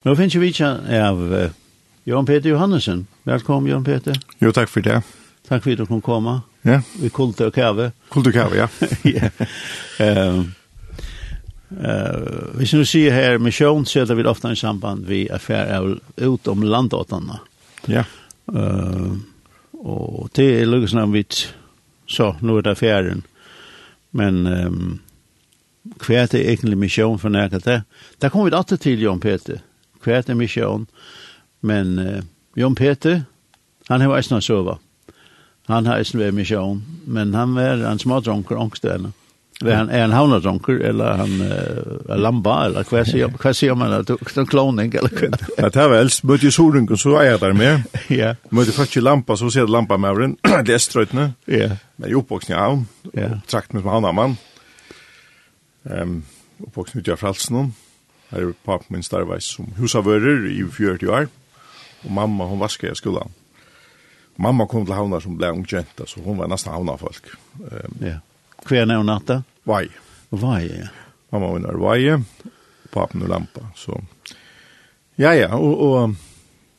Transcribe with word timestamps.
Nå 0.00 0.14
finnes 0.16 0.32
vi 0.40 0.48
ikke 0.48 0.68
av 0.96 1.18
uh, 1.28 1.50
Jan 2.08 2.24
Peter 2.24 2.48
Johannesen. 2.48 3.02
Velkommen, 3.28 3.68
Jan 3.68 3.82
Peter. 3.84 4.16
Jo, 4.40 4.48
takk 4.56 4.70
for 4.72 4.80
det. 4.80 5.02
Takk 5.44 5.60
for 5.60 5.74
at 5.74 5.82
du 5.82 5.84
kom 5.90 6.00
komme. 6.00 6.38
Ja. 6.64 6.78
Vi 6.96 7.10
kulte 7.12 7.50
og 7.50 7.52
kave. 7.52 7.90
Kulte 8.08 8.32
og 8.32 8.38
kave, 8.38 8.62
ja. 8.62 8.68
ja. 9.04 9.28
Um, 10.00 10.54
uh, 11.76 12.56
hvis 12.56 12.72
du 12.72 12.86
sier 12.88 13.12
her, 13.12 13.36
misjon 13.44 13.84
setter 13.84 14.16
vi 14.16 14.24
ofte 14.24 14.48
i 14.48 14.56
samband 14.56 15.04
vi 15.04 15.26
affær 15.28 15.68
er 15.68 15.92
ut 16.24 16.48
om 16.48 16.64
landåtene. 16.64 17.42
Ja. 17.92 18.08
Uh, 18.48 19.20
og 19.84 20.32
det 20.32 20.50
er 20.62 20.68
lukket 20.72 20.96
når 20.96 21.12
vi 21.12 21.26
så, 22.08 22.32
nå 22.40 22.56
er 22.56 22.70
det 22.70 22.78
affæren. 22.78 23.26
Men 24.16 24.46
um, 24.48 25.00
hva 26.00 26.22
er 26.24 26.36
det 26.38 26.46
egentlig 26.46 26.86
misjon 26.88 27.20
for 27.20 27.28
nærkete? 27.28 27.82
Der 28.16 28.32
kommer 28.32 28.48
vi 28.48 28.56
alltid 28.56 28.88
til, 28.88 29.10
Jan 29.10 29.20
Peter 29.20 29.66
kvært 30.04 30.30
er 30.30 30.38
misjon, 30.38 30.86
men 31.60 31.98
uh, 31.98 32.20
Jon 32.58 32.74
Peter, 32.74 33.24
han 33.88 34.04
har 34.04 34.16
eisen 34.16 34.38
å 34.38 34.44
sove. 34.44 34.78
Han 35.70 35.86
har 35.86 36.00
eisen 36.00 36.20
vært 36.20 36.34
misjon, 36.34 36.82
men 37.06 37.34
han 37.36 37.54
var 37.54 37.82
en 37.86 38.00
smadronker 38.00 38.58
ångstene. 38.58 39.12
Er 39.60 39.74
han, 39.76 39.90
er 39.92 40.06
han 40.06 40.14
havnadronker, 40.16 40.78
eller 40.88 41.18
han 41.20 41.32
uh, 41.44 42.12
er 42.14 42.20
lamba, 42.22 42.54
eller 42.64 42.86
hva 42.88 43.02
sier, 43.04 43.28
hva 43.28 43.50
sier 43.52 43.76
man, 43.76 43.92
det 44.08 44.16
er 44.16 44.48
kloning, 44.48 44.94
eller 44.96 45.12
hva? 45.12 45.28
Ja, 45.58 45.68
det 45.68 45.82
er 45.82 45.90
vel, 45.92 46.12
møtte 46.24 46.48
jeg 46.48 46.56
soringen, 46.56 46.96
så 46.96 47.18
er 47.20 47.34
jeg 47.34 47.42
der 47.42 47.56
med. 47.58 47.84
ja. 48.22 48.32
Møtte 48.56 48.72
først 48.72 48.96
i 48.96 49.04
lampa, 49.04 49.36
så 49.36 49.50
ser 49.52 49.66
jeg 49.66 49.74
lampa 49.74 50.00
med 50.00 50.22
den, 50.22 50.38
det 50.66 50.78
er 50.78 50.80
strøytene. 50.80 51.26
Ja. 51.44 51.74
Men 52.00 52.08
jeg 52.08 52.16
er 52.16 52.22
oppvoksen 52.22 52.54
i 52.54 52.56
havn, 52.56 52.86
og 53.12 53.36
trakt 53.52 53.76
med 53.76 53.84
som 53.84 53.92
havnamann. 53.92 54.38
Um, 55.84 56.16
oppvoksen 56.64 57.00
ut 57.00 57.12
i 57.12 57.20
Fralsen, 57.20 57.74
Her 58.30 58.46
er 58.46 58.56
pappa 58.66 58.86
min 58.94 59.02
starveis 59.02 59.50
som 59.56 59.70
husavører 59.78 60.46
i 60.50 60.62
40 60.62 61.10
år, 61.10 61.28
og 62.04 62.10
mamma 62.14 62.46
hun 62.46 62.62
vasker 62.62 62.92
i 62.92 62.98
skolan. 62.98 63.32
Mamma 64.40 64.64
kom 64.70 64.86
til 64.86 64.96
havna 64.96 65.18
som 65.20 65.36
ble 65.36 65.50
ungjenta, 65.52 66.06
så 66.08 66.22
hun 66.24 66.38
var 66.40 66.48
nesten 66.48 66.72
havna 66.72 66.94
folk. 67.00 67.26
Um, 67.58 67.98
ja. 68.06 68.20
Hva 68.64 68.78
er 68.78 68.88
nevna 68.88 69.16
natta? 69.16 69.40
Vai. 69.68 69.88
Vai, 70.30 70.62
ja. 70.70 70.88
Mamma 71.34 71.52
min 71.56 71.68
er 71.68 71.80
vai, 71.80 72.00
og 72.14 72.54
papen 72.94 73.26
er 73.26 73.34
lampa, 73.34 73.66
så... 73.76 73.98
Ja, 75.20 75.34
ja, 75.36 75.50
og, 75.52 75.82
og 75.84 76.14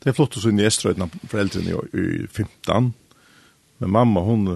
det 0.02 0.10
er 0.10 0.16
flott 0.18 0.40
å 0.40 0.42
synne 0.42 0.64
i 0.64 0.66
Estrøyden 0.66 1.12
foreldrene 1.30 1.76
i, 1.76 2.02
i 2.02 2.26
15, 2.26 2.90
men 3.84 3.94
mamma 3.94 4.24
hun 4.26 4.48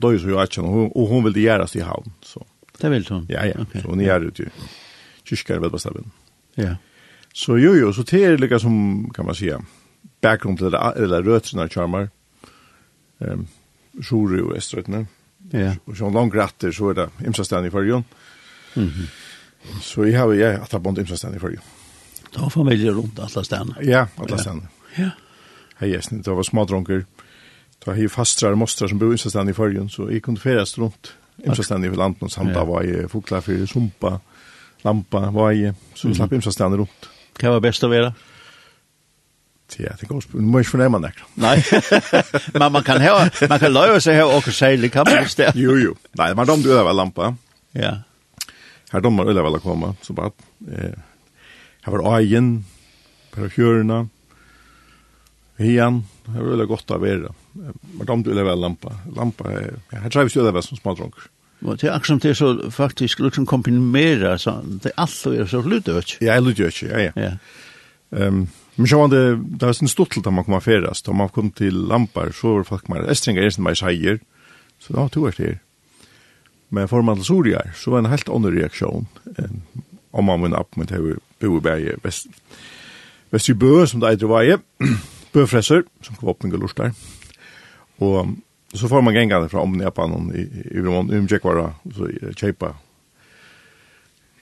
døy 0.00 0.16
så 0.22 0.30
jo 0.32 0.40
ikke, 0.40 0.64
og 0.64 0.72
hun, 0.72 0.88
og 0.94 1.10
hun 1.12 1.26
ville 1.28 1.44
gjøre 1.44 1.68
i 1.76 1.84
havn, 1.84 2.14
så... 2.24 2.40
Det 2.76 2.90
vil 2.92 3.06
hun? 3.08 3.24
Ja, 3.32 3.44
ja, 3.48 3.60
okay. 3.60 3.82
så 3.82 3.92
hun 3.92 4.04
gjør 4.04 4.26
det 4.30 4.46
jo 4.46 4.66
kyrkar 5.26 5.60
vid 5.62 5.72
Vastabin. 5.72 6.12
Ja. 6.56 6.76
Så 7.34 7.58
jo 7.60 7.74
jo, 7.74 7.92
så 7.92 8.02
det 8.02 8.24
er 8.24 8.38
lika 8.40 8.58
som 8.58 9.10
kan 9.14 9.26
man 9.26 9.34
säga 9.34 9.60
background 10.22 10.58
til 10.58 10.70
det, 10.70 10.92
eller 10.96 11.22
rötterna 11.22 11.68
charmar. 11.68 12.08
Ehm 13.20 13.46
Sjore 14.02 14.42
og 14.44 14.56
estrøtene. 14.56 15.06
Ja. 15.52 15.74
Og 15.86 15.96
så 15.96 16.10
langt 16.12 16.34
retter, 16.36 16.72
så 16.72 16.90
er 16.90 16.98
det 16.98 17.08
imsastan 17.26 17.66
i 17.66 17.70
förrjön. 17.70 18.04
Mm 18.76 18.88
-hmm. 18.88 19.06
Så 19.80 20.06
jag 20.06 20.20
har 20.20 20.32
ju 20.32 20.40
det 20.40 20.74
er 20.74 20.78
bont 20.78 20.98
imsastan 20.98 21.34
i 21.34 21.38
förrjön. 21.38 21.62
Da 22.34 22.40
var 22.40 22.50
familjer 22.50 22.92
runt 22.92 23.18
alle 23.18 23.44
stanna. 23.44 23.76
Ja, 23.82 24.06
alle 24.16 24.38
stanna. 24.38 24.62
Ja. 24.96 25.10
Hei, 25.76 25.90
jeg 25.90 26.04
snitt, 26.04 26.24
det 26.24 26.36
var 26.36 26.42
små 26.42 26.64
Da 26.64 27.92
har 27.92 27.94
jeg 27.94 28.10
fastrar 28.10 28.50
og 28.50 28.58
mostrar 28.58 28.88
som 28.88 28.98
bor 28.98 29.12
imsastan 29.12 29.48
i 29.48 29.52
förrjön 29.52 29.88
så 29.88 30.10
jag 30.10 30.22
kunde 30.22 30.40
ferast 30.40 30.78
runt 30.78 31.14
imsastan 31.46 31.84
i 31.84 31.88
landet 31.88 32.22
og 32.22 32.30
samt 32.30 32.54
var 32.54 33.08
fokla 33.08 33.40
for 33.40 33.66
Sumpa, 33.66 34.18
Lampa, 34.86 35.26
Vaje, 35.34 35.74
så 35.98 36.08
vi 36.08 36.16
slapp 36.16 36.32
mm. 36.32 36.40
ymsa 36.40 36.70
rundt. 36.70 37.10
Hva 37.36 37.56
var 37.56 37.64
best 37.64 37.84
å 37.84 37.90
være? 37.90 38.14
Ja, 39.74 39.92
det 39.98 40.06
går 40.06 40.20
spørsmål. 40.22 40.44
Du 40.44 40.50
må 40.52 40.60
ikke 40.62 40.76
fornemme 40.76 41.00
det. 41.02 41.10
Nei, 41.42 41.56
men 42.60 42.72
man 42.72 42.84
kan, 42.86 43.02
heva, 43.02 43.26
man 43.50 43.60
kan 43.60 43.74
løye 43.74 43.98
seg 44.00 44.20
her 44.20 44.30
og 44.30 44.46
seilig, 44.54 44.92
kan 44.94 45.08
man 45.08 45.26
det. 45.26 45.50
Jo, 45.58 45.74
jo. 45.80 45.96
Nei, 46.20 46.30
man 46.38 46.48
domte 46.48 46.70
øver 46.70 46.94
lampa. 46.94 47.32
Ja. 47.76 47.96
Her 48.92 49.02
dommer 49.02 49.28
øver 49.28 49.48
vel 49.48 49.58
å 49.58 49.62
komme, 49.64 49.92
så 50.06 50.14
bare. 50.16 50.32
Eh, 50.70 50.94
her 51.86 51.96
var 51.96 52.20
øyen, 52.20 52.52
her 53.34 53.46
var 53.48 53.52
fjørene, 53.52 54.00
hian, 55.58 56.04
her 56.30 56.38
var 56.38 56.54
øver 56.54 56.70
godt 56.70 56.94
å 56.94 57.02
være. 57.02 57.34
Man 57.98 58.08
domte 58.08 58.34
øver 58.34 58.62
lampa. 58.62 58.94
Lampa, 59.18 59.50
ja, 59.50 60.04
her 60.06 60.14
treves 60.14 60.38
øver 60.38 60.62
som 60.64 60.78
smadronker. 60.78 61.26
Og 61.64 61.80
det 61.80 61.88
er 61.88 61.94
akkurat 61.94 62.06
som 62.06 62.20
det 62.20 62.30
er 62.30 62.36
så 62.36 62.70
faktisk 62.70 63.20
liksom 63.24 63.46
kombinera 63.48 64.36
så 64.38 64.58
det 64.64 64.92
er 64.92 65.00
alt 65.00 65.26
og 65.26 65.36
er 65.36 65.48
så 65.50 65.62
lydøk. 65.64 66.18
Ja, 66.20 66.38
lydøk, 66.40 66.82
ja, 66.82 67.08
ja. 67.08 67.12
ja. 67.16 67.32
Um, 68.10 68.46
men 68.76 68.86
så 68.86 68.98
var 69.00 69.08
det, 69.08 69.22
det 69.60 69.66
var 69.66 69.78
en 69.82 69.88
stuttel 69.88 70.22
da 70.22 70.30
man 70.30 70.44
kom 70.44 70.58
affæres, 70.58 71.02
da 71.02 71.12
man 71.16 71.32
kom 71.32 71.50
til 71.50 71.74
Lampar, 71.88 72.30
så 72.36 72.58
var 72.58 72.68
folk 72.68 72.90
mer, 72.92 73.06
Estringa 73.10 73.40
er 73.40 73.54
sin 73.54 73.64
meg 73.64 73.78
seier, 73.80 74.20
så 74.78 74.92
da 74.92 75.06
tog 75.08 75.30
jeg 75.30 75.36
til. 75.38 75.54
Men 76.76 76.88
for 76.90 77.02
man 77.02 77.16
til 77.16 77.24
Soriar, 77.30 77.72
så 77.74 77.90
var 77.90 78.02
det 78.02 78.06
en 78.06 78.12
helt 78.12 78.32
annen 78.36 78.56
reaksjon, 78.58 79.08
enn 79.40 79.62
om 80.16 80.28
man 80.28 80.44
vinner 80.44 80.60
opp 80.64 80.76
med 80.80 80.88
det 80.92 81.00
vi 81.02 81.14
bor 81.40 81.58
i 81.58 81.64
Berge, 81.64 81.96
Vest, 82.04 82.28
Vestribø, 83.32 83.84
som 83.88 84.00
det 84.00 84.12
var 84.12 84.16
i 84.16 84.30
Vaje, 84.32 84.60
Bøfresser, 85.32 85.84
som 86.04 86.16
kom 86.16 86.32
opp 86.32 86.44
med 86.44 86.52
Galors 86.54 86.76
der, 86.76 86.92
og 88.04 88.36
så 88.74 88.88
får 88.88 89.02
man 89.02 89.14
gänga 89.14 89.48
från 89.48 89.60
om 89.60 89.78
på 89.94 90.02
och 90.02 90.34
i 90.34 90.40
i 90.70 90.78
Rom 90.78 91.10
um 91.10 91.26
Jekvara 91.30 91.74
så 91.96 92.08
chepa. 92.36 92.74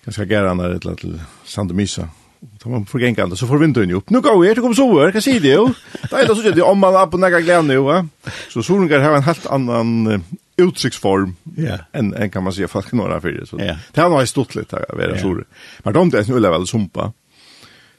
Kanske 0.04 0.24
gärna 0.24 0.54
när 0.54 0.68
det 0.68 0.78
till 0.94 1.20
Sandomisa. 1.44 2.08
Då 2.40 2.68
man 2.68 2.86
får 2.86 3.00
gänga 3.00 3.36
så 3.36 3.46
får 3.46 3.58
vintern 3.58 3.90
upp. 3.90 4.10
Nu 4.10 4.20
går 4.20 4.44
det 4.54 4.60
kommer 4.60 4.74
så 4.74 5.00
här, 5.00 5.12
kan 5.12 5.22
se 5.22 5.38
det 5.38 5.48
ju. 5.48 5.68
Det 6.10 6.16
är 6.16 6.34
så 6.34 6.50
det 6.50 6.62
om 6.62 6.78
man 6.78 7.02
upp 7.02 7.12
några 7.12 7.40
glädje 7.40 7.62
nu 7.62 7.78
va. 7.78 8.08
Så 8.48 8.62
solen 8.62 8.88
har 8.88 9.10
ha 9.10 9.16
en 9.16 9.22
helt 9.22 9.46
annan 9.46 10.22
uttrycksform 10.56 11.36
Ja. 11.56 11.78
En 11.92 12.14
en 12.14 12.30
kan 12.30 12.44
man 12.44 12.52
säga 12.52 12.68
fast 12.68 12.92
några 12.92 13.20
för 13.20 13.30
det 13.30 13.46
så. 13.46 13.56
Det 13.56 14.00
har 14.00 14.10
varit 14.10 14.28
stort 14.28 14.54
lite 14.54 14.76
här 14.76 14.96
vid 14.96 15.08
yeah. 15.08 15.44
Men 15.78 15.94
de 15.94 16.10
det 16.10 16.18
är 16.18 16.24
nu 16.32 16.40
väl 16.40 16.66
sumpa. 16.66 17.12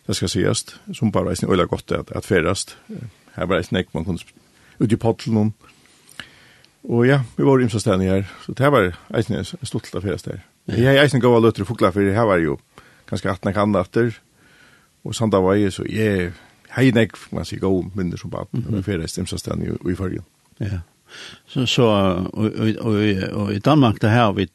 Det 0.05 0.13
ska 0.13 0.25
ses. 0.25 0.65
Sumpa 0.93 1.19
är 1.19 1.43
ju 1.43 1.51
öliga 1.51 1.65
gott 1.65 1.91
att 1.91 2.11
att 2.11 2.25
färdast. 2.25 2.77
Här 3.33 3.45
var 3.45 3.55
det 3.55 3.63
snäck 3.63 3.87
man 3.91 4.05
kunde 4.05 4.21
ut 4.77 4.91
i 4.91 4.97
potlen 4.97 5.53
Og 6.85 7.07
ja, 7.07 7.21
vi 7.37 7.45
var 7.47 7.61
imsa 7.61 7.81
stedene 7.81 8.09
her, 8.11 8.27
så 8.45 8.53
det 8.53 8.71
var 8.71 8.91
eisen 9.17 9.39
en 9.39 9.45
stolt 9.45 9.93
av 9.95 10.05
fyrst 10.05 10.29
her. 10.29 10.43
Jeg 10.69 10.85
har 10.85 11.03
eisen 11.03 11.21
gav 11.21 11.37
løtter 11.41 11.65
og 11.65 11.69
fukla, 11.69 11.91
for 11.93 12.01
her 12.01 12.27
var 12.29 12.41
jo 12.41 12.59
ganske 13.09 13.29
18 13.29 13.53
kan 13.53 13.75
etter, 13.79 14.17
og 15.05 15.15
sanda 15.17 15.41
var 15.41 15.57
jeg, 15.57 15.73
så 15.73 15.85
jeg 15.89 16.33
hei 16.75 16.89
nek, 16.93 17.17
man 17.33 17.45
sier 17.47 17.61
gav 17.61 17.77
minner 17.95 18.19
som 18.21 18.33
bad, 18.33 18.51
men 18.53 18.85
fyrst 18.85 19.21
imsa 19.21 19.39
stedene 19.41 19.71
jo 19.73 19.79
i 19.89 19.97
fargen. 19.97 20.25
Ja, 20.61 20.81
så, 21.47 21.65
så 21.65 21.83
og, 21.83 22.51
og, 22.57 22.75
og, 22.79 22.95
og 23.33 23.53
i 23.53 23.59
Danmark 23.59 24.01
det 24.01 24.09
her, 24.09 24.31
vi 24.31 24.47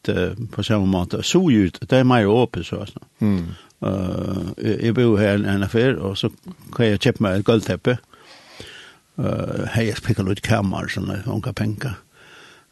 på 0.53 0.63
samme 0.63 0.87
måte, 0.87 1.23
så 1.23 1.39
ut, 1.39 1.81
det 1.81 1.99
er 1.99 2.05
mer 2.05 2.27
åpent, 2.27 2.67
så 2.67 2.77
altså. 2.77 2.99
Mm. 3.19 3.45
Uh, 3.81 4.51
jeg 4.61 4.95
bor 4.95 5.17
her 5.17 5.39
en 5.39 5.63
affær, 5.63 5.97
og 5.97 6.19
så 6.19 6.29
kan 6.77 6.87
jeg 6.87 7.01
kjøpe 7.01 7.25
meg 7.25 7.39
et 7.39 7.45
guldteppe, 7.45 7.97
uh, 9.17 9.65
hei, 9.75 9.87
jeg 9.89 9.97
spikker 9.97 10.27
litt 10.29 10.43
kammer, 10.45 10.91
sånn, 10.93 11.09
unga 11.27 11.55
penger, 11.57 11.97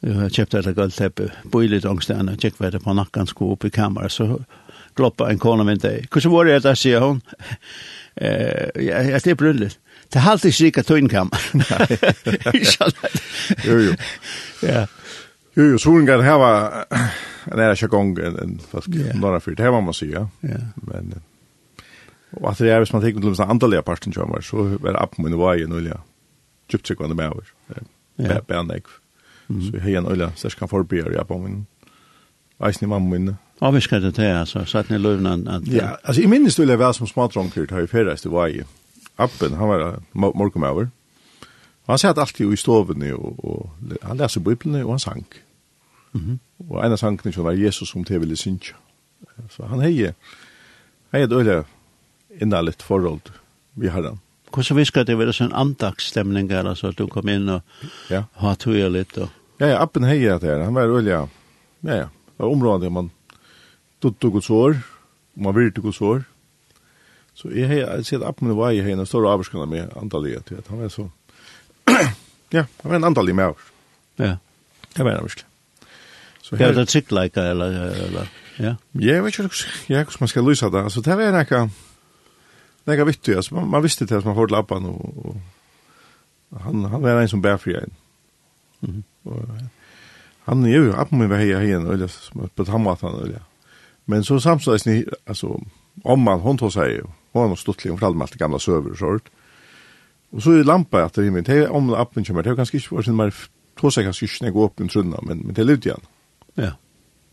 Jeg 0.03 0.31
kjøpte 0.36 0.60
et 0.62 0.76
galt 0.76 0.94
teppe, 0.94 1.31
boi 1.50 1.66
litt 1.66 1.86
ångstene, 1.88 2.36
kjekk 2.38 2.60
hva 2.60 2.70
det 2.70 2.84
på 2.84 2.94
nakken 2.94 3.26
sko 3.26 3.53
opp 3.56 3.64
i 3.66 3.70
kamera, 3.75 4.09
så 4.09 4.38
gloppa 4.98 5.26
en 5.31 5.41
kone 5.42 5.66
min 5.66 5.81
deg. 5.82 6.06
Hvordan 6.12 6.34
var 6.34 6.47
det, 6.47 6.60
da 6.66 6.75
sier 6.78 7.03
hun. 7.03 7.22
Eh, 8.19 8.70
jeg 8.82 9.20
slipper 9.22 9.47
rundt 9.47 9.60
litt. 9.62 9.76
Det 10.10 10.19
er 10.19 10.25
alltid 10.32 10.54
slik 10.56 10.78
at 10.81 10.88
tøyen. 10.88 11.10
Jo, 13.66 13.76
jo. 13.84 13.92
Ja. 14.64 14.87
Jo, 15.54 15.66
jo, 15.72 15.78
Sorengar 15.78 16.22
her 16.22 16.38
var 16.41 16.87
en 17.53 17.76
sig 17.76 17.91
gång 17.91 18.14
en 18.19 18.58
fast 18.72 18.88
norra 19.19 19.38
fyrt 19.42 19.60
Her 19.62 19.70
var 19.75 19.82
man 19.87 19.94
sier, 19.94 20.26
Ja. 20.42 20.60
Men 20.87 21.20
og 22.37 22.50
at 22.50 22.58
det 22.58 22.70
er, 22.70 22.78
hvis 22.82 22.92
man 22.92 23.03
tenker 23.03 23.22
til 23.22 23.34
den 23.34 23.50
andliga 23.50 23.81
parten 23.82 24.12
som 24.12 24.31
var 24.31 24.43
så 24.44 24.67
var 24.82 25.02
upp 25.02 25.19
med 25.19 25.32
vei, 25.38 25.64
och 25.64 25.82
ja. 25.82 26.00
Djupt 26.69 26.87
sig 26.87 26.96
kvar 26.96 27.08
med. 27.08 27.32
Ja. 27.69 27.82
Ja, 28.17 28.40
Bernek. 28.49 28.87
Så 29.48 29.70
jeg 29.72 29.82
har 29.82 30.00
en 30.00 30.10
øyla, 30.12 30.30
så 30.36 30.48
jeg 30.48 30.58
kan 30.58 30.68
forberede 30.68 31.16
jeg 31.16 31.26
på 31.26 31.38
min 31.38 31.66
eisen 32.66 32.84
i 32.84 32.88
mamma 32.88 33.08
minne. 33.08 33.36
Ja, 33.62 33.70
vi 33.70 33.80
skal 33.80 34.02
det 34.02 34.14
til, 34.14 34.22
altså, 34.22 34.64
så 34.64 34.78
at 34.78 34.90
ni 34.90 34.96
at... 34.96 35.68
Ja, 35.72 35.90
altså, 36.04 36.22
i 36.22 36.26
minnes 36.26 36.56
du 36.56 36.62
jeg 36.62 36.78
være 36.78 36.94
som 36.94 37.06
smadronker 37.06 37.66
til 37.66 37.78
jeg 37.78 37.88
ferreist 37.88 38.26
i 38.26 38.28
vei. 38.28 38.62
Appen, 39.18 39.52
han 39.52 39.68
var 39.68 40.02
morgenmauer. 40.14 40.86
Han 41.88 41.98
satt 41.98 42.18
alltid 42.18 42.52
i 42.52 42.56
stovene, 42.56 43.14
og, 43.14 43.44
og 43.44 43.96
han 44.02 44.16
leser 44.16 44.40
biblene, 44.40 44.84
og 44.84 44.90
han 44.90 44.98
sang. 44.98 45.26
Mm 46.12 46.20
-hmm. 46.20 46.38
Og 46.70 46.86
en 46.86 46.92
av 46.92 46.96
sangene 46.98 47.44
var 47.44 47.52
Jesus 47.52 47.88
som 47.88 48.04
til 48.04 48.20
ville 48.20 48.36
synge. 48.36 48.74
Så 49.50 49.66
han 49.66 49.80
hei, 49.80 50.12
hei 51.12 51.22
et 51.22 51.32
øyla 51.32 51.62
innalett 52.40 52.82
forhold 52.82 53.20
vi 53.74 53.88
har 53.88 54.02
han. 54.02 54.20
Hvordan 54.54 54.76
visker 54.76 55.04
det 55.04 55.18
være 55.18 55.32
sånn 55.32 55.52
andagsstemning, 55.52 56.50
eller 56.52 56.74
så 56.74 56.88
at 56.88 56.98
du 56.98 57.06
kom 57.06 57.28
inn 57.28 57.48
og 57.48 57.60
ja. 58.10 58.22
har 58.32 58.54
tog 58.54 58.74
litt 58.92 59.18
og... 59.18 59.28
Ja, 59.58 59.66
ja, 59.66 59.78
appen 59.78 60.05
heja 60.05 60.38
det 60.38 60.46
här. 60.46 60.60
Han 60.60 60.75
var 60.75 60.90
olja. 60.90 61.28
Ja, 61.81 61.94
ja. 61.94 62.08
Det 62.37 62.43
var 62.43 62.49
området 62.49 62.93
man 62.93 63.10
dutt 63.99 64.25
och 64.25 64.44
sår. 64.44 64.78
Man 65.34 65.55
virte 65.55 65.81
och 65.81 65.94
sår. 65.94 66.25
Så 67.34 67.50
jag 67.55 67.69
har 67.69 68.02
sett 68.02 68.22
appen 68.22 68.56
var 68.56 68.70
i 68.70 68.81
henne 68.81 69.06
stora 69.06 69.31
avskarna 69.31 69.66
med 69.66 69.90
antalet. 69.96 70.52
Han 70.69 70.81
var 70.81 70.88
så... 70.88 71.10
ja, 72.50 72.64
han 72.82 72.90
var 72.90 72.94
en 72.94 73.05
antal 73.05 73.32
med 73.32 73.49
oss. 73.49 73.56
Ja. 74.16 74.37
Det 74.94 75.02
var 75.02 75.12
han 75.12 75.25
visst. 75.25 75.46
Så 76.43 76.56
här... 76.56 76.66
Ja, 76.66 76.72
det 76.72 76.81
är 76.81 76.84
tryckleika 76.84 77.43
eller... 77.43 77.70
eller 78.06 78.28
ja. 78.56 78.76
ja, 78.93 79.14
jeg 79.14 79.22
vet 79.22 79.38
inte 79.38 79.55
hvordan 79.87 80.06
man 80.20 80.28
skal 80.28 80.44
lysa 80.44 80.70
det. 80.70 80.82
Altså, 80.82 81.00
det 81.00 81.16
var 81.16 81.22
en 81.22 81.70
Det 82.84 82.93
är 82.93 83.05
viktigt. 83.05 83.37
Alltså, 83.37 83.55
man, 83.55 83.69
man 83.69 83.82
visste 83.82 84.05
det 84.05 84.16
at 84.16 84.25
man 84.25 84.34
får 84.34 84.49
lappan 84.49 84.84
og, 84.84 85.26
og... 85.26 85.40
han, 86.60 86.84
han 86.84 87.02
var 87.02 87.20
en 87.20 87.28
som 87.28 87.43
bär 87.43 87.56
för 87.56 87.70
en. 87.70 87.90
Mm 88.81 88.94
-hmm 88.96 89.02
han 90.44 90.66
er 90.66 90.70
ju 90.70 90.92
upp 90.92 91.10
med 91.10 91.28
vad 91.28 91.46
jag 91.46 91.58
här 91.58 91.92
eller 91.92 92.10
på 92.54 92.64
tammatan 92.64 93.14
eller. 93.14 93.42
Men 94.04 94.25
så 94.25 94.40
samtidigt 94.40 94.86
ni 94.86 95.04
alltså 95.26 95.60
om 96.02 96.20
man 96.20 96.40
hon 96.40 96.58
tog 96.58 96.72
sig 96.72 97.02
hon 97.32 97.48
har 97.48 97.56
stått 97.56 97.84
meg 97.84 98.04
alt 98.04 98.22
allt 98.22 98.34
gamla 98.34 98.58
søver 98.58 98.90
och 98.90 98.98
sånt. 98.98 99.28
Og 100.30 100.42
så 100.42 100.52
är 100.52 100.64
lampa 100.64 101.04
att 101.04 101.14
det 101.14 101.48
er 101.48 101.70
om 101.70 101.94
appen 101.94 102.25
kommer 102.25 102.42
det 102.42 102.56
kanske 102.56 102.76
inte 102.76 102.88
för 102.88 103.02
sin 103.02 103.16
mer 103.16 103.34
tog 103.80 103.92
sig 103.92 104.04
kanske 104.04 104.26
inte 104.26 104.50
gå 104.50 104.64
upp 104.64 104.80
en 104.80 104.88
trunna 104.88 105.19
men 105.22 105.38
men 105.38 105.54
det 105.54 105.64
lut 105.64 105.86
igen. 105.86 106.00
Ja. 106.54 106.72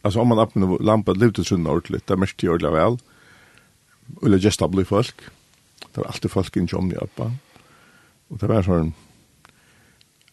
Alltså 0.02 0.20
om 0.20 0.28
man 0.28 0.40
appen 0.40 0.78
lampa 0.80 1.14
lut 1.14 1.40
trunna 1.46 1.70
ordentligt 1.70 2.08
det 2.08 2.18
mest 2.18 2.44
gör 2.44 2.58
det 2.58 2.72
väl. 2.72 2.98
Eller 4.26 4.38
just 4.38 4.62
folk. 4.86 5.16
Det 5.94 6.02
var 6.02 6.08
alltid 6.08 6.32
folk 6.32 6.58
in 6.58 6.66
jomni 6.66 6.96
uppe. 6.96 7.32
Och 8.28 8.38
det 8.38 8.48
var 8.48 8.64
sån 8.64 8.94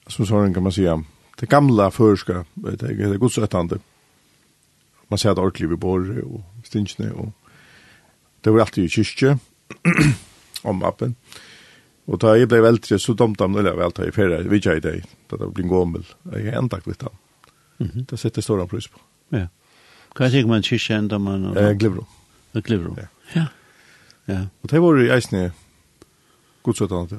som 0.06 0.26
sån 0.26 0.55
kan 0.55 0.62
man 0.62 0.73
säga 0.73 1.05
det 1.38 1.46
gamla 1.46 1.90
förska 1.90 2.44
det 2.55 2.76
det 3.11 3.17
gott 3.19 3.32
så 3.32 3.46
man 5.08 5.19
ser 5.19 5.31
att 5.31 5.38
orkliv 5.38 5.73
i 5.73 5.76
bor 5.76 6.19
och 6.20 6.40
stinchne 6.64 7.11
och 7.11 7.29
det 8.40 8.50
var 8.50 8.61
alltid 8.61 8.84
i 8.84 8.88
kyrkje 8.88 9.38
om 10.62 10.82
appen 10.82 11.14
och 12.05 12.19
då 12.19 12.37
jag 12.37 12.49
blev 12.49 12.64
äldre 12.67 12.99
så 12.99 13.12
dumt 13.12 13.37
om 13.38 13.52
det 13.52 13.75
väl 13.76 13.93
ta 13.93 14.05
i 14.05 14.12
färre 14.12 14.43
vid 14.43 14.67
jag 14.67 14.82
det 14.82 15.02
det 15.29 15.46
blir 15.46 15.64
gommel 15.64 16.05
jag 16.23 16.40
är 16.40 16.52
ända 16.52 16.81
kvitt 16.81 17.02
han 17.02 17.12
Mhm. 17.79 18.05
det 18.08 18.17
sätter 18.17 18.43
stora 18.43 18.67
pris 18.67 18.87
på. 18.87 18.99
Ja. 19.29 19.49
Kan 20.14 20.32
jag 20.32 20.46
man 20.49 20.62
kyrkje 20.62 20.96
ända 20.96 21.19
man 21.19 21.56
eh 21.56 21.73
glivro. 21.73 22.06
Glivro. 22.52 22.96
Ja. 23.32 23.46
Ja. 24.25 24.46
Och 24.61 24.69
det 24.69 24.79
var 24.79 24.96
ju 24.96 25.11
ejsne 25.11 25.52
gott 26.62 26.76
så 26.76 26.88
tant 26.88 27.12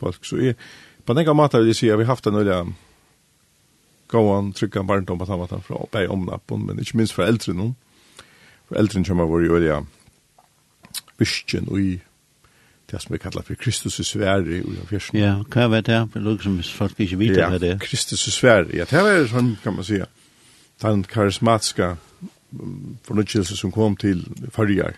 folk 0.00 0.24
så 0.24 0.36
är 0.36 0.54
på 1.04 1.14
den 1.14 1.24
gamla 1.24 1.34
matar 1.34 1.60
det 1.60 1.74
ser 1.74 1.96
vi 1.96 2.04
haft 2.04 2.26
en 2.26 2.34
öliga 2.34 2.66
gåan, 4.12 4.52
trygga 4.52 4.82
barndom 4.82 5.18
på 5.18 5.26
samma 5.26 5.48
sätt 5.48 5.64
från 5.64 5.86
bäg 5.90 6.10
omnappon, 6.10 6.66
men 6.66 6.78
inte 6.78 6.96
minst 6.96 7.12
för 7.12 7.22
äldre 7.22 7.52
nu. 7.52 7.74
För 8.68 8.76
äldre 8.76 9.04
kommer 9.04 9.24
vår 9.24 9.42
ju 9.42 9.56
öliga 9.56 9.86
visken 11.16 11.68
och 11.68 11.80
i 11.80 12.00
det 12.86 12.98
som 12.98 13.12
vi 13.12 13.18
kallar 13.18 13.42
för 13.42 13.54
Kristus 13.54 14.00
i 14.00 14.04
Sverige 14.04 14.56
i 14.56 14.86
fjärsen. 14.88 15.20
Ja, 15.20 15.44
kan 15.44 15.70
vet 15.70 15.86
det? 15.86 16.08
Det 16.12 16.20
låg 16.20 16.42
som 16.42 16.62
folk 16.62 17.00
inte 17.00 17.16
vet 17.16 17.50
vad 17.50 17.60
det 17.60 17.68
är. 17.68 17.78
Kristus 17.78 18.28
i 18.28 18.30
Sverige, 18.30 18.78
ja, 18.78 18.84
det 18.90 19.02
var 19.02 19.26
sån 19.26 19.56
kan 19.62 19.74
man 19.74 19.84
säga. 19.84 20.06
Den 20.80 21.04
karismatiska 21.04 21.96
förnyelse 23.02 23.56
som 23.56 23.72
kom 23.72 23.96
till 23.96 24.26
förrjar. 24.50 24.94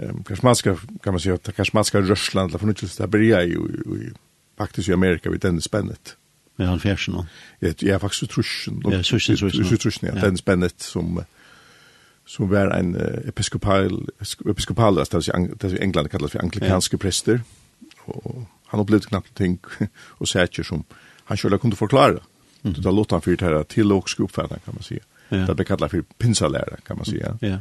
Ehm 0.00 0.24
karismatiska 0.24 0.76
kan 1.02 1.12
man 1.12 1.20
säga 1.20 1.34
att 1.34 1.56
karismatiska 1.56 2.00
Ryssland, 2.00 2.50
eller 2.50 2.58
förnyelse 2.58 3.02
där 3.02 3.06
började 3.06 3.44
ju 3.44 4.12
faktiskt 4.56 4.88
i 4.88 4.92
Amerika 4.92 5.30
vid 5.30 5.40
den 5.40 5.60
spännet 5.60 6.16
med 6.56 6.66
han 6.66 6.80
fjersen 6.80 7.14
nå. 7.14 7.24
Jeg 7.60 7.88
er 7.94 7.98
faktisk 7.98 8.30
trusjen. 8.30 8.82
Ja, 8.90 9.02
trusjen, 9.02 9.36
trusjen. 9.36 9.78
Trusjen, 9.78 10.08
ja. 10.08 10.20
Den 10.20 10.36
spennet 10.36 10.82
som 10.82 11.20
som 12.26 12.50
var 12.50 12.72
en 12.74 12.96
episkopal 13.28 14.08
episkopal 14.50 14.98
alltså 14.98 15.20
i 15.66 15.78
England 15.78 16.10
kallas 16.10 16.32
för 16.32 16.38
anglikanska 16.38 16.98
präster 16.98 17.40
och 18.04 18.42
han 18.66 18.80
upplevde 18.80 19.06
knappt 19.06 19.34
ting 19.34 19.58
och 20.18 20.28
säger 20.28 20.62
som 20.62 20.84
han 21.24 21.36
skulle 21.36 21.58
kunna 21.58 21.76
förklara. 21.76 22.18
Mm. 22.62 22.82
Det 22.82 22.90
låter 22.90 23.14
han 23.14 23.22
för 23.22 23.36
det 23.36 23.44
här 23.44 23.62
till 23.62 23.92
och 23.92 24.08
kan 24.16 24.74
man 24.74 24.82
säga. 24.82 25.00
Ja. 25.28 25.36
Det 25.36 25.54
blir 25.54 25.64
kallat 25.64 25.90
för 25.90 26.02
pinsalärare 26.02 26.76
kan 26.86 26.96
man 26.96 27.06
säga. 27.06 27.38
Ja. 27.40 27.58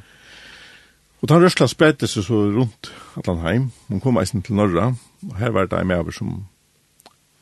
Och 1.19 1.27
den 1.27 1.41
rörsla 1.41 1.67
spredde 1.67 2.07
sig 2.07 2.23
så 2.23 2.51
runt 2.51 2.91
Atlantheim. 3.13 3.69
Hon 3.87 3.99
kom 3.99 4.17
eisen 4.17 4.41
till 4.41 4.55
norra. 4.55 4.95
Och 5.19 5.35
här 5.35 5.49
var 5.49 5.67
det 5.67 5.77
en 5.77 5.91
över 5.91 6.11
som 6.11 6.47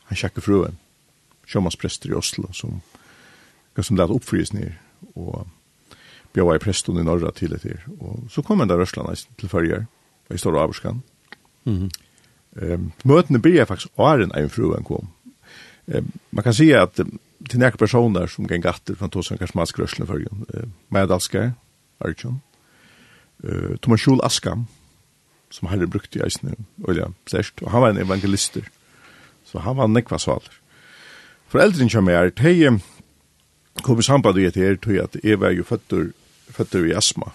han 0.04 0.16
tjeckade 0.16 0.40
fruen 0.40 0.76
sjömansprester 1.46 2.10
i 2.10 2.14
Oslo 2.14 2.52
som 2.52 2.80
som 3.82 3.96
lät 3.96 4.10
uppfrys 4.10 4.52
ned 4.52 4.72
och 5.14 5.46
bjøva 6.32 6.56
i 6.56 6.58
presten 6.58 6.98
i 6.98 7.02
norra 7.02 7.32
till 7.32 7.52
ett 7.52 7.64
här. 7.64 7.84
Och 7.98 8.30
så 8.30 8.42
kom 8.42 8.58
den 8.58 8.68
där 8.68 8.78
rörslarna 8.78 9.14
till 9.36 9.48
färger 9.48 9.86
i 10.28 10.38
Stora 10.38 10.60
avskan. 10.60 11.02
Mm. 11.64 11.90
Ehm 12.62 12.92
mötena 13.02 13.38
började 13.38 13.66
faktisk 13.66 13.92
åren 13.94 14.32
en 14.34 14.50
fruen 14.50 14.84
kom. 14.84 15.08
Um, 15.86 16.12
man 16.30 16.44
kan 16.44 16.54
säga 16.54 16.82
att 16.82 17.00
til 17.48 17.58
några 17.58 17.76
personer 17.76 18.26
som 18.26 18.46
gäng 18.46 18.60
gatter 18.60 18.94
från 18.94 19.10
Tosan 19.10 19.38
Karsmask 19.38 19.78
rörslen 19.78 20.08
uh, 20.08 20.26
Maja 20.88 21.04
Madalska, 21.04 21.52
Arjun. 21.98 22.40
Eh 23.44 23.76
Thomas 23.76 24.00
Schul 24.00 24.20
Askam 24.22 24.66
som 25.50 25.68
hade 25.68 25.86
brukt 25.86 26.16
i 26.16 26.20
Eisne, 26.20 26.54
eller 26.88 27.12
särskilt. 27.26 27.70
Han 27.70 27.80
var 27.80 27.90
en 27.90 27.98
evangelister. 27.98 28.68
Så 29.44 29.58
han 29.58 29.76
var 29.76 29.88
nekva 29.88 30.18
svaler. 30.18 30.60
Foreldren 31.54 31.86
som 31.86 32.08
er, 32.10 32.32
de 32.34 32.80
kom 33.86 34.00
i 34.02 34.02
samband 34.02 34.34
med 34.34 34.56
det 34.56 34.62
her, 34.62 34.74
tog 34.74 34.96
at 34.98 35.16
jeg 35.22 35.38
var 35.38 35.52
jo 35.54 35.62
føtter, 35.62 36.08
føtter 36.50 36.86
i 36.88 36.94
astma. 36.98 37.28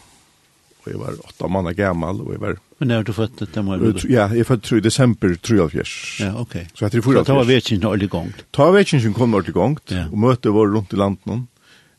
Og 0.83 0.89
jeg 0.91 0.99
var 0.99 1.19
åtta 1.23 1.47
måneder 1.47 1.77
gammal, 1.77 2.19
og 2.25 2.33
jeg 2.33 2.41
var... 2.41 2.57
Men 2.83 2.91
er 2.91 3.05
du 3.07 3.13
født 3.15 3.39
det, 3.39 3.63
må 3.63 3.77
jeg 3.77 3.85
vite? 3.85 4.09
Ja, 4.11 4.25
jeg 4.35 4.47
født 4.47 4.71
i 4.75 4.79
desember 4.83 5.31
73. 5.39 5.93
Ja, 6.19 6.33
ok. 6.35 6.55
Så 6.73 6.89
etter 6.89 6.99
44. 6.99 7.21
Så 7.21 7.23
ta 7.29 7.37
var 7.37 7.47
vetsingen 7.47 7.87
ordentlig 7.87 8.09
gongt? 8.11 8.43
Ta 8.55 8.67
vetsingen 8.75 9.15
kom 9.15 9.37
ordentlig 9.39 9.55
gongt, 9.55 9.93
ja. 9.95 10.07
og 10.11 10.19
møte 10.19 10.51
var 10.55 10.67
rundt 10.73 10.95
i 10.95 10.99
landet. 10.99 11.45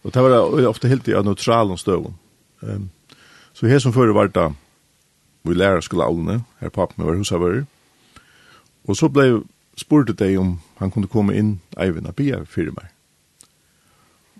Og 0.04 0.12
det 0.12 0.24
var 0.24 0.68
ofte 0.68 0.90
helt 0.92 1.08
i 1.08 1.16
neutralen 1.24 1.80
støvn. 1.80 2.12
Um, 2.60 2.90
så 3.56 3.68
her 3.68 3.80
som 3.80 3.96
før 3.96 4.12
var 4.16 4.28
det, 4.28 4.50
vi 5.48 5.56
lærer 5.56 5.80
skulle 5.80 6.04
allene, 6.04 6.42
her 6.60 6.68
pappen 6.68 7.06
var 7.06 7.16
hos 7.16 7.32
Og 7.32 8.96
så 8.96 9.08
ble 9.08 9.40
spurte 9.78 10.14
deg 10.16 10.38
om 10.40 10.56
han 10.80 10.92
kunne 10.92 11.10
komme 11.10 11.36
inn 11.38 11.58
Eivind 11.80 12.08
og 12.08 12.16
bia 12.18 12.42
fyrir 12.48 12.74
meg. 12.76 12.90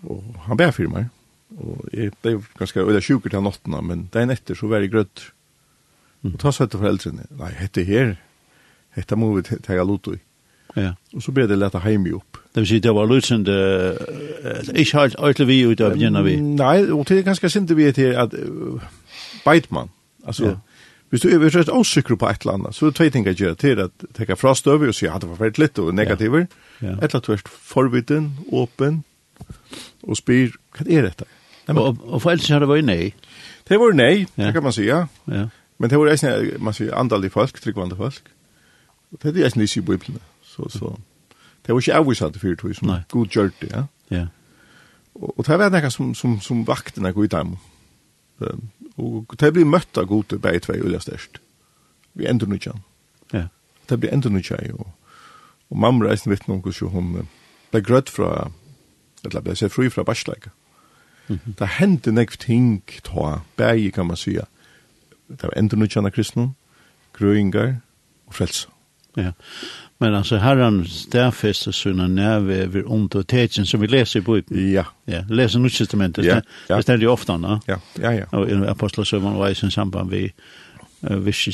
Og 0.07 0.23
han 0.47 0.59
bia 0.59 0.71
fyrir 0.75 0.91
meg. 0.93 1.11
Og 1.59 1.85
jeg 1.93 2.13
ble 2.23 2.39
ganske 2.57 2.79
øyla 2.79 3.01
sjuker 3.03 3.29
til 3.29 3.43
nottena, 3.43 3.81
men 3.83 4.07
dagen 4.13 4.31
etter 4.33 4.57
så 4.57 4.69
var 4.71 4.83
jeg 4.83 4.93
grødd. 4.93 5.23
Og 6.29 6.37
ta 6.39 6.51
søtte 6.53 6.77
foreldrene, 6.77 7.25
nei, 7.33 7.49
hette 7.57 7.83
her, 7.83 8.13
hette 8.93 9.17
må 9.17 9.31
vi 9.33 9.41
tega 9.49 9.83
lotu 9.83 10.13
i. 10.13 10.19
Ja. 10.77 10.93
Og 11.17 11.23
så 11.25 11.33
ble 11.35 11.47
det 11.49 11.57
leta 11.57 11.81
heimi 11.83 12.13
opp. 12.15 12.37
Det 12.53 12.61
vil 12.61 12.67
si, 12.69 12.79
det 12.83 12.93
var 12.95 13.09
lutsend, 13.09 13.49
uh, 13.49 14.69
ikke 14.71 15.01
alt 15.01 15.17
ordentlig 15.17 15.47
vi 15.49 15.57
ut 15.65 15.81
av 15.83 15.97
bjena 15.97 16.21
vi? 16.23 16.37
Nei, 16.39 16.77
og 16.93 17.03
det 17.09 17.17
er 17.17 17.25
ganske 17.27 17.49
sint 17.51 17.73
vi 17.75 17.89
er 17.89 17.95
til 17.97 18.13
at 18.15 18.35
uh, 18.37 18.85
Beitmann, 19.43 19.89
altså, 20.23 20.53
ja 20.53 20.59
Hvis 21.11 21.25
du 21.25 21.27
er 21.27 21.41
rett 21.43 21.69
åsikker 21.69 22.15
på 22.15 22.27
et 22.31 22.45
eller 22.45 22.55
annet, 22.55 22.75
så 22.75 22.85
er 22.85 22.91
det 22.93 22.97
tvei 23.01 23.09
ting 23.11 23.25
å 23.27 23.33
gjøre 23.35 23.57
til 23.59 23.79
at 23.83 24.03
teka 24.15 24.37
frastøver 24.39 24.91
og 24.91 24.95
si 24.95 25.09
at 25.11 25.23
det 25.23 25.27
var 25.33 25.41
veldig 25.41 25.59
litt 25.59 25.79
og 25.83 25.89
negativer. 25.95 26.45
Ja. 26.79 26.93
Et 26.95 27.09
eller 27.09 27.17
annet 27.19 27.31
vært 27.33 27.51
forvidden, 27.51 28.29
åpen 28.47 29.01
og 30.07 30.15
spyr, 30.17 30.55
hva 30.77 30.85
er 30.87 31.09
dette? 31.09 31.27
Nei, 31.67 31.75
men, 31.75 31.81
og, 31.83 32.05
og 32.07 32.23
foreldre 32.23 32.55
har 32.55 32.63
det 32.63 32.69
vært 32.71 32.87
nei? 32.87 33.11
Det 33.67 33.79
var 33.81 33.97
nei, 33.97 34.13
ja. 34.23 34.45
det 34.47 34.53
kan 34.55 34.63
man 34.63 34.75
si, 34.75 34.87
ja. 34.87 35.03
Men 35.27 35.91
det 35.91 35.99
var 35.99 36.13
eisne, 36.13 36.33
man 36.63 36.77
sier, 36.77 36.93
andallig 36.95 37.33
folk, 37.33 37.59
tryggvande 37.59 37.97
folk. 37.99 38.31
Og 39.11 39.19
Det 39.19 39.33
er 39.33 39.49
eisne 39.49 39.65
disse 39.65 39.81
i 39.81 39.85
Bibelen. 39.85 40.21
Så, 40.47 40.69
så. 40.71 40.93
Det 41.65 41.73
var 41.75 41.83
ikke 41.83 41.99
avvisat 41.99 42.39
fyrir 42.39 42.55
tog 42.59 42.75
som 42.75 42.87
nei. 42.87 43.01
god 43.11 43.35
gjør 43.35 43.51
det, 43.59 43.71
ja. 43.71 43.83
ja. 44.15 44.25
Og, 45.15 45.33
og 45.35 45.43
det 45.47 45.59
var 45.59 45.75
nekka 45.75 45.91
som, 45.91 46.15
som, 46.15 46.39
som 46.41 46.63
vakten 46.67 47.05
er 47.05 47.11
god 47.11 47.27
i 47.27 47.35
dem. 47.35 47.57
Og 48.97 49.35
det 49.39 49.53
blir 49.53 49.65
møtt 49.65 49.97
av 49.97 50.07
gode 50.07 50.39
begge 50.39 50.59
tvei 50.65 50.81
ulike 50.81 51.05
størst. 51.05 51.41
Vi 52.13 52.27
endur 52.27 52.47
nu 52.47 52.55
ikke 52.55 52.73
Ja. 53.33 53.47
Det 53.89 53.99
blir 53.99 54.11
endur 54.13 54.29
nu 54.29 54.37
ikke 54.37 54.73
og, 54.73 54.87
og 55.69 55.77
mamma 55.77 56.05
reisen 56.05 56.31
vitt 56.31 56.47
noen 56.47 56.61
hos 56.63 56.81
jo 56.81 56.89
hun 56.89 57.27
ble 57.71 57.81
grøtt 57.81 58.09
fra, 58.09 58.51
eller 59.25 59.41
ble 59.41 59.55
seg 59.55 59.71
fri 59.71 59.89
fra 59.89 60.03
barsleika. 60.03 60.49
Mm 61.27 61.39
-hmm. 61.39 61.53
Det 61.59 61.67
hendte 61.67 62.11
nekv 62.11 62.37
ting 62.37 62.83
ta, 63.03 63.39
begge 63.57 63.91
kan 63.91 64.05
man 64.05 64.17
sija. 64.17 64.41
Det 65.29 65.43
var 65.43 65.53
endur 65.55 65.77
nu 65.77 65.83
ikke 65.83 65.99
av 65.99 66.11
kristne, 66.11 66.53
grøyngar 67.13 67.75
og 68.27 68.33
frelser. 68.33 68.69
Ja. 69.15 69.31
Men 69.97 70.15
alltså 70.15 70.37
herran 70.37 70.87
nærve 72.09 72.73
ved 72.73 72.83
ondt 72.85 73.15
og 73.15 73.19
undertägen 73.19 73.65
som 73.65 73.81
vi 73.81 73.87
läser 73.87 74.19
i 74.19 74.23
Bibelen. 74.23 74.71
Ja. 74.71 74.83
Ja, 75.05 75.23
läser 75.29 75.59
nu 75.59 75.69
testamentet. 75.69 76.25
Ja. 76.25 76.41
Det 76.67 76.83
ställer 76.83 77.01
ju 77.01 77.07
ofta, 77.07 77.37
da. 77.37 77.59
Ja. 77.67 77.79
Ja, 78.01 78.13
ja. 78.13 78.25
Och 78.31 78.49
i 78.49 78.53
apostlarna 78.53 79.37
var 79.37 79.49
i 79.49 79.55
sin 79.55 79.71
samband 79.71 80.09
vi 80.09 80.33
visste 81.01 81.49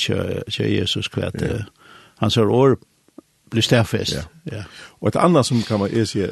ikke 0.47 0.69
Jesus 0.69 1.07
kvart. 1.07 1.35
Han 2.17 2.31
sa 2.31 2.41
år 2.41 2.77
blir 3.49 3.61
stärfäst. 3.61 4.13
Ja. 4.13 4.21
ja. 4.43 4.63
Och 4.99 5.07
et 5.07 5.15
annet 5.15 5.45
som 5.45 5.63
kan 5.63 5.79
man 5.79 6.05
se 6.05 6.29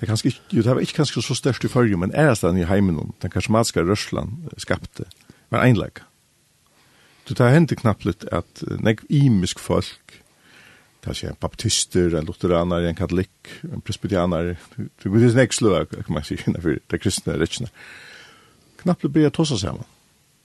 Det 0.00 0.06
kanske 0.06 0.32
jo, 0.50 0.62
det 0.62 0.74
var 0.74 0.80
ikke 0.80 0.92
kanske 0.92 1.22
så 1.22 1.34
størst 1.34 1.64
i 1.64 1.68
förr 1.68 1.96
men 1.96 2.12
är 2.14 2.52
det 2.52 2.60
i 2.60 2.64
heimen, 2.64 3.12
den 3.22 3.30
karismatiske 3.30 3.80
rörslan 3.80 4.48
skapte 4.56 5.04
var 5.48 5.64
enlägg. 5.64 5.92
Du 7.28 7.34
tar 7.36 7.52
hendt 7.52 7.74
knappt 7.76 8.06
litt 8.08 8.24
at 8.32 8.62
nek 8.80 9.02
imisk 9.12 9.60
folk, 9.60 10.14
det 11.04 11.12
er 11.12 11.30
en 11.30 11.40
baptister, 11.40 12.14
en 12.16 12.26
lutheraner, 12.26 12.86
en 12.88 12.96
katolikk, 12.96 13.50
en 13.68 13.82
presbytianer, 13.84 14.54
du 14.76 15.04
går 15.08 15.22
til 15.22 15.36
nek 15.36 15.54
slå, 15.54 15.74
kan 15.92 16.08
man 16.12 16.24
si, 16.26 16.38
innenfor 16.40 16.80
det 16.90 17.00
kristne 17.00 17.36
rettene. 17.38 17.68
Knappt 18.80 19.04
litt 19.04 19.14
blir 19.14 19.28
jeg 19.28 19.34
tossa 19.36 19.58
sammen. 19.60 19.86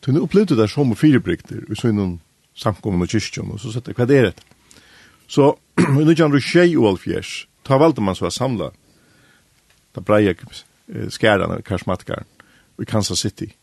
Du 0.04 0.12
nu 0.12 0.22
opplevde 0.26 0.58
det 0.60 0.68
som 0.72 0.92
firebrikter, 1.00 1.64
og 1.70 1.80
så 1.80 1.90
innom 1.90 2.18
samkommun 2.60 3.06
og 3.06 3.12
kyrkjum, 3.12 3.52
og 3.56 3.64
så 3.64 3.74
sett 3.74 3.90
hva 3.96 4.08
er 4.08 4.30
det. 4.30 4.36
Så, 5.32 5.54
i 5.80 5.88
1921 5.88 6.76
og 6.78 6.94
alfjers, 6.94 7.36
ta 7.64 7.80
valgte 7.80 8.04
man 8.04 8.18
så 8.20 8.28
å 8.28 8.34
samla, 8.34 8.74
da 9.96 10.04
breia 10.04 10.36
skærene, 11.10 11.62
karsmatkaren, 11.64 12.28
i 12.82 12.86
Kansas 12.90 13.22
City, 13.22 13.54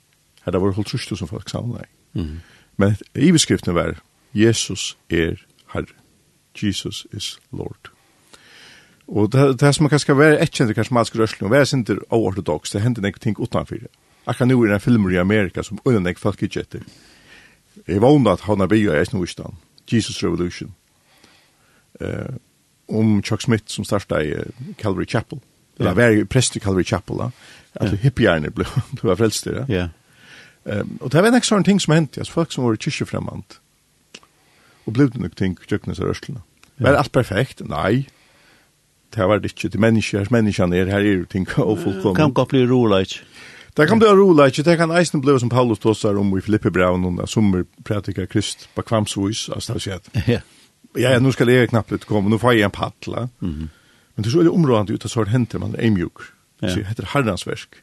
her 0.45 0.55
det 0.55 0.61
var 0.63 0.73
holdt 0.73 0.89
trusht 0.89 1.13
som 1.19 1.29
folk 1.29 1.51
samla 1.51 1.85
i. 1.85 1.89
Mm. 2.17 2.41
Men 2.77 2.97
iverskriften 3.15 3.75
var 3.75 3.99
Jesus 4.35 4.97
er 5.11 5.41
Herre. 5.73 5.95
Jesus 6.63 7.07
is 7.13 7.39
Lord. 7.53 7.91
Og 9.09 9.33
det, 9.33 9.61
det 9.61 9.75
som 9.75 9.85
man 9.85 9.91
kanskje 9.91 10.15
være 10.19 10.43
etkjent 10.43 10.71
i 10.71 10.75
karismatisk 10.75 11.19
rørsling, 11.19 11.49
og 11.49 11.55
være 11.55 11.67
sinter 11.67 11.99
oortodox, 12.11 12.71
det 12.71 12.83
hender 12.83 13.03
nek 13.03 13.19
ting 13.21 13.39
utanfyr. 13.39 13.89
Akkurat 14.27 14.49
nu 14.49 14.63
er 14.63 14.75
en 14.75 14.81
filmer 14.81 15.11
i 15.11 15.19
Amerika 15.19 15.63
som 15.67 15.81
unna 15.85 16.03
nek 16.05 16.19
folk 16.19 16.43
ikke 16.43 16.61
etter. 16.61 16.85
Jeg 17.89 18.03
vågna 18.03 18.37
at 18.37 18.45
han 18.47 18.61
er 18.61 18.71
bygget 18.71 18.95
i 18.95 18.99
Eisnovistan, 19.01 19.57
Jesus 19.93 20.23
Revolution, 20.23 20.75
uh, 22.01 22.37
om 22.89 23.23
Chuck 23.23 23.43
Smith 23.43 23.65
som 23.67 23.85
starta 23.85 24.21
i 24.23 24.35
Calvary 24.79 25.07
Chapel, 25.09 25.41
eller 25.79 25.99
yeah. 25.99 26.19
var 26.19 26.25
prest 26.25 26.57
i 26.57 26.61
Calvary 26.61 26.85
Chapel, 26.85 27.19
da, 27.19 27.31
at 27.75 27.89
yeah. 27.89 28.03
hippierne 28.03 28.51
ble, 28.57 28.67
ble 29.01 29.17
frelst 29.17 29.47
i 29.47 29.57
det. 29.57 29.67
Yeah. 29.71 29.89
Um, 30.71 30.99
og 31.01 31.11
det 31.11 31.23
var 31.23 31.33
en 31.33 31.35
ekstra 31.35 31.59
ting 31.67 31.81
som 31.83 31.95
hendte, 31.97 32.21
altså 32.23 32.33
folk 32.33 32.53
som 32.55 32.65
var 32.65 32.79
kyrkjefremmant, 32.79 33.59
og 34.87 34.95
blev 34.95 35.11
det 35.11 35.21
nok 35.21 35.37
ting 35.37 35.57
kjøkkenes 35.59 35.99
og 35.99 36.13
rørslene. 36.13 36.43
Ja. 36.79 36.85
Var 36.87 36.99
alt 37.01 37.13
perfekt? 37.13 37.65
Nei. 37.67 38.07
Det 39.11 39.27
var 39.27 39.43
det 39.43 39.51
ikke, 39.51 39.69
det 39.75 39.81
mennesker, 39.83 40.31
menneskene 40.31 40.79
er, 40.79 40.93
her 40.93 41.03
er 41.03 41.25
ting 41.31 41.49
og 41.59 41.79
fullkomne. 41.83 42.15
Kan 42.17 42.37
gå 42.37 42.45
bli 42.53 42.63
rolig? 42.71 43.19
Det 43.77 43.89
kan 43.89 43.99
bli 43.99 44.09
rolig 44.15 44.47
ikke, 44.53 44.63
det 44.63 44.77
kan 44.79 44.95
eisen 44.95 45.23
bli 45.25 45.35
som 45.39 45.51
Paulus 45.51 45.83
tåsar 45.83 46.19
om 46.19 46.31
i 46.39 46.41
Filippe 46.41 46.71
Braun, 46.71 47.19
som 47.27 47.51
er 47.55 48.27
krist, 48.27 48.69
på 48.75 48.83
altså 48.87 49.75
det 49.75 49.83
skjer. 49.83 50.01
Ja. 50.29 50.41
Ja, 50.99 51.19
nu 51.19 51.31
skal 51.33 51.49
jeg 51.49 51.69
knappt 51.71 51.93
litt 51.93 52.07
komme, 52.07 52.31
nu 52.31 52.39
får 52.39 52.57
jeg 52.57 52.67
en 52.67 52.75
paddla. 52.75 53.29
Mm. 53.41 53.69
Men 54.15 54.25
det 54.25 54.27
er 54.27 54.33
så 54.33 54.41
veldig 54.43 54.55
områdende 54.55 54.95
ut 54.95 55.05
av 55.07 55.13
sånn 55.13 55.31
henter 55.31 55.63
man 55.63 55.77
er 55.79 55.91
mjuk. 55.95 56.25
Ja. 56.61 56.75
Det 56.75 56.89
heter 56.89 57.13
herrens 57.15 57.47
versk. 57.47 57.79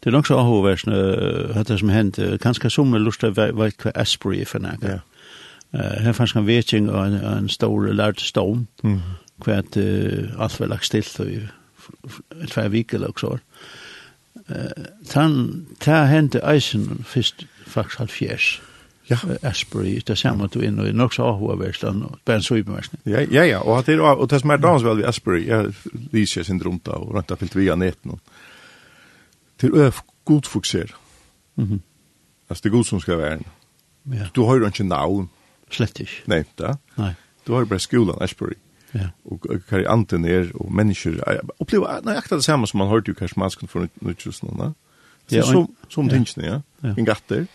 Det 0.00 0.10
er 0.10 0.16
nok 0.16 0.26
så 0.26 0.38
avhåverst, 0.40 0.88
uh, 0.88 1.62
det 1.68 1.78
som 1.78 1.88
hendte, 1.88 2.38
kanskje 2.42 2.70
som 2.70 2.94
er 2.94 3.02
lust 3.02 3.24
av 3.24 3.36
veit 3.36 3.82
hva 3.82 3.94
Asbury 3.94 4.40
er 4.40 4.50
for 4.50 4.62
nægge. 4.62 5.00
Uh, 5.72 5.98
her 6.04 6.12
fanns 6.12 6.34
kan 6.36 6.46
vetjeng 6.46 6.90
av 6.90 7.06
en, 7.06 7.18
en 7.24 7.48
stor 7.48 7.88
lært 7.92 8.20
stån, 8.20 8.66
mm. 8.82 8.98
hva 9.44 9.60
at 9.62 9.76
uh, 9.76 10.32
alt 10.38 10.60
var 10.60 10.74
lagt 10.74 10.90
stilt 10.90 11.20
i 11.24 11.40
tvær 12.50 12.68
vik 12.72 12.94
eller 12.94 13.14
også. 13.14 13.38
Uh, 14.50 14.84
tan, 15.08 15.66
ta 15.80 16.04
hente 16.10 16.42
eisen 16.44 17.04
først 17.08 17.46
faktisk 17.66 17.98
halv 17.98 18.12
fjers. 18.12 18.60
Ja. 19.10 19.16
Asbury, 19.42 19.98
det 20.06 20.18
samme 20.18 20.46
du 20.46 20.60
inn, 20.62 20.78
og 20.78 20.86
det 20.86 20.92
er 20.92 20.96
nok 20.96 21.14
så 21.14 21.26
avhåverst, 21.32 21.84
og 21.84 22.18
bare 22.24 22.38
en 22.38 22.44
søybeversen. 22.46 23.00
Ja, 23.06 23.24
ja, 23.30 23.44
ja, 23.44 23.58
og 23.58 23.86
det, 23.86 23.96
er, 23.98 24.00
og 24.02 24.30
det 24.30 24.40
som 24.40 24.50
er 24.50 24.60
dans 24.62 24.84
vel 24.84 25.00
ved 25.02 25.08
Asbury, 25.08 25.42
jeg 25.46 25.72
viser 26.12 26.46
sin 26.46 26.60
drumta, 26.62 26.94
og 26.96 27.14
rønta 27.16 27.36
fyllt 27.40 27.56
via 27.56 27.74
neten, 27.74 28.14
og 28.14 28.20
til 29.62 29.78
å 29.78 29.90
god 30.24 30.48
fokusere. 30.50 30.94
Mm 31.56 31.68
-hmm. 31.68 31.80
Altså, 32.50 32.62
det 32.62 32.70
er 32.70 32.76
god 32.76 32.84
som 32.84 33.00
skal 33.00 33.18
være. 33.18 33.40
Ja. 34.12 34.26
Du 34.34 34.44
har 34.44 34.56
jo 34.56 34.66
ikke 34.66 34.84
navn. 34.84 35.30
Slett 35.70 36.00
ikke. 36.00 36.22
Nei, 36.26 36.44
da. 36.58 36.74
Nei. 36.98 37.14
Du 37.46 37.52
har 37.52 37.60
jo 37.60 37.66
bare 37.66 37.78
skolen, 37.78 38.14
Ashbury. 38.20 38.54
Ja. 38.94 39.08
Og 39.24 39.40
hva 39.68 39.78
er 39.78 39.88
anten 39.90 40.24
er, 40.24 40.46
og 40.54 40.72
mennesker, 40.72 41.10
Jeg 41.10 41.40
opplever 41.58 42.00
nøyaktig 42.04 42.36
det 42.36 42.44
samme 42.44 42.66
som 42.66 42.78
man 42.78 42.88
hørte 42.88 43.08
jo 43.08 43.14
kanskje 43.14 43.38
masken 43.40 43.68
for 43.68 43.88
noen. 44.00 44.58
da. 44.58 44.72
Ja, 45.30 45.42
som, 45.42 45.76
som 45.88 46.06
ja. 46.06 46.10
tingene, 46.10 46.46
ja. 46.52 46.60
ja. 46.82 46.94
En 46.98 47.04
gatter. 47.04 47.46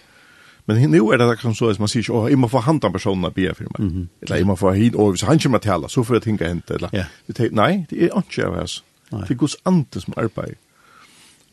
Men 0.65 0.91
nu 0.91 0.97
är 0.97 1.17
det 1.17 1.25
där 1.25 1.53
så 1.53 1.69
att 1.69 1.79
man 1.79 1.87
säger 1.87 2.11
åh, 2.11 2.29
jag 2.29 2.39
måste 2.39 2.51
få 2.51 2.59
hand 2.59 2.85
om 2.85 2.93
personerna 2.93 3.29
be 3.29 3.53
för 3.53 3.63
mig. 3.63 3.89
Mm. 3.89 4.07
Eller 4.21 4.37
jag 4.37 4.47
måste 4.47 4.59
få 4.59 4.71
hit 4.71 4.95
och 4.95 5.11
hvis 5.11 5.23
han 5.23 5.39
kommer 5.39 5.57
att 5.57 5.63
tala 5.63 5.87
så 5.87 6.03
får 6.03 6.15
att 6.15 6.23
tänka 6.23 6.49
inte 6.49 6.75
eller. 6.75 6.95
Yeah. 6.95 7.07
Nej, 7.51 7.85
det 7.89 8.03
är 8.03 8.17
inte 8.17 8.41
jag 8.41 8.57
alltså. 8.57 8.83
Det 9.09 9.29
är 9.29 9.35
Guds 9.35 9.57
ande 9.63 10.01
som 10.01 10.13
arbetar. 10.17 10.55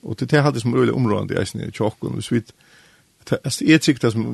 Og 0.04 0.18
til 0.18 0.30
det 0.30 0.42
hadde 0.42 0.60
som 0.60 0.74
øyelig 0.76 0.94
områdende 0.94 1.34
i 1.34 1.40
eisen 1.40 1.60
i 1.60 1.70
tjokken, 1.70 2.14
hvis 2.18 2.32
vi, 2.32 2.42
jeg 3.66 3.80
tykker 3.80 4.00
det 4.00 4.12
som 4.12 4.24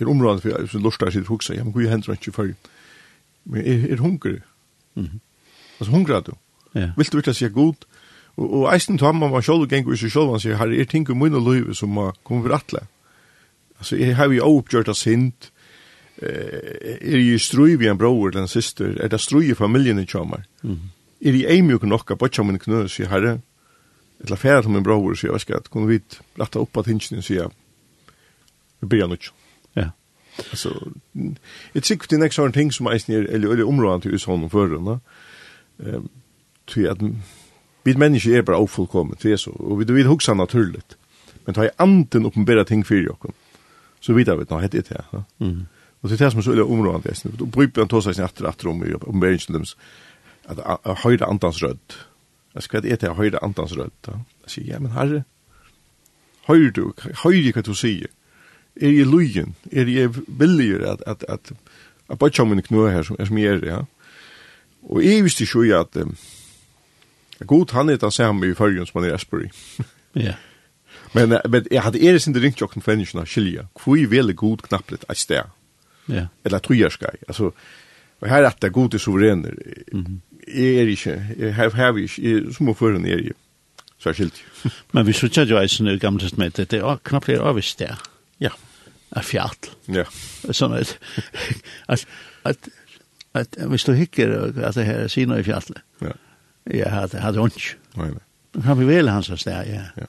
er 0.00 0.06
områdende 0.06 0.42
for 0.42 0.48
jeg, 0.48 0.68
som 0.68 0.82
lortar 0.82 1.10
sitt 1.10 1.26
huksa, 1.26 1.54
ja, 1.54 1.64
men 1.64 1.72
hvor 1.72 1.88
hender 1.88 2.12
ikke 2.12 2.32
før, 2.32 2.52
men 3.44 3.64
er, 3.64 3.92
er 3.92 4.02
hungrig. 4.04 4.40
Altså 5.80 5.90
hungrig 5.90 6.26
du. 6.26 6.32
Ja. 6.74 6.90
Vil 6.96 7.12
du 7.12 7.16
virkelig 7.16 7.36
si 7.36 7.48
god? 7.48 7.86
Og, 8.36 8.52
og 8.52 8.74
eisen 8.74 8.98
tar 8.98 9.12
man 9.12 9.32
man 9.32 9.42
sjolv 9.42 9.68
gengur 9.68 9.96
i 9.96 9.98
seg 9.98 10.12
sjolv, 10.12 10.30
han 10.36 10.42
sier, 10.42 10.58
her 10.60 10.72
er 10.72 10.84
ting 10.84 11.08
i 11.08 11.16
munn 11.16 11.34
og 11.34 11.46
løyve 11.48 11.74
som 11.74 11.90
må 11.90 12.10
komme 12.22 12.44
for 12.44 12.54
atle. 12.54 12.84
Altså, 13.78 13.96
jeg 13.96 14.16
har 14.16 14.30
jo 14.30 14.44
oppgjørt 14.58 14.90
av 14.90 14.98
sint, 14.98 15.50
er 16.18 17.18
jo 17.18 17.38
strøy 17.38 17.76
vi 17.78 17.88
en 17.88 17.98
bror 17.98 18.28
eller 18.28 18.42
en 18.42 18.50
syster, 18.50 18.96
er 18.98 19.08
det 19.08 19.20
strøy 19.22 19.52
i 19.52 19.58
familien 19.58 20.00
i 20.02 20.06
tjommer. 20.06 20.42
Mm. 20.62 20.90
Er 21.22 21.36
jo 21.36 21.50
eimjuk 21.50 21.86
nokka, 21.86 22.16
bort 22.18 22.34
som 22.34 22.50
en 22.50 22.58
knøs 22.58 22.98
i 22.98 23.06
herre, 23.06 23.38
eller 24.24 24.36
färd 24.36 24.64
som 24.64 24.72
min 24.72 24.82
bror 24.82 25.14
så 25.14 25.26
jag 25.26 25.32
vet 25.32 25.50
att 25.50 25.68
kunde 25.68 25.88
vi 25.88 26.00
rätta 26.34 26.58
upp 26.58 26.76
att 26.76 26.86
hinchen 26.86 27.22
så 27.22 27.34
jag 27.34 27.52
vi 28.80 28.86
blir 28.86 29.06
nog. 29.06 29.18
Ja. 29.72 29.90
Alltså 30.50 30.88
it 31.72 31.84
sig 31.84 31.98
det 32.08 32.18
next 32.18 32.36
sort 32.36 32.54
things 32.54 32.76
som 32.76 32.86
är 32.86 32.98
snär 32.98 33.24
eller 33.24 33.52
eller 33.52 33.68
områden 33.68 34.00
till 34.00 34.18
sån 34.18 34.50
förrän 34.50 34.84
va. 34.84 35.00
Ehm 35.78 36.08
till 36.68 36.90
att 36.90 36.98
vi 37.82 37.96
människor 37.96 38.34
är 38.34 38.42
bara 38.42 38.56
ofullkomna 38.56 39.14
det 39.20 39.32
är 39.32 39.36
så 39.36 39.50
och 39.50 39.80
vi 39.80 39.84
vill 39.84 40.06
huxa 40.06 40.34
naturligt. 40.34 40.96
Men 41.44 41.54
ta 41.54 41.64
i 41.64 41.70
anden 41.76 42.26
uppenbara 42.26 42.64
ting 42.64 42.84
för 42.84 42.94
jag 42.94 43.20
kan. 43.20 43.32
Så 44.00 44.12
vidare 44.12 44.36
vet 44.36 44.50
jag 44.50 44.62
heter 44.62 44.84
det 44.88 45.04
ja. 45.10 45.24
Mm. 45.38 45.66
Och 46.00 46.08
det 46.08 46.20
är 46.20 46.30
som 46.30 46.42
så 46.42 46.52
eller 46.52 46.70
områden 46.70 47.00
det 47.04 47.10
är 47.10 47.14
snär. 47.14 47.32
Då 47.38 47.46
bryr 47.46 47.70
man 47.76 47.88
tosa 47.88 48.10
i 48.10 48.14
snart 48.14 48.40
att 48.40 48.64
om 48.64 48.82
uppenbarelsen 48.82 49.64
att 50.44 50.98
höra 50.98 51.26
andans 51.26 51.62
röd. 51.62 51.78
Jeg 52.54 52.62
skal 52.62 52.86
et 52.86 53.02
jeg 53.02 53.14
høyre 53.14 53.42
andans 53.44 53.76
rødt. 53.76 54.08
Jeg 54.08 54.52
sier, 54.52 54.66
ja, 54.72 54.78
men 54.78 54.92
herre, 54.92 55.22
høyre 56.48 56.70
du, 56.74 56.92
høyre 57.22 57.52
hva 57.52 57.62
du 57.62 57.74
sier. 57.76 58.08
Er 58.78 58.94
jeg 58.94 59.06
lujen? 59.10 59.54
Er 59.72 59.90
jeg 59.90 60.14
villig 60.26 60.82
at, 60.86 61.02
at, 61.06 61.24
at, 61.28 61.52
at 62.08 62.18
bare 62.18 62.30
kommer 62.30 62.56
en 62.56 62.62
knø 62.62 62.88
her 62.88 63.02
som, 63.02 63.16
som 63.26 63.38
jeg 63.38 63.58
er, 63.58 63.64
ja? 63.66 63.78
Og 64.88 65.04
jeg 65.04 65.24
visste 65.24 65.44
ikke 65.44 65.64
jo 65.66 65.80
at 65.80 65.96
um, 65.96 66.14
god 67.46 67.72
han 67.74 67.90
er 67.90 67.96
det 67.98 68.12
samme 68.14 68.46
i 68.46 68.54
førgen 68.54 68.86
som 68.86 69.00
han 69.00 69.08
er 69.08 69.14
i 69.14 69.18
Asbury. 69.18 69.48
Ja. 70.16 70.32
Men, 71.12 71.36
men 71.50 71.66
jeg 71.70 71.82
hadde 71.84 72.00
eres 72.02 72.26
ikke 72.26 72.40
ringt 72.40 72.60
jokken 72.60 72.82
for 72.82 72.96
menneskene 72.96 73.22
å 73.22 73.28
skilje. 73.28 73.66
Hvor 73.76 74.00
veldig 74.10 74.34
god 74.36 74.62
knapplet 74.66 75.04
et 75.04 75.20
sted? 75.20 75.50
Ja. 76.08 76.24
Eller 76.44 76.58
at 76.58 76.66
du 76.66 76.74
gjør 76.74 76.94
skal. 76.96 77.20
Altså, 77.28 77.50
og 78.18 78.28
her 78.28 78.42
er 78.42 78.56
det 78.56 78.70
er 78.70 78.74
god 78.74 78.96
i 78.96 78.98
suverener. 78.98 79.54
Mm 79.92 80.20
jeg 80.46 80.82
er 80.82 80.92
ikke, 80.92 81.16
jeg 81.38 81.54
har, 81.54 81.74
har 81.76 81.96
ikke, 81.98 82.22
jeg, 82.22 82.54
som 82.56 82.70
å 82.70 82.76
føre 82.78 83.00
er 83.02 83.24
jeg, 83.28 83.36
så 83.98 84.12
er 84.12 84.18
skilt. 84.18 84.42
Men 84.94 85.06
vi 85.08 85.16
sier 85.16 85.48
jo 85.48 85.58
eisen 85.60 85.90
i 85.90 85.98
gamle 85.98 86.22
testamentet, 86.22 86.70
det 86.70 86.82
er 86.82 87.02
knapt 87.04 87.28
flere 87.28 87.50
avvist 87.50 87.80
det. 87.82 87.90
Ja. 88.42 88.54
Er 89.16 89.24
fjall. 89.24 89.56
Ja. 89.88 90.04
Sånn 90.52 90.76
at, 90.76 90.94
at, 91.92 92.06
at, 92.48 92.70
at 93.38 93.58
hvis 93.72 93.88
du 93.88 93.94
hikker 93.96 94.34
at 94.52 94.76
det 94.76 94.86
her 94.88 95.06
sier 95.12 95.30
noe 95.30 95.40
i 95.42 95.46
fjallet, 95.46 95.82
ja. 96.04 96.14
jeg 96.70 96.92
hadde, 96.92 97.22
hadde 97.24 97.42
hunds. 97.42 97.72
Nei, 97.96 98.12
nei. 98.14 98.24
Kan 98.58 98.78
vi 98.78 98.86
vel 98.88 99.10
hans 99.12 99.28
hans 99.28 99.44
der, 99.46 99.66
ja. 99.68 99.82
ja. 99.98 100.08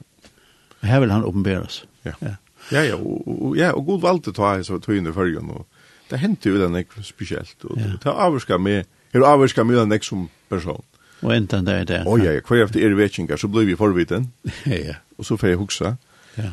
Her 0.86 1.02
vil 1.02 1.12
han 1.12 1.24
åpenberes. 1.24 1.84
Ja. 2.04 2.12
Ja, 2.20 2.34
ja, 2.72 2.82
ja 2.92 2.96
og, 2.96 3.26
og, 3.28 3.56
ja, 3.58 3.72
og 3.76 3.84
god 3.86 4.00
valgte 4.04 4.32
ta 4.36 4.54
tog 4.64 4.82
tøyne 4.84 5.12
i 5.12 5.16
førgen, 5.16 5.50
og 5.52 5.66
det 6.10 6.20
hendte 6.22 6.50
jo 6.50 6.60
den 6.60 6.78
ikke 6.80 7.04
spesielt, 7.06 7.56
og 7.64 7.78
ja. 7.78 7.92
det 8.02 8.14
avvarska 8.14 8.58
med, 8.58 8.88
er 9.18 9.26
avvarska 9.26 9.64
mye 9.66 9.86
nek 9.88 10.04
som 10.06 10.28
person. 10.50 10.84
Og 11.20 11.32
enda 11.34 11.60
det 11.64 11.74
er 11.74 11.88
det. 11.88 11.98
Å 12.08 12.16
ja, 12.20 12.36
hver 12.46 12.64
efter 12.64 12.84
er 12.84 12.94
vetkingar, 12.96 13.40
så 13.40 13.50
blir 13.52 13.66
vi 13.68 13.76
forviten. 13.76 14.30
ja. 14.66 15.00
Og 15.18 15.26
så 15.26 15.36
får 15.36 15.52
jeg 15.52 15.60
huksa. 15.60 15.96
Ja. 16.38 16.52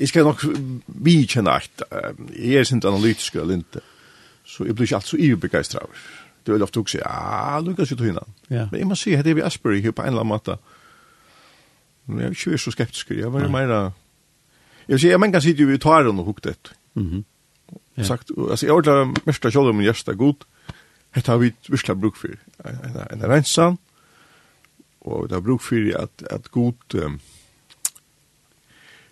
Jeg 0.00 0.08
skal 0.08 0.26
nok 0.26 0.42
vidkjenne 0.86 1.52
at 1.60 1.84
jeg 2.34 2.58
er 2.58 2.66
sint 2.66 2.88
analytisk 2.88 3.36
eller 3.36 3.60
ikke. 3.60 3.84
Så 4.48 4.66
jeg 4.66 4.74
blir 4.74 4.88
ikke 4.88 4.98
alt 4.98 5.06
så 5.06 5.20
ibegeistra 5.20 5.84
over. 5.84 6.02
Det 6.46 6.54
er 6.56 6.62
ofte 6.64 6.80
også, 6.80 6.98
ja, 6.98 7.60
lukas 7.60 7.90
jo 7.92 7.96
tøyna. 8.00 8.22
Ja. 8.48 8.66
Men 8.72 8.80
jeg 8.80 8.88
må 8.88 8.96
si, 8.98 9.12
det 9.12 9.30
er 9.30 9.36
vi 9.36 9.44
Asbury 9.44 9.82
her 9.84 9.92
på 9.92 10.02
en 10.02 10.14
eller 10.14 10.24
annen 10.24 10.32
måte. 10.32 10.56
Men 12.08 12.24
jeg 12.24 12.32
er 12.32 12.38
ikke 12.38 12.58
så 12.58 12.72
skeptisk. 12.74 13.10
Jeg 13.14 13.32
var 13.32 13.46
mer... 13.52 13.74
Jeg 14.88 14.96
vil 14.96 15.00
si, 15.04 15.10
jeg 15.12 15.32
kan 15.32 15.42
sitter 15.44 15.68
jo 15.68 15.76
i 15.76 15.78
taren 15.78 16.18
og 16.18 16.24
hukt 16.32 16.46
et. 16.50 16.72
Mm 16.94 17.22
ja. 18.00 18.04
Sagt, 18.04 18.30
altså, 18.50 18.66
jeg 18.66 18.74
ordlar 18.74 19.10
mest 19.26 19.46
av 19.46 19.52
kjolum 19.54 19.78
min 19.78 19.86
gjersta 19.86 20.14
god. 20.18 20.42
Ja 20.42 20.79
Hetta 21.16 21.32
har 21.32 21.38
vi 21.42 21.52
virkelig 21.68 22.00
bruk 22.00 22.16
for 22.16 22.34
en, 22.64 22.96
en 23.10 23.26
rensa, 23.30 23.72
og 25.00 25.28
det 25.28 25.36
har 25.38 25.44
bruk 25.44 25.62
for 25.64 25.90
at, 25.98 26.24
at 26.30 26.50
god... 26.50 26.94
Um, 26.94 27.20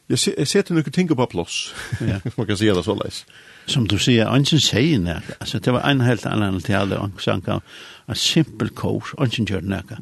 jeg, 0.08 0.18
se, 0.18 0.32
jeg 0.38 0.48
setter 0.48 0.76
noen 0.76 0.94
ting 0.94 1.08
på 1.10 1.26
plås, 1.28 1.74
ja. 2.00 2.20
man 2.38 2.46
kan 2.48 2.56
si 2.56 2.70
det 2.70 2.84
så 2.84 2.94
leis. 2.96 3.24
Som 3.68 3.84
du 3.88 3.98
sier, 4.00 4.30
ansen 4.32 4.60
sier 4.62 5.00
nek, 5.02 5.26
altså 5.36 5.60
det 5.60 5.74
var 5.74 5.84
en 5.84 6.00
helt 6.00 6.24
annan 6.26 6.60
til 6.62 6.72
tale, 6.72 7.00
ansen 7.02 7.42
kan, 7.44 7.64
en 8.08 8.16
simpel 8.16 8.70
kors, 8.72 9.12
ansen 9.20 9.48
gjør 9.48 9.66
nek. 9.68 9.92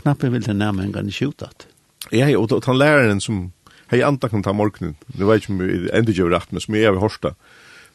Knappe 0.00 0.32
vil 0.32 0.42
det 0.46 0.56
nærmere 0.56 0.90
gang 0.94 1.12
skjutat. 1.14 1.68
Ja, 2.14 2.26
og 2.38 2.50
den 2.50 2.78
læreren 2.78 3.20
som, 3.22 3.52
hei 3.92 4.02
antakna 4.06 4.42
ta 4.42 4.54
morgenen, 4.56 4.96
det 5.12 5.26
var 5.26 5.38
ikke 5.38 5.54
mye, 5.54 5.86
enda 5.94 6.14
gjør 6.14 6.34
rett, 6.34 6.50
men 6.52 6.64
som 6.64 6.74
jeg 6.74 6.88
har 6.88 6.98
hørt 7.02 7.34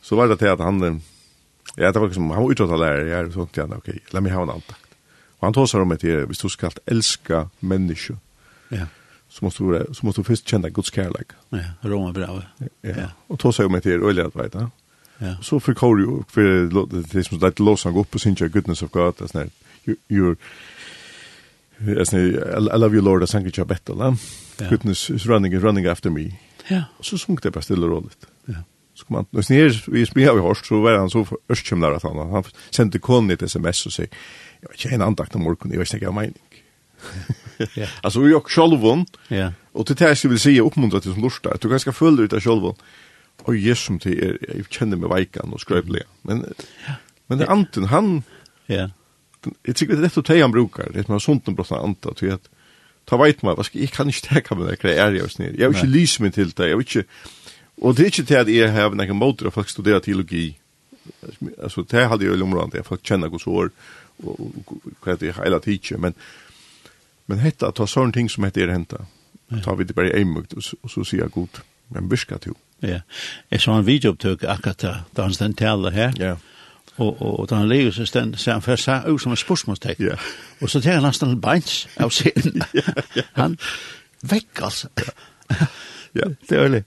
så 0.04 0.18
var 0.20 0.28
det 0.28 0.40
til 0.42 0.52
at 0.52 0.60
han, 0.60 1.00
Ja, 1.76 1.92
det 1.92 2.00
var 2.00 2.08
liksom, 2.08 2.32
han 2.32 2.44
var 2.44 2.52
utåt 2.52 2.80
lärare, 2.80 3.10
jag 3.10 3.34
sånt 3.34 3.50
inte 3.50 3.60
gärna, 3.60 3.76
okej, 3.76 4.00
lär 4.10 4.22
mig 4.22 4.32
ha 4.32 4.44
en 4.44 4.50
antakt. 4.50 4.86
Och 5.38 5.48
han 5.48 5.54
tåsar 5.54 5.80
om 5.80 5.92
att 5.92 6.00
det, 6.00 6.26
vi 6.26 6.34
du 6.42 6.50
ska 6.50 6.72
älska 6.86 7.50
människor, 7.60 8.18
ja. 8.70 8.86
så, 9.30 9.46
måste 9.46 9.64
du, 9.64 9.88
så 9.94 10.06
måste 10.06 10.22
du 10.22 10.26
först 10.26 10.48
känna 10.48 10.70
Guds 10.70 10.94
kärlek. 10.94 11.28
Ja, 11.50 11.60
Roma 11.82 12.12
bra. 12.12 12.44
Ja. 12.58 12.68
ja. 12.82 13.10
Och 13.28 13.40
tåsar 13.40 13.66
om 13.66 13.76
att 13.76 13.84
det 13.84 13.94
är 13.94 14.10
öliga 14.10 14.26
att 14.26 14.36
veta. 14.36 14.72
Ja. 15.18 15.36
Så 15.42 15.60
för 15.60 15.74
Korio, 15.74 16.26
för 16.30 16.42
det 17.14 17.24
som 17.24 17.40
det 17.40 17.60
låser 17.60 17.90
han 17.90 17.94
gå 17.94 18.02
upp 18.02 18.16
och 18.16 18.22
synka 18.22 18.48
goodness 18.48 18.84
of 18.84 18.92
God, 18.92 19.14
det 19.18 19.50
you 19.86 19.98
you're, 20.08 20.36
Alltså, 22.00 22.18
I 22.18 22.78
love 22.78 22.96
you 22.96 23.02
Lord, 23.02 23.24
I 23.24 23.28
thank 23.28 23.44
you 23.46 23.52
for 23.52 23.66
better, 23.66 23.94
Goodness 24.70 25.10
is 25.10 25.26
running, 25.26 25.54
is 25.54 25.64
running 25.64 25.88
after 25.88 26.10
me. 26.10 26.32
Ja. 26.68 26.84
Så 27.00 27.18
sjönk 27.18 27.44
det 27.44 27.52
bara 27.52 27.62
stille 27.62 27.86
och 27.86 27.92
roligt. 27.92 28.28
Ja 28.46 28.54
ska 29.04 29.14
man 29.14 29.28
når 29.32 29.46
snir, 29.48 29.78
vi 29.92 30.06
spiller 30.08 30.38
vi 30.38 30.46
hørst, 30.46 30.68
så 30.68 30.80
var 30.82 30.98
han 30.98 31.12
så 31.12 31.26
örskymlar 31.52 31.98
at 31.98 32.08
han 32.08 32.20
han 32.32 32.50
sendte 32.72 33.02
konen 33.04 33.36
et 33.36 33.44
sms 33.44 33.86
og 33.90 33.96
sier, 33.96 34.10
jeg 34.62 34.70
vet 34.70 34.80
ikke, 34.80 34.96
en 34.96 35.08
andakt 35.10 35.36
om 35.36 35.44
morgen, 35.44 35.72
jeg 35.72 35.80
vet 35.80 35.94
inte 35.94 36.06
vad 36.06 36.22
mening. 36.22 36.42
Ja. 37.76 37.88
Alltså 38.02 38.20
vi 38.20 38.34
och 38.34 38.52
Shalvon. 38.52 39.06
Ja. 39.28 39.52
til 39.86 40.00
det 40.00 40.24
jeg 40.24 40.30
vil 40.30 40.40
si, 40.40 40.44
säga 40.44 40.62
uppmuntra 40.62 41.00
till 41.00 41.14
som 41.14 41.24
lust 41.24 41.46
at 41.48 41.64
du 41.64 41.70
ganske 41.70 41.94
full 41.94 42.20
ut 42.20 42.34
av 42.34 42.40
Shalvon. 42.40 42.76
og 43.44 43.56
yes 43.56 43.80
som 43.80 44.00
till 44.00 44.24
er, 44.24 44.38
jag 44.56 44.66
känner 44.70 44.98
mig 44.98 45.20
vikan 45.20 45.54
och 45.54 45.62
skrövlig. 45.62 46.02
Men 46.22 46.54
men 47.28 47.40
det 47.40 47.48
er 47.48 47.52
anten, 47.52 47.84
han 47.84 48.24
ja. 48.68 48.90
jeg 49.68 49.76
tykker 49.76 49.96
det 49.96 50.04
er 50.04 50.06
rett 50.06 50.18
og 50.18 50.26
teg 50.26 50.42
han 50.42 50.52
brukar. 50.52 50.90
Det 50.94 51.00
är 51.00 51.12
man 51.12 51.20
sånt 51.20 51.48
en 51.48 51.56
brottsna 51.56 51.78
anta 51.78 52.14
til 52.14 52.28
at, 52.28 52.50
ta 53.06 53.18
veit 53.18 53.44
meg, 53.44 53.58
vad 53.58 53.66
ska 53.66 53.80
jag 53.80 53.92
kan 53.92 54.08
ikke 54.08 54.28
teka 54.28 54.56
med 54.56 54.68
det 54.68 54.82
här 54.84 54.90
är 54.90 55.12
jag 55.12 55.32
snir. 55.32 55.56
Jag 55.60 55.70
vill 55.70 55.78
inte 55.78 55.88
lysa 55.88 56.24
meg 56.24 56.34
til 56.34 56.54
det. 56.58 56.68
jeg 56.68 56.78
vill 56.78 56.88
ikke 56.88 57.04
Og 57.84 57.98
det 57.98 58.04
er 58.04 58.12
ikke 58.12 58.28
til 58.28 58.40
at 58.40 58.52
jeg 58.52 58.72
har 58.72 58.94
noen 58.96 59.18
måter 59.20 59.50
at 59.50 59.56
folk 59.56 59.70
studerer 59.70 60.00
teologi. 60.00 60.54
Altså, 61.60 61.84
det 61.84 62.08
hadde 62.08 62.24
jeg 62.24 62.38
jo 62.40 62.46
området, 62.46 62.80
at 62.80 62.88
folk 62.88 63.04
kjenner 63.04 63.32
hos 63.32 63.48
år, 63.48 63.74
og 64.24 64.78
hva 65.04 65.16
det 65.20 65.34
er 65.34 65.42
hele 65.42 65.60
tiden, 65.60 66.02
men, 66.02 66.16
men 67.28 67.42
hette, 67.44 67.72
ta 67.76 67.88
sånne 67.90 68.16
ting 68.16 68.30
som 68.32 68.46
heter 68.48 68.70
er 68.70 68.78
hentet, 68.78 69.04
ta 69.66 69.76
vi 69.76 69.84
det 69.84 69.96
bare 69.98 70.14
i 70.14 70.22
eimugt, 70.22 70.56
og 70.56 70.64
så 70.64 71.04
sier 71.04 71.26
jeg 71.26 71.34
god, 71.36 71.60
men 71.92 72.08
virka 72.12 72.40
til. 72.40 72.56
Ja, 72.84 73.02
jeg 73.52 73.62
så 73.64 73.76
en 73.76 73.88
videoopptøk 73.88 74.46
akkurat 74.48 74.82
da 74.84 74.94
da 75.16 75.28
han 75.28 75.36
stendt 75.36 75.60
taler 75.60 75.92
her, 75.92 76.16
ja. 76.20 76.36
og, 76.98 77.22
og, 77.22 77.40
og 77.40 77.50
da 77.50 77.60
han 77.62 77.72
leger 77.72 77.92
seg 77.96 78.08
stendt, 78.08 78.40
så 78.40 78.56
han 78.56 78.64
først 78.64 78.88
sa 78.88 79.02
ut 79.08 79.22
som 79.22 79.36
en 79.36 79.40
spørsmålstek, 79.40 80.00
ja. 80.00 80.16
og 80.62 80.72
så 80.72 80.80
tar 80.80 81.02
han 81.02 81.08
nesten 81.08 81.36
beins 81.42 81.84
av 82.00 82.16
scenen. 82.16 82.64
han 83.42 83.60
vekk, 84.24 84.64
altså. 84.70 84.88
ja. 86.16 86.32
Det 86.48 86.58
er 86.58 86.68
veldig. 86.68 86.84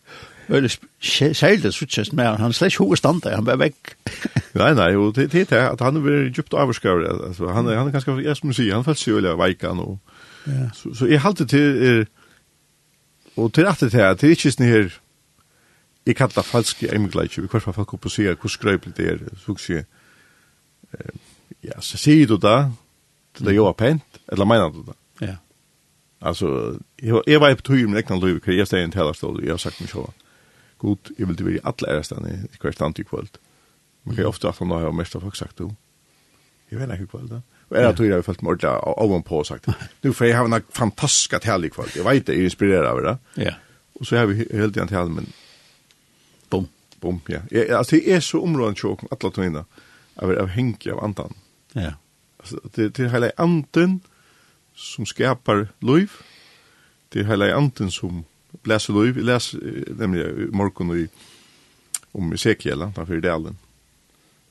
Eller 0.49 0.76
særlig 1.00 1.73
suttjest 1.75 2.12
med 2.12 2.25
han, 2.25 2.38
han 2.38 2.53
slett 2.53 2.73
ikke 2.73 2.97
standa, 2.97 3.35
han 3.35 3.47
var 3.47 3.59
vekk. 3.59 3.97
nei, 4.61 4.73
nei, 4.79 4.93
og 4.97 5.15
det 5.17 5.26
er 5.35 5.49
det 5.50 5.62
at 5.62 5.81
han 5.83 5.97
er 5.99 6.05
veldig 6.05 6.35
djupt 6.35 6.55
avskrevet, 6.55 7.09
altså, 7.29 7.49
han, 7.50 7.67
han 7.67 7.88
er 7.88 7.95
ganske, 7.95 8.15
jeg 8.23 8.37
som 8.37 8.53
sier, 8.55 8.75
han 8.75 8.85
føler 8.87 9.00
seg 9.00 9.17
veldig 9.19 9.33
av 9.33 9.41
veikan, 9.43 9.81
og, 9.83 10.21
ja. 10.47 10.69
så, 10.75 10.93
så 10.95 11.09
jeg 11.11 11.23
halte 11.25 11.49
til, 11.50 11.83
er, 11.88 12.05
og 13.37 13.50
til 13.55 13.67
at 13.67 13.83
det 13.83 13.95
er, 13.95 14.15
det 14.15 14.29
er 14.29 14.37
ikke 14.37 14.53
sånn 14.55 14.69
her, 14.71 15.00
jeg 16.07 16.15
kallar 16.15 16.37
det 16.37 16.47
falske 16.47 16.91
emgleitje, 16.95 17.43
vi 17.43 17.50
kvartfall 17.50 17.75
folk 17.81 17.97
opp 17.97 18.07
og 18.07 18.15
sier 18.15 18.38
hvor 18.38 18.53
skrøypelig 18.53 18.95
det 18.97 19.09
er, 19.17 19.25
så 19.43 19.57
ikke, 19.57 19.83
ja, 21.67 21.81
så 21.83 21.99
sier 21.99 22.31
du 22.31 22.37
da, 22.38 22.69
til 23.35 23.51
det, 23.51 23.57
jo 23.57 23.66
er 23.66 23.75
pent, 23.75 24.23
eller 24.33 24.47
mener 24.47 24.70
du 24.70 24.85
det? 24.87 24.94
Ja. 25.27 25.35
Altså, 26.23 26.79
jeg, 27.03 27.18
jeg 27.27 27.42
var 27.42 27.59
på 27.59 27.66
tur 27.66 27.83
med 27.90 27.99
ekna 28.01 28.20
løyve, 28.23 28.38
hva 28.44 28.55
jeg 28.55 28.70
steg 28.70 28.87
en 28.87 28.94
talerstål, 28.94 29.42
jeg 29.42 29.53
har 29.53 29.61
sagt 29.61 29.83
meg 29.83 29.90
sjåan 29.90 30.14
god, 30.79 31.12
jeg 31.19 31.29
vil 31.29 31.45
være 31.45 31.59
i 31.59 31.65
alle 31.65 31.91
ærestene 31.97 32.33
i 32.37 32.61
hver 32.61 32.75
stand 32.77 32.99
i 32.99 33.03
kvöld. 33.03 33.39
Man 34.05 34.15
kan 34.15 34.23
jo 34.23 34.29
ofte 34.29 34.49
at 34.49 34.59
han 34.59 34.71
har 34.71 34.93
mest 34.95 35.17
av 35.17 35.25
folk 35.27 35.37
sagt 35.37 35.59
du, 35.59 35.71
Jeg 36.71 36.79
vet 36.81 36.91
ikke 36.93 37.05
i 37.05 37.12
kvöld 37.12 37.29
da. 37.31 37.41
Og 37.71 37.77
er 37.79 37.89
at 37.89 38.01
jeg 38.01 38.15
har 38.15 38.23
følt 38.23 38.43
meg 38.43 38.51
ordentlig 38.51 38.71
av 38.71 39.12
og 39.12 39.25
på 39.25 39.39
og 39.39 39.47
sagt. 39.47 39.69
nu 40.03 40.12
får 40.12 40.27
jeg 40.27 40.37
ha 40.37 40.45
en 40.45 40.62
fantastisk 40.71 41.35
tal 41.43 41.65
i 41.65 41.71
kvöld. 41.71 41.97
Jeg 41.97 42.05
vet 42.05 42.27
det, 42.27 42.35
jeg 42.35 42.51
inspirerer 42.51 42.87
av 42.91 43.03
det. 43.03 43.17
Ja. 43.43 43.55
Og 44.01 44.07
så 44.07 44.17
har 44.17 44.27
vi 44.27 44.47
hele 44.51 44.73
tiden 44.73 44.89
tal, 44.89 45.11
men... 45.11 45.33
Bom. 46.51 46.69
Bom, 47.01 47.21
ja. 47.29 47.41
Jeg, 47.51 47.71
altså, 47.71 47.97
det 47.97 48.15
er 48.15 48.21
så 48.21 48.43
områden 48.43 48.75
tjåk, 48.75 49.03
alle 49.11 49.33
tøyene, 49.33 49.65
av, 50.17 50.35
av 50.39 50.53
henke 50.55 50.93
av 50.93 51.03
andan. 51.05 51.35
Ja. 51.75 51.97
Altså, 52.41 52.61
det, 52.77 52.97
det 52.97 53.07
er 53.07 53.15
hele 53.15 53.33
anden 53.39 54.01
som 54.75 55.07
skapar 55.07 55.67
liv. 55.83 56.12
Det 57.12 57.23
er 57.23 57.31
hele 57.31 57.55
anden 57.55 57.91
som 57.91 58.25
läser 58.66 58.92
Louis, 58.92 59.16
läs 59.16 59.55
nämligen 59.98 60.50
Morkon 60.52 60.98
i 60.98 61.09
om 62.12 62.33
Ezekiel, 62.33 62.79
där 62.79 63.05
för 63.05 63.20
delen. 63.20 63.57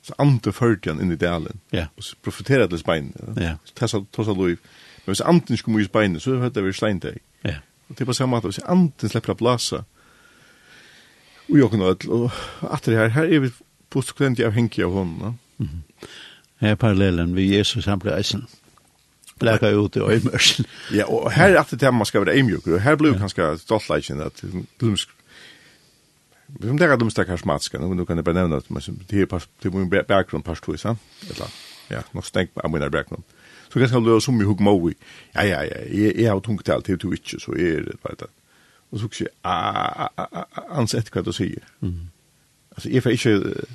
Så 0.01 0.13
ante 0.17 0.51
han 0.85 1.01
in 1.01 1.11
i 1.11 1.15
delen. 1.15 1.59
Ja. 1.69 1.85
Och 1.95 2.03
så 2.03 2.15
profeterade 2.15 2.67
det 2.67 2.77
spinn. 2.77 3.13
Ja. 3.35 3.57
Tessa 3.73 4.05
tassa 4.11 4.33
tassa 4.33 4.57
Men 5.05 5.15
så 5.15 5.23
anten 5.23 5.57
skulle 5.57 5.79
ju 5.79 5.85
spinn 5.85 6.19
så 6.19 6.39
hade 6.39 6.61
vi 6.61 6.73
slängt 6.73 7.01
dig. 7.01 7.17
Ja. 7.41 7.55
Och 7.87 7.95
det 7.95 8.05
på 8.05 8.13
samma 8.13 8.41
sätt 8.41 8.55
så 8.55 8.65
anten 8.65 9.09
släpper 9.09 9.33
blåsa. 9.33 9.85
Och 11.49 11.59
jag 11.59 11.71
kunde 11.71 11.85
och 11.85 12.31
att 12.59 12.83
det 12.83 12.95
här 12.95 13.07
här 13.07 13.25
är 13.25 13.39
vi 13.39 13.51
på 13.89 14.01
skrent 14.01 14.39
jag 14.39 14.51
hänker 14.51 14.83
av 14.83 14.91
honom. 14.93 15.37
Mhm. 15.57 15.83
Här 16.57 16.75
parallellen 16.75 17.35
vi 17.35 17.43
Jesus 17.43 17.85
han 17.85 17.99
blir 17.99 18.19
isen 18.19 18.45
bleka 19.39 19.71
ut 19.75 19.95
i 19.95 19.99
øymørsen. 19.99 20.65
ja, 20.93 21.05
og 21.05 21.31
her 21.31 21.49
er 21.49 21.57
alltid 21.57 21.77
det 21.77 21.93
man 21.93 22.05
skal 22.05 22.25
være 22.25 22.35
eimjukker, 22.35 22.73
og 22.73 22.81
her 22.81 22.95
blir 22.95 23.13
jo 23.13 23.19
kanskje 23.19 23.57
stolt 23.59 23.91
at 23.91 24.09
at 24.11 24.43
Vi 26.47 26.67
Som 26.67 26.77
det 26.77 26.89
er 26.89 26.95
de 26.95 27.11
stakkars 27.11 27.45
matska, 27.45 27.77
nu 27.77 28.05
kan 28.05 28.15
jeg 28.15 28.23
bare 28.23 28.35
nevne 28.35 28.55
at 28.55 28.63
det 29.09 29.33
er 29.65 29.69
min 29.69 29.89
bakgrunn 29.89 30.43
par 30.43 30.55
to, 30.55 30.77
sant? 30.77 30.99
Ja, 31.89 32.01
nok 32.13 32.25
stengt 32.25 32.51
av 32.63 32.69
min 32.71 32.91
bakgrunn. 32.91 33.23
Så 33.69 33.79
ganske 33.79 33.99
løy 33.99 34.19
som 34.19 34.37
jeg 34.39 34.47
hugg 34.47 34.61
må 34.61 34.89
i, 34.89 34.93
ja, 35.35 35.43
ja, 35.43 35.63
ja, 35.63 36.11
jeg 36.15 36.31
har 36.31 36.39
tungt 36.39 36.69
alt, 36.69 36.87
det 36.87 36.93
er 36.93 36.97
du 36.97 37.11
ikke, 37.11 37.39
så 37.39 37.55
jeg 37.57 37.69
er 37.69 37.81
det, 37.83 37.95
vet 38.03 38.19
det. 38.19 38.27
Og 38.91 38.99
så 38.99 39.07
sier 39.11 39.27
jeg, 39.27 40.09
ansett 40.69 41.09
hva 41.11 41.21
du 41.21 41.31
sier. 41.33 41.63
Altså, 42.75 42.89
jeg 42.89 43.03
får 43.03 43.09
ikke 43.09 43.65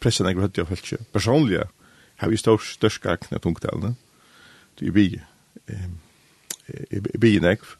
pressen 0.00 0.26
jeg 0.26 0.36
har 0.36 0.42
hørt 0.42 0.56
jeg 0.56 0.64
har 0.64 0.68
hørt 0.68 0.92
ikke. 0.92 1.04
Personlig 1.12 1.62
har 2.16 2.28
vi 2.28 2.36
størst 2.36 2.74
størst 2.74 2.94
størst 2.94 3.24
størst 3.24 3.28
størst 3.28 3.82
størst 3.82 4.05
i 4.84 4.92
bi, 4.92 5.06
i 6.90 7.18
bi 7.20 7.38
nekv, 7.42 7.76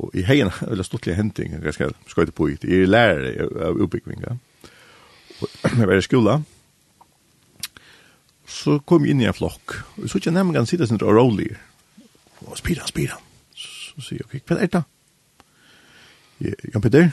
og 0.00 0.14
i 0.16 0.24
heien, 0.24 0.50
eller 0.64 0.86
stortlige 0.86 1.18
henting, 1.18 1.52
jeg 1.52 1.74
skal 1.74 1.92
skøyte 2.08 2.32
på 2.32 2.48
i, 2.48 2.56
jeg 2.62 2.84
er 2.84 2.90
lærere 2.90 3.48
av 3.68 3.80
utbyggvinga, 3.82 4.36
og 5.40 5.48
jeg 5.78 5.88
var 5.88 5.98
i 5.98 6.06
skola, 6.06 6.38
så 8.52 8.78
kom 8.86 9.04
jeg 9.04 9.14
inn 9.14 9.22
i 9.24 9.28
en 9.28 9.36
flokk, 9.36 9.76
og 9.98 10.08
så 10.08 10.20
ikke 10.20 10.34
nemlig 10.34 10.60
han 10.60 10.68
sitte 10.70 10.88
sin 10.88 11.00
og 11.02 11.14
rolig, 11.16 11.50
og 12.46 12.56
spira 12.58 12.86
spira. 12.88 13.18
så 13.54 14.00
sier 14.00 14.22
jeg, 14.22 14.26
ok, 14.26 14.48
hva 14.48 14.56
er 14.56 14.66
det 14.66 14.72
da? 14.72 14.82
Jan 16.42 16.82
Peter, 16.82 17.10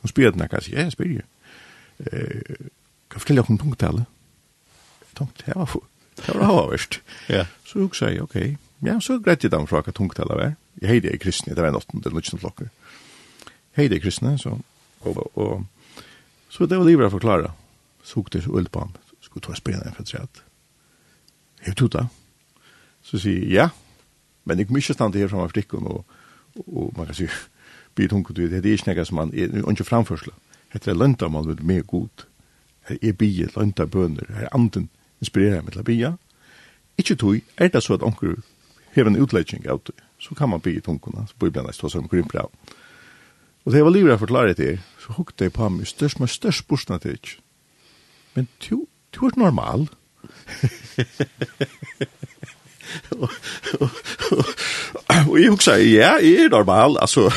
hun 0.00 0.10
spyr 0.10 0.30
den, 0.30 0.46
jeg 0.46 0.62
sier, 0.64 0.84
jeg 0.86 0.94
spyr, 0.94 1.20
hva 3.10 3.18
forteller 3.18 3.42
jeg 3.42 3.52
om 3.52 3.58
tungtale? 3.58 4.06
Jeg 5.02 5.16
tenkte, 5.18 5.54
var 5.56 5.68
for, 5.68 5.89
Det 6.26 6.34
var 6.34 6.44
havavist. 6.46 7.00
Ja. 7.28 7.46
Så 7.64 7.78
hun 7.78 7.92
sier, 7.94 8.22
ok, 8.22 8.36
ja, 8.86 8.96
så 9.00 9.18
greit 9.20 9.44
jeg 9.44 9.52
dem 9.52 9.66
fra 9.68 9.82
hva 9.84 9.92
tungtale 9.92 10.36
var. 10.36 10.54
Jeg 10.80 10.88
heide 10.88 11.12
jeg 11.12 11.20
kristne, 11.20 11.54
det 11.54 11.62
var 11.62 11.72
en 11.72 11.80
åttende 11.80 12.08
eller 12.08 12.20
noe 12.20 12.40
klokker. 12.40 12.70
Heide 13.76 13.96
jeg 13.98 14.04
kristne, 14.04 14.36
så, 14.38 14.56
og, 15.00 15.20
og, 15.34 15.66
så 16.50 16.66
det 16.66 16.78
var 16.78 16.88
livet 16.88 17.06
jeg 17.06 17.16
forklare. 17.16 17.52
Så 18.04 18.20
gikk 18.20 18.32
det 18.34 18.44
så 18.44 18.56
øl 18.56 18.68
på 18.72 18.80
ham, 18.86 18.94
skulle 19.20 19.44
ta 19.44 19.54
spennende 19.54 19.92
for 19.94 20.02
at 20.22 20.42
jeg 21.66 21.76
tog 21.76 21.92
det. 21.92 22.06
Så 23.02 23.20
sier 23.20 23.44
jeg, 23.44 23.52
ja, 23.52 23.68
men 24.44 24.58
jeg 24.58 24.70
må 24.70 24.80
ikke 24.80 24.96
stande 24.96 25.20
her 25.20 25.28
framme 25.28 25.48
av 25.48 25.54
dikken, 25.56 25.86
og, 25.86 26.04
og 26.66 26.94
man 26.96 27.06
kan 27.10 27.18
si, 27.20 27.28
blir 27.94 28.08
tungt 28.08 28.30
ut, 28.30 28.40
det 28.40 28.64
er 28.64 28.72
ikke 28.72 28.94
noe 28.94 29.04
som 29.04 29.20
man, 29.20 29.34
er 29.34 29.60
ikke 29.60 29.88
framførsel. 29.88 30.32
Det 30.72 30.88
er 30.88 30.96
lønta 30.96 31.28
man 31.28 31.48
med 31.50 31.62
meg 31.66 31.86
god. 31.90 32.24
Det 32.88 32.98
er 33.02 33.12
bie, 33.18 33.48
lønta 33.56 33.84
bøner, 33.86 34.24
det 34.28 34.46
er 34.46 34.54
anden, 34.54 34.88
inspirera 35.20 35.62
meg 35.62 35.74
til 35.74 35.82
å 35.82 35.86
bia. 35.86 36.12
Ikke 36.98 37.16
tog, 37.16 37.40
er 37.56 37.68
det 37.72 37.82
så 37.84 37.96
at 37.96 38.04
onker 38.06 38.40
hever 38.94 39.10
en 39.10 39.22
utlegging 39.22 39.66
av 39.70 39.80
det, 39.86 39.96
så 40.20 40.34
kan 40.34 40.50
man 40.50 40.60
bia 40.60 40.80
i 40.80 40.84
tungene, 40.84 41.26
så 41.28 41.34
blir 41.38 41.54
blant 41.54 41.74
stås 41.74 41.94
om 41.94 42.08
grymprav. 42.08 42.50
Og 43.64 43.72
det 43.72 43.84
var 43.84 43.90
livet 43.94 44.10
jeg 44.10 44.18
forklaret 44.18 44.56
til, 44.56 44.80
så 44.98 45.12
hukte 45.16 45.44
jeg 45.44 45.52
på 45.52 45.68
meg 45.68 45.86
størst, 45.88 46.20
men 46.20 46.28
størst 46.28 46.68
bursna 46.68 46.98
til 46.98 47.16
ikke. 47.18 47.36
Men 48.34 48.48
du, 48.64 48.86
du 49.14 49.26
er 49.26 49.36
normal. 49.36 49.88
Og 55.28 55.40
jeg 55.40 55.50
huksa, 55.50 55.76
ja, 55.76 56.16
jeg 56.22 56.44
er 56.44 56.48
normal, 56.48 56.96
altså. 57.00 57.30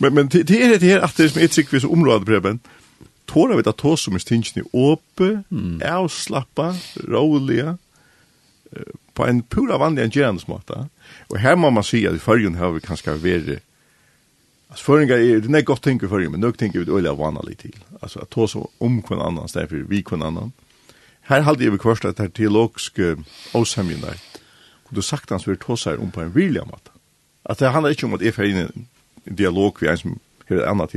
men, 0.00 0.14
men 0.14 0.28
det 0.28 0.50
er 0.50 0.78
det 0.78 0.88
her 0.88 1.00
at 1.06 1.14
det 1.16 1.24
er 1.24 1.28
som 1.32 1.42
er 1.42 1.46
trikvis 1.52 1.84
området, 1.84 2.26
Preben, 2.26 2.60
tåra 3.28 3.56
vi 3.56 3.68
att 3.68 3.76
tå 3.76 3.96
som 3.96 4.14
är 4.14 4.18
stingene 4.18 4.64
åpe, 4.72 5.42
mm. 5.50 5.82
avslappa, 5.84 6.74
roliga, 6.96 7.78
på 9.14 9.26
en 9.26 9.42
pura 9.42 9.78
vanlig 9.78 10.02
en 10.02 10.10
gerandesmåte. 10.10 10.88
Og 11.28 11.40
her 11.40 11.56
må 11.56 11.70
man 11.70 11.84
si 11.84 12.04
at 12.06 12.14
i 12.14 12.22
førjen 12.22 12.58
har 12.58 12.76
vi 12.76 12.84
kanskje 12.84 13.18
vært 13.22 13.64
Alltså 14.68 14.84
förringar 14.84 15.16
är 15.16 15.40
det 15.40 15.48
nej 15.48 15.62
gott 15.62 15.82
tänker 15.82 16.08
för 16.08 16.28
men 16.28 16.40
nu 16.40 16.52
tänker 16.52 16.78
vi 16.78 16.84
det 16.84 16.92
öliga 16.92 17.14
vana 17.14 17.40
lite 17.40 17.62
till. 17.62 17.84
Alltså 18.00 18.20
att 18.20 18.30
ta 18.30 18.48
så 18.48 18.70
om 18.78 19.02
kvann 19.02 19.20
annan 19.20 19.48
stäffer 19.48 19.76
vi 19.88 20.02
kvann 20.02 20.22
annan. 20.22 20.52
Här 21.20 21.40
hade 21.40 21.64
jag 21.64 21.72
bekvärst 21.72 22.04
att 22.04 22.18
här 22.18 22.28
teologisk 22.28 22.98
osämjen 23.54 24.00
där. 24.00 24.16
Och 24.84 24.94
då 24.94 25.02
sagt 25.02 25.30
han 25.30 25.40
så 25.40 25.50
vi 25.50 25.56
tar 25.56 25.96
om 26.00 26.10
på 26.10 26.20
en 26.20 26.32
vilja 26.32 26.64
mat. 26.64 26.88
Att 27.42 27.58
det 27.58 27.68
handlar 27.68 27.90
inte 27.90 28.06
om 28.06 28.14
att 28.14 28.22
är 28.22 28.32
för 28.32 28.44
en 28.44 28.86
dialog 29.24 29.76
vi 29.80 29.86
er 29.86 29.96
som 29.96 30.18
hur 30.46 30.60
ett 30.60 30.68
annat 30.68 30.94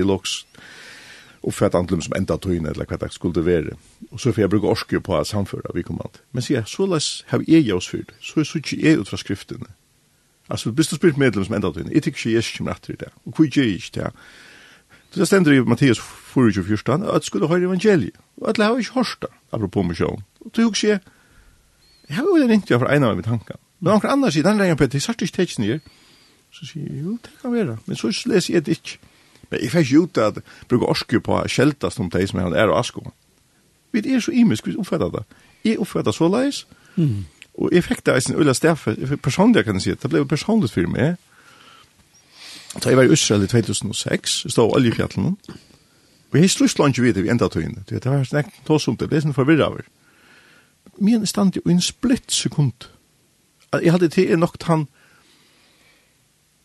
oppfatt 1.42 1.76
antlim 1.76 2.02
som 2.06 2.14
enda 2.18 2.38
tøyne, 2.38 2.70
eller 2.70 2.86
hva 2.86 3.00
det 3.02 3.12
skulle 3.14 3.46
være. 3.46 3.76
Og 4.12 4.20
så 4.20 4.32
får 4.32 4.44
jeg 4.44 4.52
bruke 4.54 4.70
orske 4.70 5.02
på 5.02 5.18
å 5.18 5.24
samføre 5.26 5.74
vi 5.74 5.84
kommer 5.86 6.06
alt. 6.06 6.22
Men 6.32 6.46
sier 6.46 6.62
jeg, 6.62 6.70
så 6.70 6.86
les 6.90 7.10
har 7.32 7.44
jeg 7.48 7.66
jeg 7.66 7.76
oss 7.76 7.90
fyrt, 7.90 8.14
så 8.22 8.42
er 8.42 8.48
så 8.50 8.62
ikke 8.62 8.80
jeg 8.82 9.02
ut 9.02 9.10
fra 9.10 9.18
skriftene. 9.18 9.72
Altså, 10.52 10.72
hvis 10.76 10.92
du 10.92 10.98
spyrt 10.98 11.18
medlem 11.18 11.46
som 11.48 11.56
enda 11.56 11.72
tøyne, 11.72 11.94
jeg 11.94 12.04
tykker 12.04 12.20
ikke 12.20 12.36
jeg 12.36 12.58
kommer 12.58 12.76
etter 12.76 13.00
det, 13.00 13.12
og 13.26 13.36
hvor 13.36 13.48
gjør 13.48 13.70
jeg 13.70 13.80
ikke 13.80 13.94
det? 14.00 14.12
Det 15.16 15.28
stender 15.28 15.52
i 15.56 15.64
Mattias 15.68 16.00
24, 16.00 17.10
at 17.12 17.26
skulle 17.26 17.48
høre 17.48 17.68
evangeliet, 17.68 18.20
og 18.38 18.50
at 18.50 18.58
det 18.58 18.66
har 18.66 18.78
ikke 18.78 19.00
hørt 19.00 19.18
det, 19.22 19.32
apropos 19.52 19.86
misjon. 19.88 20.24
Og 20.42 20.52
det 20.52 20.60
er 20.60 20.64
jo 20.64 20.72
ikke 20.72 20.88
jeg, 20.88 21.00
jeg 22.08 22.16
har 22.16 22.24
jo 22.24 22.38
det 22.38 22.50
ringt 22.50 22.70
jeg 22.70 22.80
for 22.80 22.92
en 22.92 23.04
av 23.04 23.16
mine 23.16 23.24
tanker. 23.24 23.56
Men 23.80 23.94
noen 23.96 24.12
andre 24.12 24.32
sier, 24.32 24.44
den 24.44 24.60
regner 24.60 24.76
på 24.76 24.84
at 24.88 24.94
det 24.94 25.00
er 25.00 25.06
sart 25.08 25.22
ikke 25.24 25.42
tekst 25.42 25.60
nye, 25.60 25.80
så 26.52 26.68
sier 26.68 26.88
jeg, 26.88 27.04
jo, 27.06 27.18
det 27.24 27.32
kan 27.42 27.54
være, 27.54 27.78
men 27.86 28.00
så 28.00 28.12
leser 28.28 28.54
jeg 28.54 28.66
det 28.66 28.78
ikke. 28.80 29.11
Men 29.52 29.60
jeg 29.62 29.72
fikk 29.74 29.90
ikke 29.90 30.04
ut 30.04 30.18
at 30.18 30.40
bruker 30.70 30.92
orske 30.94 31.20
på 31.20 31.36
å 31.36 31.48
kjeltas 31.52 32.00
om 32.00 32.10
de 32.10 32.24
som 32.28 32.40
er 32.40 32.70
og 32.70 32.78
asko. 32.80 33.04
Vi 33.92 34.04
er 34.08 34.24
så 34.24 34.32
imisk, 34.32 34.68
vi 34.68 34.78
oppfatter 34.80 35.12
det. 35.12 35.24
Jeg 35.66 35.80
oppfatter 35.84 36.16
så 36.16 36.30
leis, 36.32 36.64
mm. 36.96 37.26
og 37.60 37.74
jeg 37.76 37.84
fikk 37.84 38.06
det 38.06 38.16
i 38.18 38.24
sin 38.24 38.40
ulla 38.40 38.56
staffe, 38.56 38.96
personlig 39.22 39.66
kan 39.68 39.78
jeg 39.78 39.84
si, 39.84 39.98
det 40.00 40.10
ble 40.10 40.24
personlig 40.26 40.72
for 40.72 40.88
meg. 40.90 41.20
Da 42.80 42.90
jeg 42.90 42.98
var 42.98 43.10
i 43.10 43.12
Israel 43.14 43.44
i 43.44 43.52
2006, 43.52 44.38
jeg 44.46 44.52
stod 44.56 44.72
i 44.72 44.78
oljefjallene, 44.80 45.36
og 46.32 46.40
jeg 46.40 46.50
slust 46.50 46.80
langt 46.80 46.98
jo 46.98 47.04
videre 47.04 47.26
vi 47.26 47.30
enda 47.30 47.50
tøyene. 47.52 47.84
Det 47.90 48.06
var 48.06 48.24
snakk 48.24 48.54
tås 48.66 48.88
det, 48.88 49.10
det 49.10 49.18
er 49.18 49.26
sånn 49.26 49.36
forvirra 49.36 49.68
over. 49.68 49.84
Men 50.98 51.20
jeg 51.20 51.28
stand 51.28 51.56
jo 51.56 51.62
i 51.66 51.76
en 51.76 51.84
splitt 51.84 52.32
sekund. 52.32 52.88
Jeg 53.74 53.92
hadde 53.92 54.08
til 54.12 54.40
nok 54.40 54.56
han, 54.64 54.88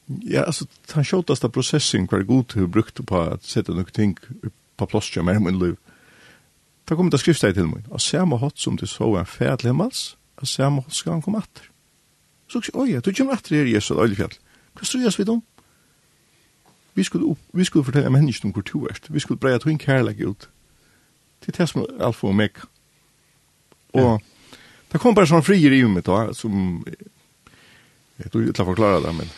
Ja, 0.06 0.44
altså, 0.46 0.66
den 0.94 1.04
sjåtaste 1.04 1.48
prosessen 1.50 2.06
hver 2.06 2.22
god 2.22 2.44
til 2.52 2.68
brukte 2.70 3.02
på 3.02 3.20
at 3.26 3.46
sette 3.46 3.74
noen 3.74 3.90
ting 3.94 4.14
på 4.76 4.86
plass 4.86 5.10
til 5.10 5.24
meg 5.26 5.40
i 5.40 5.44
min 5.48 5.58
liv. 5.58 5.74
Da 6.86 6.94
kom 6.94 7.10
det 7.10 7.18
skriftsteg 7.20 7.56
til 7.56 7.66
meg, 7.66 7.88
og 7.90 8.00
samme 8.00 8.38
hatt 8.38 8.60
som 8.62 8.76
du 8.78 8.86
så 8.86 9.08
en 9.18 9.26
fæd 9.26 9.58
til 9.58 9.72
himmels, 9.72 10.16
og 10.38 10.46
samme 10.46 10.84
hatt 10.86 10.94
skal 10.94 11.16
han 11.16 11.24
komme 11.24 11.42
etter. 11.42 11.66
Så 12.46 12.62
sier, 12.62 12.78
oi, 12.78 13.00
du 13.02 13.10
kommer 13.10 13.34
etter 13.34 13.56
her, 13.58 13.66
Jesus, 13.66 13.96
og 13.96 14.04
Øylefjall. 14.04 14.36
Hva 14.76 14.86
tror 14.86 15.02
jeg 15.02 15.18
vi 15.18 15.30
om? 15.32 15.42
Vi 16.96 17.04
skulle, 17.04 17.34
vi 17.52 17.64
skulle 17.64 17.84
fortelle 17.84 18.10
menneskene 18.10 18.48
om 18.48 18.54
hvor 18.54 18.62
to 18.62 18.84
er. 18.86 19.00
Vi 19.10 19.20
skulle 19.20 19.40
breie 19.40 19.58
to 19.58 19.68
en 19.68 19.78
kærlegg 19.78 20.22
ut. 20.22 20.48
Det 21.42 21.50
er 21.50 21.58
det 21.58 21.68
som 21.68 21.82
er 21.82 22.06
alfa 22.06 22.30
og 22.30 22.36
meg. 22.38 22.62
Og 23.92 24.22
det 24.92 25.00
kom 25.00 25.14
bare 25.14 25.28
sånn 25.28 25.44
frier 25.44 25.74
i 25.74 25.82
meg 25.90 26.06
da, 26.06 26.30
som, 26.32 26.84
jeg 28.22 28.30
tror 28.30 28.46
ikke 28.46 28.56
til 28.56 28.64
å 28.64 28.70
forklare 28.70 29.02
det, 29.04 29.12
men 29.18 29.34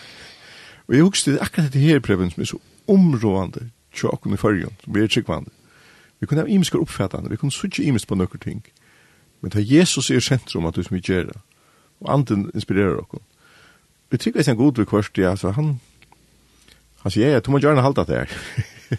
Og 0.88 0.94
jeg 0.94 1.05
husker 1.05 1.33
det 1.33 1.40
akkurat 1.40 1.64
dette 1.68 1.79
her, 1.79 2.01
Preben, 2.01 2.31
som 2.31 2.42
er 2.42 2.46
så 2.46 2.59
områdende 2.88 3.70
tjokken 3.92 4.33
i 4.33 4.37
fargen, 4.37 4.77
som 4.85 4.94
vi 4.94 5.03
er 5.03 5.07
tryggvande. 5.07 5.51
Vi 6.20 6.27
kunne 6.27 6.40
ha 6.40 6.48
imiske 6.48 6.79
oppfattende, 6.79 7.31
vi 7.31 7.37
kunne 7.37 7.53
suttje 7.53 7.85
imisk 7.85 8.09
på 8.09 8.14
nøkker 8.14 8.38
ting. 8.38 8.64
Men 9.40 9.51
det 9.51 9.61
er 9.61 9.79
Jesus 9.79 10.11
er 10.11 10.20
sentrum 10.20 10.66
at 10.66 10.77
du 10.77 10.83
som 10.83 10.94
vi 10.96 11.01
gjør 11.01 11.22
det. 11.22 11.37
Og 12.01 12.14
anden 12.14 12.51
inspirerer 12.55 12.96
oss. 12.96 13.22
Vi 14.11 14.16
tykker 14.16 14.40
ikke 14.40 14.51
en 14.51 14.57
god 14.57 14.77
ved 14.77 14.87
kvart, 14.87 15.18
ja, 15.18 15.37
så 15.37 15.51
han, 15.51 15.81
han 17.03 17.11
sier, 17.11 17.29
ja, 17.29 17.40
du 17.40 17.51
må 17.51 17.59
gjerne 17.59 17.83
halda 17.83 18.05
det 18.09 18.16
her. 18.16 18.33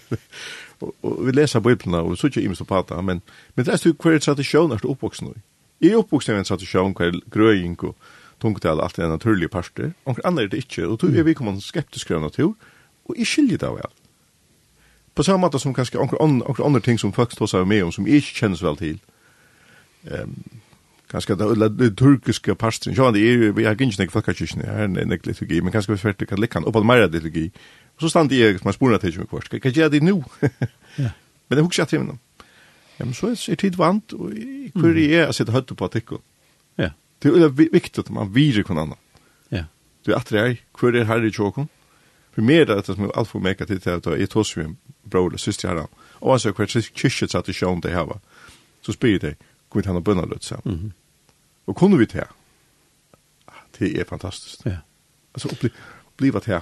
og, 0.81 0.95
og 1.01 1.25
vi 1.25 1.31
leser 1.31 1.59
Bibelen, 1.59 1.95
og 1.95 2.11
vi 2.11 2.15
suttje 2.15 2.43
imisk 2.43 2.67
på 2.67 2.85
det, 2.89 3.03
men, 3.05 3.21
men 3.55 3.65
det 3.65 3.73
er 3.73 3.93
hver 4.03 4.19
tradisjon 4.19 4.71
er 4.71 4.77
du 4.77 4.91
oppvoksen 4.91 5.27
i. 5.27 5.39
Jeg 5.81 5.91
er 5.91 6.03
oppvoksen 6.03 6.35
i 6.35 6.37
en 6.37 6.45
tradisjon 6.45 6.93
hver 6.93 7.17
grøying 7.31 7.83
og 7.83 7.95
tungtal 8.41 8.81
alt 8.81 8.99
er 8.99 9.09
naturlige 9.09 9.49
parster, 9.49 9.91
og 10.05 10.19
andre 10.23 10.43
er 10.43 10.47
det 10.47 10.63
ikke, 10.63 10.87
og 10.87 10.99
tog 10.99 11.15
er 11.15 11.23
vi 11.23 11.33
kommer 11.33 11.59
skeptisk 11.63 12.11
av 12.11 12.21
natur, 12.21 12.55
og 13.05 13.17
jeg 13.17 13.27
skiljer 13.27 13.57
det 13.57 13.71
vel. 13.75 13.91
På 15.15 15.23
samme 15.23 15.41
måte 15.43 15.59
som 15.59 15.73
kanskje 15.73 15.99
andre 15.99 16.65
andre 16.65 16.81
ting 16.81 16.99
som 16.99 17.13
folk 17.13 17.35
tås 17.35 17.51
seg 17.51 17.67
med 17.67 17.83
om, 17.83 17.91
som 17.91 18.07
jeg 18.07 18.23
ikke 18.23 18.39
kjennes 18.39 18.63
vel 18.63 18.77
til, 18.77 18.99
um, 20.11 20.35
kanskje 21.09 21.35
det, 21.35 21.49
det, 21.59 21.69
det 21.79 21.97
turkiske 21.97 22.55
parstren, 22.55 22.95
sjåan 22.95 23.13
det 23.13 23.25
er, 23.25 23.51
vi 23.51 23.65
har 23.65 23.75
ikke 23.75 23.89
ikke 23.89 24.11
folkakirkene, 24.13 24.63
jeg 24.65 24.75
har 24.75 24.87
nek 24.87 25.25
liturgi, 25.25 25.61
men 25.61 25.73
kanskje 25.73 25.93
vi 25.93 25.99
svært 25.99 26.27
kan 26.27 26.39
lekka 26.39 26.59
han, 26.59 26.67
opp 26.67 26.75
av 26.75 26.85
mer 26.85 27.07
liturgi, 27.07 27.49
og 27.97 28.05
så 28.05 28.09
stand 28.09 28.31
jeg, 28.31 28.59
man 28.63 28.73
spurna 28.73 28.97
til 28.97 29.17
meg 29.19 29.29
først, 29.29 29.49
kan 29.49 29.73
gjøre 29.73 29.89
det 29.89 30.03
nu? 30.03 30.23
Men 31.49 31.57
det 31.57 31.63
hukkje 31.65 31.81
at 31.81 31.93
jeg 31.93 32.03
minna. 32.03 32.19
Ja, 32.99 33.05
men 33.05 33.13
så 33.17 33.31
er 33.31 33.55
tid 33.55 33.77
vant, 33.79 34.13
og 34.13 34.35
hvor 34.75 34.91
er 34.91 34.99
jeg 34.99 35.29
å 35.31 35.33
sitte 35.33 35.53
høyt 35.55 35.71
på 35.73 35.87
at 35.87 35.95
Det 37.19 37.41
er 37.43 37.49
viktig 37.49 37.99
at 37.99 38.09
man 38.09 38.35
virer 38.35 38.63
kun 38.63 38.77
annan. 38.77 38.97
Ja. 39.49 39.63
Du 40.05 40.13
att 40.13 40.29
det 40.29 40.39
är 40.39 40.57
kvar 40.73 40.93
är 40.93 41.03
här 41.03 41.25
i 41.25 41.31
chocken. 41.31 41.67
För 42.31 42.41
mer 42.41 42.65
det 42.65 42.85
som 42.85 43.03
jag 43.03 43.17
allt 43.17 43.29
får 43.29 43.39
meka 43.39 43.65
til 43.65 43.89
at 43.89 44.05
jeg 44.05 44.29
tås 44.29 44.57
vi 44.57 44.63
en 44.63 44.77
bror 45.03 45.33
och 45.33 45.39
syster 45.39 45.67
här. 45.67 45.87
Og 46.21 46.41
så 46.41 46.53
kvar 46.53 46.65
så 46.65 46.81
kyrkets 46.81 47.35
att 47.35 47.45
det 47.45 47.53
sjön 47.53 47.81
det 47.81 47.89
här 47.89 48.05
va. 48.05 48.19
Så 48.81 48.93
spyr 48.93 49.19
det. 49.19 49.35
Kom 49.69 49.83
han 49.85 49.95
och 49.95 50.03
bönna 50.03 50.25
lut 50.25 50.43
så. 50.43 50.55
Mhm. 50.65 50.91
Og 51.67 51.75
kunne 51.75 51.97
vi 51.97 52.05
det? 52.05 52.27
Det 53.79 53.99
er 53.99 54.03
fantastisk. 54.03 54.65
Ja. 54.65 54.77
Altså, 55.33 55.55
bli 55.59 55.69
blivat 56.17 56.45
här. 56.45 56.61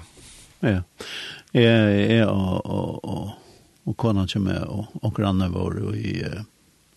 Ja. 0.60 0.82
Eh 1.54 2.20
eh 2.20 2.28
och 2.28 2.66
och 2.66 3.06
og 3.06 3.32
och 3.84 3.98
konan 3.98 4.28
som 4.28 4.48
og, 4.48 4.86
og 4.94 5.16
grannar 5.16 5.50
vår 5.50 5.96
i 5.96 6.24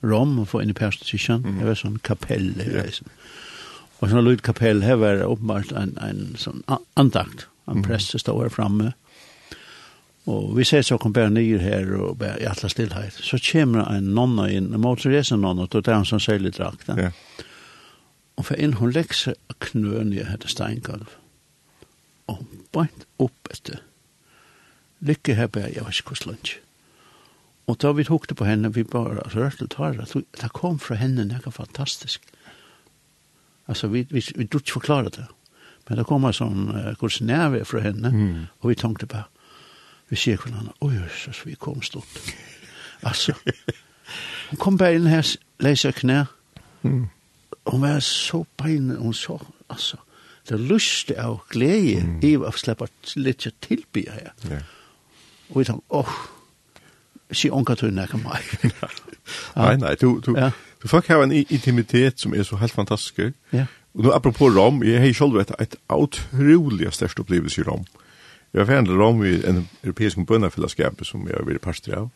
Rom 0.02 0.38
og 0.38 0.48
få 0.48 0.62
inn 0.62 0.70
i 0.70 0.74
Perstekirken. 0.74 1.44
Mm. 1.44 1.58
Jag 1.58 1.66
var 1.66 1.74
sånn 1.74 1.98
kapell 1.98 2.60
eller 2.60 2.84
Ja. 2.84 3.08
Og 4.00 4.08
sånn 4.08 4.24
lut 4.24 4.42
kapell 4.42 4.82
här 4.82 4.96
var 4.96 5.24
åpenbart 5.24 5.72
en 5.72 5.98
en 6.00 6.36
sån 6.36 6.62
andakt. 6.94 7.46
En 7.66 7.82
prest 7.82 8.10
som 8.10 8.20
står 8.20 8.42
här 8.42 8.48
framme. 8.48 8.92
Og 10.24 10.56
vi 10.56 10.64
ser 10.64 10.82
så 10.82 10.98
kom 10.98 11.12
bare 11.12 11.30
nye 11.30 11.58
her 11.58 11.94
og 11.96 12.18
bare 12.18 12.40
i 12.40 12.46
alle 12.48 12.68
stillhet. 12.68 13.12
Så 13.12 13.38
kommer 13.52 13.88
en 13.92 14.14
nonna 14.14 14.50
inn, 14.50 14.74
en 14.74 14.80
motorresen 14.80 15.40
nonna, 15.40 15.62
og 15.62 15.72
det 15.72 15.88
er 15.88 15.96
hon 15.96 16.06
som 16.06 16.20
säljer 16.20 16.50
drakt. 16.50 16.88
Ja. 16.88 17.10
Og 18.36 18.46
for 18.46 18.54
Och 18.54 18.58
för 18.58 18.64
en 18.64 18.74
hon 18.74 18.90
läxer 18.90 19.34
knön 19.58 20.12
i 20.12 20.24
hette 20.24 20.48
steinkalv. 20.48 21.08
Og 22.26 22.46
bant 22.72 23.06
opp 23.18 23.48
etter. 23.50 23.82
Lykke 25.00 25.34
her 25.34 25.46
bare, 25.46 25.72
jeg 25.74 25.84
vet 25.84 25.98
ikke 25.98 26.08
hvordan 26.08 26.26
lunch. 26.26 26.58
Og 27.66 27.76
da 27.82 27.92
vi 27.92 28.04
tok 28.04 28.28
det 28.28 28.36
på 28.36 28.44
henne, 28.44 28.74
vi 28.74 28.82
bare 28.82 29.28
rørte 29.34 29.62
og 29.62 29.70
tar 29.70 29.92
det. 29.92 30.24
Det 30.40 30.52
kom 30.52 30.78
fra 30.78 30.94
henne, 30.94 31.24
noe 31.24 31.52
fantastisk. 31.52 31.56
fantastiskt 31.56 32.39
Alltså 33.70 33.86
vi, 33.86 34.06
vi, 34.10 34.22
vi 34.34 34.46
tror 34.46 34.60
inte 34.60 34.72
förklara 34.72 35.08
det. 35.08 35.26
Men 35.86 35.98
det 35.98 36.04
kommer 36.04 36.32
som 36.32 36.74
uh, 36.74 36.94
kurs 36.94 37.20
nerve 37.20 37.64
från 37.64 37.82
henne. 37.82 38.08
Mm. 38.08 38.46
Och 38.58 38.70
vi 38.70 38.74
tänkte 38.74 39.06
bara, 39.06 39.24
vi 40.08 40.16
ser 40.16 40.36
varandra, 40.36 40.72
oj, 40.78 41.00
så 41.18 41.30
vi 41.44 41.54
kom 41.54 41.82
stort. 41.82 42.04
alltså, 43.02 43.32
hon 44.50 44.56
kom 44.56 44.76
bara 44.76 44.92
in 44.92 45.06
här, 45.06 45.26
läser 45.58 45.92
knä. 45.92 46.26
Mm. 46.82 47.08
Hon 47.64 47.80
var 47.80 48.00
så 48.00 48.44
pejn, 48.44 48.96
hon 48.96 49.14
så 49.14 49.40
alltså, 49.66 49.96
det 50.48 50.58
lust 50.58 51.10
av 51.10 51.40
glädje 51.48 52.00
mm. 52.00 52.20
i 52.22 52.36
att 52.36 52.58
släppa 52.58 52.86
lite 53.14 53.50
tillby 53.50 54.06
här. 54.10 54.32
Yeah. 54.50 54.62
Och 55.48 55.60
vi 55.60 55.64
tänkte, 55.64 55.84
åh, 55.88 56.00
oh, 56.00 56.12
si 57.30 57.50
onka 57.50 57.76
tunna 57.76 58.06
kan 58.06 58.20
mig. 58.22 58.42
Nei, 59.54 59.76
nei, 59.76 59.96
du, 60.00 60.20
du, 60.20 60.34
ja. 60.38 60.50
For 60.80 60.88
folk 60.88 61.08
har 61.12 61.22
en 61.22 61.32
intimitet 61.32 62.20
som 62.20 62.34
er 62.34 62.42
så 62.48 62.56
helt 62.56 62.72
fantastisk. 62.72 63.20
Ja. 63.52 63.66
Og 63.94 64.06
nå, 64.06 64.12
apropos 64.14 64.54
Rom, 64.54 64.82
jeg 64.86 65.02
har 65.02 65.12
selv 65.16 65.36
vært 65.36 65.52
et 65.60 65.76
utrolig 65.90 66.92
størst 66.94 67.20
opplevelse 67.20 67.60
i 67.60 67.66
Rom. 67.66 67.84
Jeg 68.54 68.64
har 68.64 68.70
vært 68.70 68.92
Rom 68.96 69.24
i 69.26 69.36
en 69.46 69.64
europeisk 69.84 70.22
bønnafellesskap 70.26 71.04
som 71.06 71.26
jeg 71.28 71.36
har 71.36 71.46
vært 71.46 71.64
parster 71.64 71.98
av. 71.98 72.08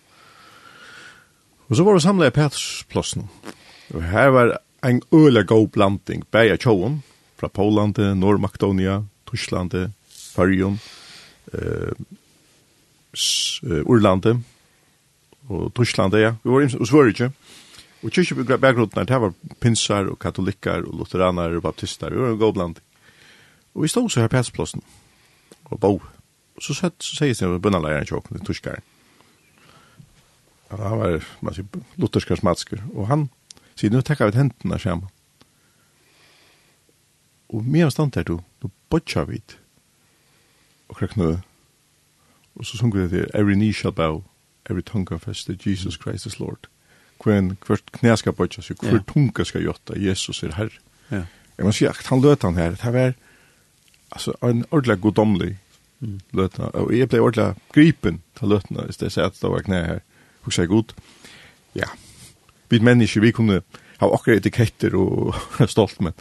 Og 1.69 1.77
så 1.77 1.85
var 1.85 1.97
det 1.97 2.05
samlet 2.05 2.33
i 2.33 2.37
Petersplassen. 2.37 3.29
Og 3.95 4.03
her 4.13 4.31
var 4.33 4.57
en 4.85 5.03
øyelig 5.13 5.47
god 5.49 5.69
blanding, 5.73 6.25
bare 6.31 6.57
av 6.57 6.61
tjoen, 6.61 7.03
fra 7.41 7.49
Poland, 7.49 7.99
Nord-Makedonia, 7.99 9.03
Tyskland, 9.29 9.75
Færgjøn, 10.35 10.79
eh, 11.53 11.93
Urlande, 13.85 14.39
og 15.49 15.73
Tyskland, 15.75 16.15
ja. 16.15 16.35
Vi 16.43 16.51
var 16.51 16.61
i 16.61 16.69
Sverige. 16.87 17.33
Og 18.05 18.13
kyrkjebakgrunnen 18.13 19.09
her, 19.09 19.19
var 19.23 19.33
pinsar 19.61 20.11
og 20.13 20.19
katolikkar 20.21 20.85
og 20.85 20.99
lutheranar 21.01 21.55
og 21.57 21.63
baptistar, 21.65 22.13
og 22.13 22.35
en 22.35 22.39
god 22.39 22.53
blanding. 22.53 22.85
Og 23.75 23.83
vi 23.83 23.89
stod 23.89 24.11
så 24.11 24.21
her 24.21 24.29
på 24.29 24.37
hetsplåsen, 24.37 24.83
og 25.65 25.81
bo. 25.81 25.93
Og 26.57 26.63
så 26.63 26.75
sett, 26.75 27.01
så 27.03 27.17
sier 27.17 27.55
det 27.55 27.63
bønnaleiren 27.63 28.07
tjåkne, 28.07 28.45
tuskar. 28.45 28.83
Han 30.71 30.99
var, 31.01 31.25
man 31.41 31.57
sier, 31.57 31.81
lutherska 31.97 32.37
smatsker, 32.37 32.85
og 32.93 33.09
han 33.09 33.29
sier, 33.75 33.91
nu 33.91 34.03
tekka 34.05 34.29
vi 34.29 34.37
hendene 34.37 34.79
sammen. 34.79 35.09
Og 37.49 37.65
mye 37.65 37.89
av 37.89 37.95
stand 37.95 38.19
her, 38.19 38.29
du, 38.29 38.39
du 38.61 38.69
bodja 38.93 39.25
vid, 39.25 39.57
og 40.93 41.01
krekna, 41.01 41.39
og 42.55 42.69
så 42.69 42.77
sjunger 42.77 43.07
det 43.07 43.11
til, 43.11 43.27
every 43.35 43.57
knee 43.57 43.73
shall 43.73 43.95
bow, 43.95 44.25
every 44.69 44.83
tongue 44.83 45.07
confess 45.07 45.45
that 45.45 45.67
Jesus 45.67 45.95
Christ 45.95 46.27
is 46.27 46.41
Lord 46.41 46.69
kven 47.21 47.57
kvart 47.57 47.91
knä 47.91 48.17
ska 48.17 48.33
bötja 48.33 48.63
sig 48.63 48.77
kvart 48.77 48.93
yeah. 48.93 49.05
tunga 49.05 49.45
ska 49.45 49.59
jotta, 49.59 49.97
Jesus 49.97 50.43
är 50.43 50.49
herre. 50.49 50.71
Ja. 51.09 51.17
Yeah. 51.17 51.27
Jag 51.57 51.67
måste 51.67 51.79
säga 51.79 51.91
att 51.91 52.07
han 52.07 52.21
löt 52.21 52.43
han 52.43 52.57
här. 52.57 52.79
Det 52.83 52.91
var 52.91 53.15
alltså 54.09 54.37
en 54.41 54.65
ordentlig 54.71 55.01
godomlig 55.01 55.57
mm. 56.03 56.21
lötna. 56.31 56.67
Och 56.67 56.95
jag 56.95 57.09
blev 57.09 57.23
ordentlig 57.23 57.55
gripen 57.73 58.23
till 58.39 58.49
lötna 58.49 58.89
istället 58.89 59.13
så 59.13 59.21
att 59.21 59.41
det 59.41 59.49
var 59.49 59.61
knä 59.61 59.83
här. 59.83 60.03
Och 60.41 60.53
säg 60.53 60.67
god. 60.67 60.93
Ja. 61.73 61.89
Vi 62.69 62.81
människor 62.81 63.21
vi 63.21 63.33
kunde 63.33 63.63
ha 63.99 64.15
akkurat 64.15 64.39
etiketter 64.39 64.95
och 64.95 65.35
stolt 65.69 66.01
men 66.01 66.13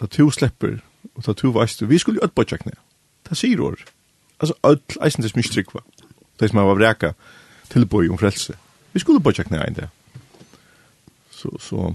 da 0.00 0.06
to 0.06 0.30
slipper, 0.30 0.78
og 1.14 1.26
da 1.26 1.32
to 1.32 1.50
veist, 1.50 1.82
vi 1.82 1.98
skulle 1.98 2.20
jo 2.22 2.28
ju 2.28 2.32
bötja 2.36 2.56
knæ, 2.56 2.72
det 3.28 3.36
sier 3.36 3.60
år. 3.60 3.76
Altså, 4.40 4.54
öll 4.62 4.80
eisen 5.04 5.22
det 5.22 5.30
smystrikva. 5.30 5.80
Det 6.40 6.50
som 6.50 6.58
var 6.58 6.74
vräka 6.74 7.12
tilbøy 7.70 8.08
om 8.08 8.18
frelse. 8.18 8.52
Mm 8.52 8.65
Vi 8.96 9.00
skulle 9.00 9.20
bara 9.20 9.34
checka 9.34 9.50
ner 9.50 9.70
det. 9.70 9.88
Så 11.30 11.58
så 11.60 11.94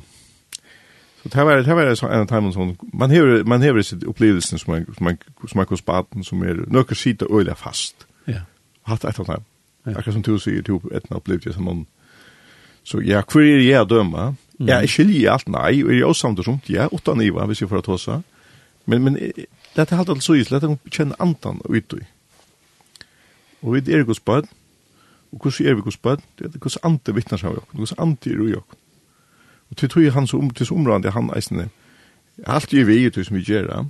så 1.24 1.30
det 1.30 1.44
var 1.44 1.56
det 1.56 1.74
var 1.74 1.86
det 1.86 1.96
så 1.96 2.08
en 2.08 2.28
time 2.28 2.54
sån 2.54 2.78
man 2.94 3.12
hör 3.12 3.44
man 3.44 3.62
hör 3.62 3.82
sitt 3.82 4.04
upplevelsen 4.04 4.60
som 4.60 4.74
man 4.74 4.86
som 4.86 5.04
man 5.04 5.18
som 5.50 5.58
man 5.58 5.66
kostar 5.66 6.06
som 6.24 6.42
är 6.42 6.54
några 6.68 6.96
skita 6.96 7.26
öliga 7.26 7.56
fast. 7.56 8.06
Ja. 8.26 8.42
Hatt 8.84 9.06
ett 9.06 9.16
tag. 9.16 9.44
Akkurat 9.84 10.14
som 10.14 10.22
du 10.22 10.40
säger 10.40 10.62
typ 10.62 10.92
ett 10.92 11.12
upplevelse 11.12 11.54
som 11.54 11.64
man 11.64 11.86
så 12.84 13.02
ja, 13.02 13.24
hur 13.34 13.42
är 13.42 13.58
det 13.58 13.64
jag 13.64 13.88
döma? 13.88 14.36
Ja, 14.58 14.82
jag 14.82 14.90
skiljer 14.90 15.32
allt 15.32 15.48
nej 15.48 15.84
och 15.84 15.94
jag 15.94 16.16
samt 16.16 16.40
och 16.40 16.46
sånt. 16.46 16.70
Ja, 16.70 16.88
åtta 16.88 17.14
niva 17.14 17.46
vi 17.46 17.56
ska 17.56 17.68
för 17.68 17.78
att 17.78 17.86
hossa. 17.86 18.24
Men 18.86 19.04
men 19.04 19.14
det 19.74 19.90
har 19.90 19.98
hållt 19.98 20.10
alltså 20.10 20.36
ju 20.36 20.46
lätt 20.50 20.64
att 20.64 20.94
känna 20.94 21.16
antan 21.20 21.62
ut. 21.70 21.94
Och 23.60 23.76
vi 23.76 23.94
är 23.94 24.04
gott 24.04 24.18
spart. 24.18 24.46
Og 25.32 25.40
hvordan 25.40 25.68
er 25.68 25.76
vi 25.76 25.82
hos 25.86 25.98
bøtt? 25.98 26.24
Det 26.40 26.46
er 26.46 26.60
hvordan 26.60 26.92
ante 26.92 27.16
vittnes 27.16 27.44
av 27.44 27.56
jokken, 27.56 27.80
hvordan 27.80 28.04
ante 28.08 28.32
er 28.32 28.42
ui 28.42 28.52
jokken. 28.52 28.78
Og 29.72 29.78
til 29.78 29.90
tog 29.90 30.12
han 30.14 30.28
så 30.28 30.38
om, 30.38 30.50
til 30.50 30.74
området 30.74 31.14
han 31.14 31.32
eisende, 31.36 31.70
alt 32.48 32.74
er 32.74 32.84
vi 32.86 33.06
i 33.06 33.10
tog 33.10 33.26
som 33.26 33.38
vi 33.38 33.44
gjør, 33.48 33.86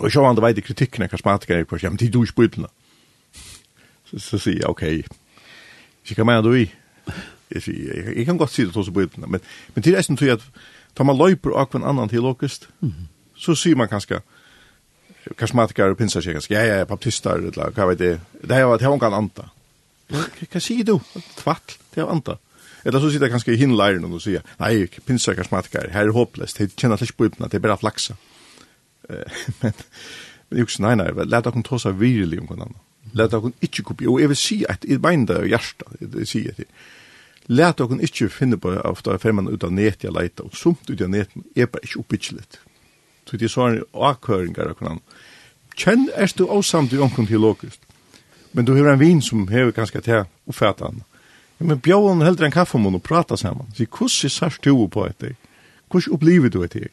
og 0.00 0.10
så 0.10 0.24
han 0.26 0.34
det 0.34 0.42
veit 0.42 0.58
i 0.58 0.64
kritikken 0.64 1.04
av 1.04 1.12
karismatiker, 1.12 1.60
jeg 1.60 1.68
kvart, 1.68 1.82
ja, 1.82 1.90
men 1.90 1.98
tid 1.98 2.10
du 2.12 2.24
i 2.24 2.32
bøttene. 2.36 2.66
Så, 4.10 4.18
så 4.18 4.38
sier 4.38 4.64
jeg, 4.64 4.68
ok, 4.68 4.82
ikke 6.04 6.22
hva 6.22 6.26
mener 6.26 6.42
du 6.42 6.56
i? 6.58 6.64
Jeg 7.54 7.62
sier, 7.62 7.94
jeg, 7.94 8.16
jeg 8.16 8.26
kan 8.26 8.38
godt 8.40 8.50
si 8.50 8.66
det 8.66 8.74
hos 8.74 8.90
bøttene, 8.90 9.30
men, 9.30 9.42
men 9.74 9.86
til 9.86 9.94
eisende 9.94 10.18
tog 10.18 10.34
at, 10.34 10.46
tar 10.94 11.06
man 11.06 11.18
løyper 11.18 11.54
av 11.58 11.74
en 11.74 11.86
annan 11.86 12.10
til 12.10 12.26
åkest, 12.26 12.68
så 13.38 13.54
sier 13.58 13.78
man 13.78 13.90
kanskje, 13.90 14.20
karismatiker 15.38 15.94
og 15.94 15.98
pinsakirkas, 15.98 16.50
ja, 16.50 16.64
ja, 16.66 16.80
ja, 16.82 16.88
baptister, 16.88 17.38
eller 17.38 17.70
hva 17.70 17.86
vet 17.92 18.02
jeg, 18.02 18.18
det 18.42 18.58
her 18.58 18.66
var 18.68 18.82
et 18.82 18.86
hevngan 18.86 19.14
anta 19.22 19.48
hva 20.12 20.60
sier 20.62 20.84
du? 20.86 20.98
Tvatt, 21.38 21.78
det 21.94 22.02
er 22.02 22.10
anta. 22.10 22.38
Eller 22.84 23.00
så 23.00 23.10
sitter 23.10 23.26
jeg 23.26 23.32
kanskje 23.32 23.54
i 23.54 23.60
hinleiren 23.62 24.04
og 24.04 24.20
sier, 24.20 24.44
nei, 24.60 24.86
pinnsøkers 25.06 25.50
matkar, 25.52 25.88
her 25.94 26.10
er 26.10 26.16
håpløst, 26.16 26.60
jeg 26.60 26.74
kjenner 26.76 27.00
ikke 27.00 27.16
på 27.16 27.28
det 27.38 27.54
er 27.56 27.64
bare 27.64 27.80
flaksa. 27.80 28.16
Men, 29.08 29.72
men 30.50 30.60
jeg 30.60 30.82
nei, 30.84 30.96
nei, 31.00 31.08
let 31.24 31.46
dere 31.46 31.64
ta 31.64 31.80
seg 31.80 31.96
virkelig 32.00 32.42
om 32.42 32.50
hverandre. 32.50 32.82
Let 33.16 33.32
dere 33.32 33.54
ikke 33.64 33.86
kopi, 33.90 34.08
og 34.10 34.20
jeg 34.20 34.32
vil 34.32 34.40
si 34.40 34.58
at 34.68 34.84
jeg 34.88 35.00
mener 35.00 35.30
det 35.30 35.38
er 35.40 35.50
hjertet, 35.54 35.96
jeg 36.02 36.28
sier 36.28 36.58
det. 36.58 36.68
Let 37.48 37.80
dere 37.80 38.00
ikke 38.04 38.28
finne 38.32 38.60
på 38.60 38.74
ofte 38.84 39.16
fem 39.22 39.40
man 39.40 39.48
ut 39.48 39.64
av 39.64 39.72
net 39.72 40.04
jeg 40.04 40.12
leiter, 40.12 40.44
og 40.44 40.56
sumt 40.56 40.90
ut 40.90 41.00
av 41.00 41.12
net, 41.12 41.32
er 41.56 41.70
bare 41.72 41.88
ikke 41.88 42.04
oppbyggelig. 42.04 42.44
Så 43.24 43.40
det 43.40 43.48
er 43.48 43.54
sånn 43.54 43.80
avkøringer 43.96 44.74
av 44.74 44.76
hverandre. 44.76 45.22
Kjenn 45.74 46.10
er 46.14 46.30
du 46.36 46.44
avsamt 46.52 46.92
i 46.94 47.00
omkring 47.02 47.26
til 47.26 47.40
logisk. 47.42 47.80
Men 48.56 48.64
du 48.64 48.72
har 48.72 48.92
en 48.92 48.98
vin 48.98 49.22
som 49.22 49.48
har 49.48 49.72
ganska 49.72 50.00
till 50.00 50.24
uppfattan. 50.44 51.02
Ja, 51.58 51.66
men 51.66 51.78
bjöd 51.78 51.98
hon 51.98 52.22
hellre 52.22 52.44
en 52.46 52.52
kaffe 52.52 52.78
och 52.78 53.02
prata 53.02 53.36
samman. 53.36 53.72
Så 53.74 53.84
hur 54.00 54.28
sars 54.28 54.58
du 54.62 54.88
på 54.88 55.08
det? 55.18 55.36
Hur 55.92 56.12
upplever 56.12 56.48
du 56.48 56.66
det? 56.66 56.88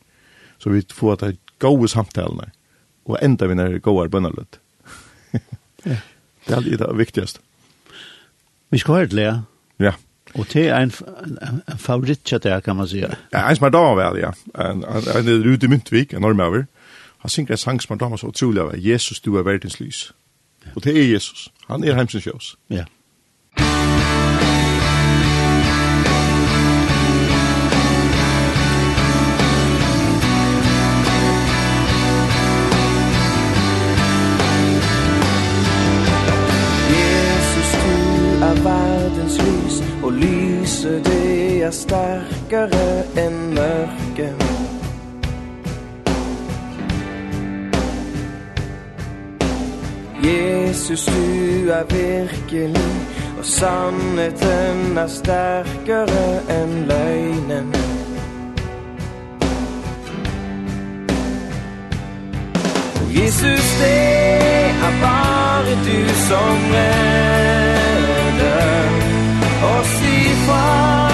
Så 0.57 0.69
vi 0.69 0.81
får 0.81 1.13
att 1.13 1.19
det 1.19 1.35
goda 1.59 1.87
samtalen 1.87 2.49
och 3.03 3.23
ända 3.23 3.47
vi 3.47 3.55
när 3.55 3.69
det 3.69 3.79
går 3.79 4.07
bönarlut. 4.07 4.59
Det 6.45 6.53
är 6.53 6.77
det 6.77 6.93
viktigaste. 6.93 7.39
Vi 8.69 8.79
ska 8.79 8.93
höra 8.93 9.05
det, 9.05 9.41
Ja. 9.77 9.93
Og 10.33 10.45
det 10.53 10.67
är 10.67 10.81
en, 10.81 10.91
en, 11.41 11.61
en 11.67 11.77
favoritchat 11.77 12.43
där 12.43 12.61
kan 12.61 12.75
man 12.75 12.87
säga. 12.87 13.15
Ja, 13.31 13.49
en 13.49 13.55
som 13.55 13.65
er 13.65 13.69
da 13.69 13.95
väl, 13.95 14.19
ja. 14.19 14.33
En, 14.55 14.83
en, 14.83 15.07
en 15.07 15.27
är 15.27 15.47
ute 15.47 15.65
i 15.65 15.69
Myntvik, 15.69 16.13
en 16.13 16.21
norrmöver. 16.21 16.65
Han 17.17 17.29
synger 17.29 17.51
en 17.51 17.57
sang 17.57 17.81
som 17.81 17.93
er 17.93 17.99
da, 17.99 18.17
så 18.17 18.27
utrolig 18.27 18.61
av 18.61 18.77
Jesus, 18.77 19.21
du 19.21 19.37
är 19.39 19.43
världens 19.43 19.79
lys. 19.79 20.13
Og 20.75 20.83
det 20.83 20.97
er 20.97 21.13
Jesus. 21.13 21.51
Han 21.67 21.83
er 21.83 21.95
heimsens 21.95 22.23
sjøs. 22.23 22.55
Ja. 22.69 22.85
Jesus, 36.89 37.71
verdens 38.63 39.37
lys, 39.37 40.03
og 40.03 40.13
lyset 40.13 41.05
det 41.05 41.63
er 41.63 41.71
sterkere 41.71 43.03
enn 43.17 43.53
mørket 43.55 44.50
Jesus, 50.23 51.05
du 51.05 51.69
er 51.69 51.83
virkelig 51.89 52.91
Og 53.39 53.45
sannheten 53.45 54.97
er 54.97 55.07
sterkere 55.07 56.41
enn 56.49 56.73
løgnen. 56.89 57.73
Jesus, 63.15 63.65
det 63.81 64.69
er 64.87 64.93
bare 65.01 65.73
du 65.87 66.13
som 66.27 66.57
redder 66.75 67.81
Og 69.73 69.85
si 69.85 70.15
fra 70.45 71.11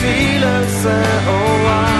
fortvilelse 0.00 0.96
og 1.28 1.64
vei 1.64 1.99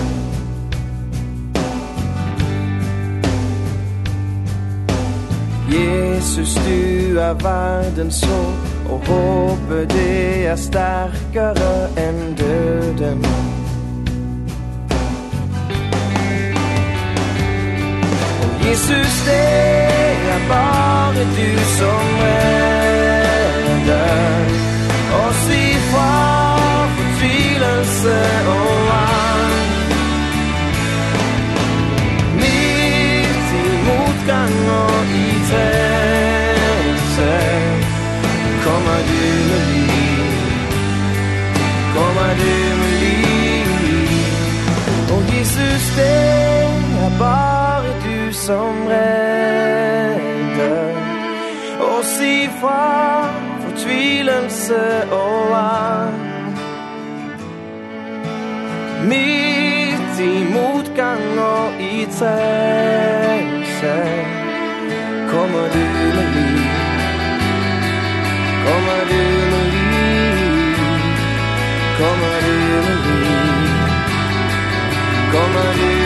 Jesus 5.71 6.53
du 6.55 7.17
er 7.17 7.33
verdens 7.33 8.15
så 8.15 8.39
Og 8.89 9.01
håpet 9.07 9.89
det 9.91 10.47
er 10.47 10.55
sterkere 10.55 11.89
enn 11.97 12.35
døden 12.39 13.25
Jesus 18.67 19.23
det 19.25 19.51
er 20.35 20.41
bare 20.49 21.23
du 21.37 21.51
som 21.77 22.05
redder 22.21 23.61
Oss 25.23 25.43
ifra 25.55 26.10
som 48.41 48.87
redder 48.87 50.21
Og 51.79 52.05
si 52.05 52.49
fra 52.61 53.27
fortvilelse 53.61 55.03
og 55.11 55.57
angst 55.59 56.61
Midt 59.09 60.19
i 60.19 60.43
motgang 60.53 61.39
og 61.39 61.81
i 61.81 62.07
trengsel 62.17 62.71
Kommer 65.31 65.65
du 65.75 65.85
med 66.17 66.27
liv? 66.35 66.61
Kommer 68.65 69.01
du 69.11 69.23
med 69.51 69.65
liv? 69.75 70.75
Kommer 71.99 72.35
du 72.45 72.55
med 72.85 72.97
liv? 73.05 73.29
Kommer 75.33 75.69
du 75.79 76.00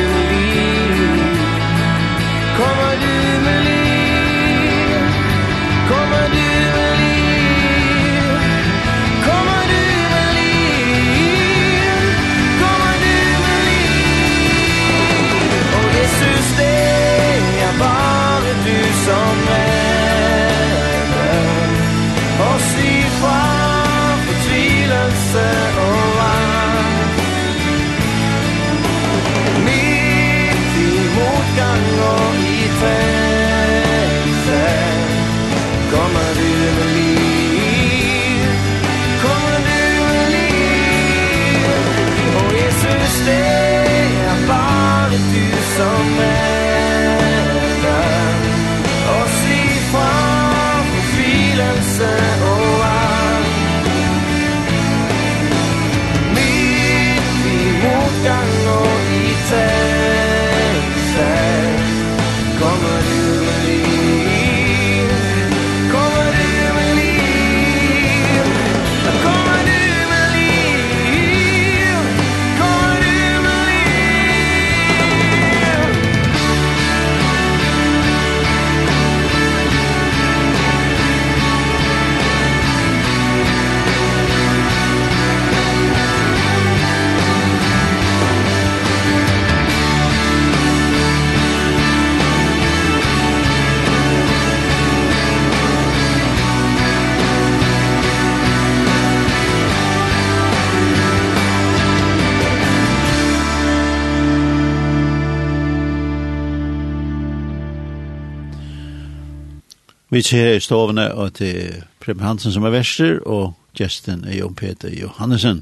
Vi 110.15 110.21
ser 110.23 110.53
i 110.55 110.59
stovene 110.63 111.09
og 111.11 111.33
til 111.35 111.81
Preben 111.99 112.23
Hansen 112.23 112.53
som 112.55 112.63
er 112.63 112.71
verster, 112.71 113.17
og 113.27 113.49
gesten 113.75 114.21
er 114.23 114.37
Jon 114.37 114.53
Peter 114.55 114.87
Johannesen. 114.87 115.57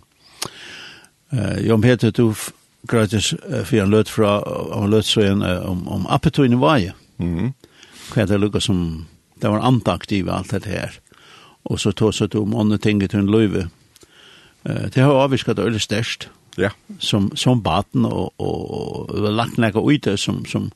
Uh, 1.34 1.58
Jon 1.66 1.82
Peter, 1.82 2.12
du 2.14 2.36
gratis 2.88 3.32
uh, 3.34 3.64
for 3.66 3.82
en 3.82 3.90
løt 3.90 4.12
fra, 4.14 4.36
og 4.46 4.92
løt 4.94 5.10
så 5.10 5.24
en 5.26 5.42
uh, 5.42 5.66
om, 5.72 5.82
om 5.88 6.06
appetøyne 6.06 6.60
vaje. 6.62 6.94
Mm. 7.18 7.50
Hva 8.12 8.22
er 8.22 8.30
det 8.30 8.40
lukket 8.44 8.68
som, 8.68 8.84
det 9.42 9.50
var 9.50 9.66
antakt 9.66 10.14
i 10.14 10.22
alt 10.30 10.54
det 10.54 10.70
her. 10.70 11.00
Og 11.66 11.82
så 11.82 11.90
tog 11.92 12.14
så 12.14 12.30
du 12.30 12.44
om 12.44 12.54
andre 12.54 12.78
ting 12.78 13.02
til 13.02 13.24
en 13.24 13.34
løyve. 13.34 13.66
Uh, 14.70 14.86
det 14.94 15.02
har 15.02 15.18
avvisket 15.18 15.58
det 15.58 15.66
øyne 15.66 15.82
størst. 15.82 16.30
Ja. 16.62 16.70
Som, 17.00 17.32
som 17.36 17.66
baten 17.66 18.06
og, 18.06 18.36
og, 18.38 19.10
og 19.10 19.34
lagt 19.34 19.58
noe 19.58 19.82
ut 19.82 20.14
som, 20.22 20.46
som 20.46 20.70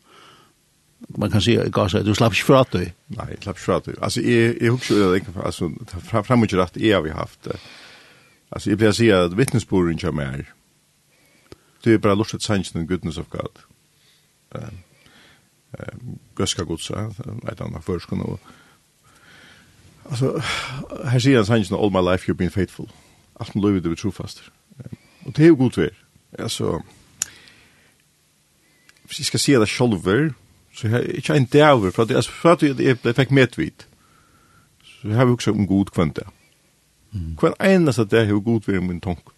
man 1.00 1.32
kan 1.32 1.42
säga 1.42 1.70
gas 1.70 1.92
du 1.92 2.16
slapp 2.16 2.34
inte 2.34 2.46
för 2.46 2.66
du. 2.72 2.92
Nej, 3.08 3.38
slapp 3.42 3.60
för 3.60 3.78
att 3.78 3.86
du. 3.86 3.96
Alltså 4.02 4.22
är 4.22 4.64
är 4.64 4.70
också 4.70 5.12
det 5.14 5.22
alltså 5.44 5.72
fram 6.04 6.24
fram 6.24 6.42
och 6.42 6.54
rätt 6.54 6.78
är 6.78 7.02
vi 7.02 7.10
haft. 7.10 7.48
Alltså 8.50 8.70
jag 8.70 8.78
vill 8.78 8.94
säga 8.94 9.24
att 9.24 9.34
vittnesburen 9.34 9.98
kör 9.98 10.12
mer. 10.12 10.54
Det 11.84 11.94
är 11.94 11.98
bara 11.98 12.16
lustigt 12.16 12.42
sanns 12.42 12.72
den 12.72 12.88
goodness 12.88 13.18
of 13.18 13.30
God. 13.30 13.60
Eh 14.56 14.70
Gøska 16.38 16.64
godsa, 16.64 17.10
eit 17.50 17.62
anna 17.62 17.82
førskona 17.84 18.24
og 18.24 18.40
Altså, 20.08 20.42
her 21.12 21.20
sier 21.20 21.42
han 21.42 21.46
sannsyn 21.46 21.76
all 21.76 21.92
my 21.92 22.00
life 22.00 22.30
you've 22.30 22.38
been 22.40 22.52
faithful. 22.52 22.88
Alt 23.40 23.56
med 23.56 23.64
løyvi 23.64 23.80
du 23.80 23.92
er 23.92 23.96
trofast. 23.96 24.40
Og 25.26 25.36
det 25.36 25.44
er 25.44 25.48
jo 25.48 25.56
god 25.56 25.72
vær. 25.78 25.90
Altså, 26.40 26.82
hvis 29.04 29.20
jeg 29.20 29.26
skal 29.26 29.40
si 29.40 29.52
det 29.52 29.68
sjolver, 29.68 30.30
Så 30.78 30.88
jeg 30.88 31.00
er 31.00 31.18
ikke 31.18 31.36
en 31.36 31.46
dæver, 31.46 31.92
for 31.92 32.04
at, 32.04 32.12
jeg 32.14 32.24
for 32.24 32.54
at 32.54 32.64
jeg 32.64 32.98
jeg 33.04 33.16
fikk 33.16 33.32
medvitt. 33.34 33.88
Så 34.84 35.08
jeg 35.08 35.18
har 35.18 35.26
også 35.26 35.52
om 35.52 35.68
god 35.68 35.94
kvann 35.94 36.14
Mm. 37.12 37.38
Hver 37.40 37.54
eneste 37.64 38.04
det 38.06 38.28
har 38.28 38.40
god 38.44 38.62
ved 38.68 38.82
min 38.82 39.00
tanke. 39.02 39.32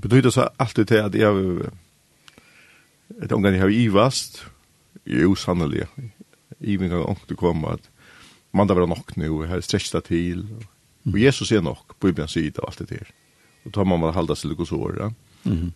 Betyder 0.00 0.30
så 0.30 0.48
alltid 0.58 0.84
til 0.84 0.94
at 0.94 1.14
jeg 1.14 1.26
har 1.26 1.70
et 3.22 3.32
omgang 3.32 3.54
jeg 3.54 3.62
har 3.62 3.68
ivast, 3.68 4.46
jo 5.06 5.34
sannelig, 5.34 5.86
i 6.60 6.76
min 6.76 6.90
gang 6.90 7.18
til 7.26 7.36
kom 7.36 7.64
at 7.64 7.90
man 8.52 8.68
da 8.68 8.74
var 8.74 8.86
nok 8.86 9.16
nu, 9.16 9.42
jeg 9.42 9.50
har 9.50 9.60
stretchet 9.60 9.92
det 9.92 10.04
til, 10.04 10.46
og 11.06 11.20
Jesus 11.20 11.52
er 11.52 11.60
nok, 11.60 11.96
Bibelen 12.00 12.28
sier 12.28 12.50
det 12.50 12.60
og 12.60 12.70
alt 12.70 12.78
det 12.78 12.90
der. 12.90 13.12
Og 13.64 13.72
tar 13.72 13.84
man 13.84 14.00
bare 14.00 14.12
halda 14.12 14.34
seg 14.34 14.52
litt 14.52 14.58
hos 14.58 14.72
året, 14.72 15.12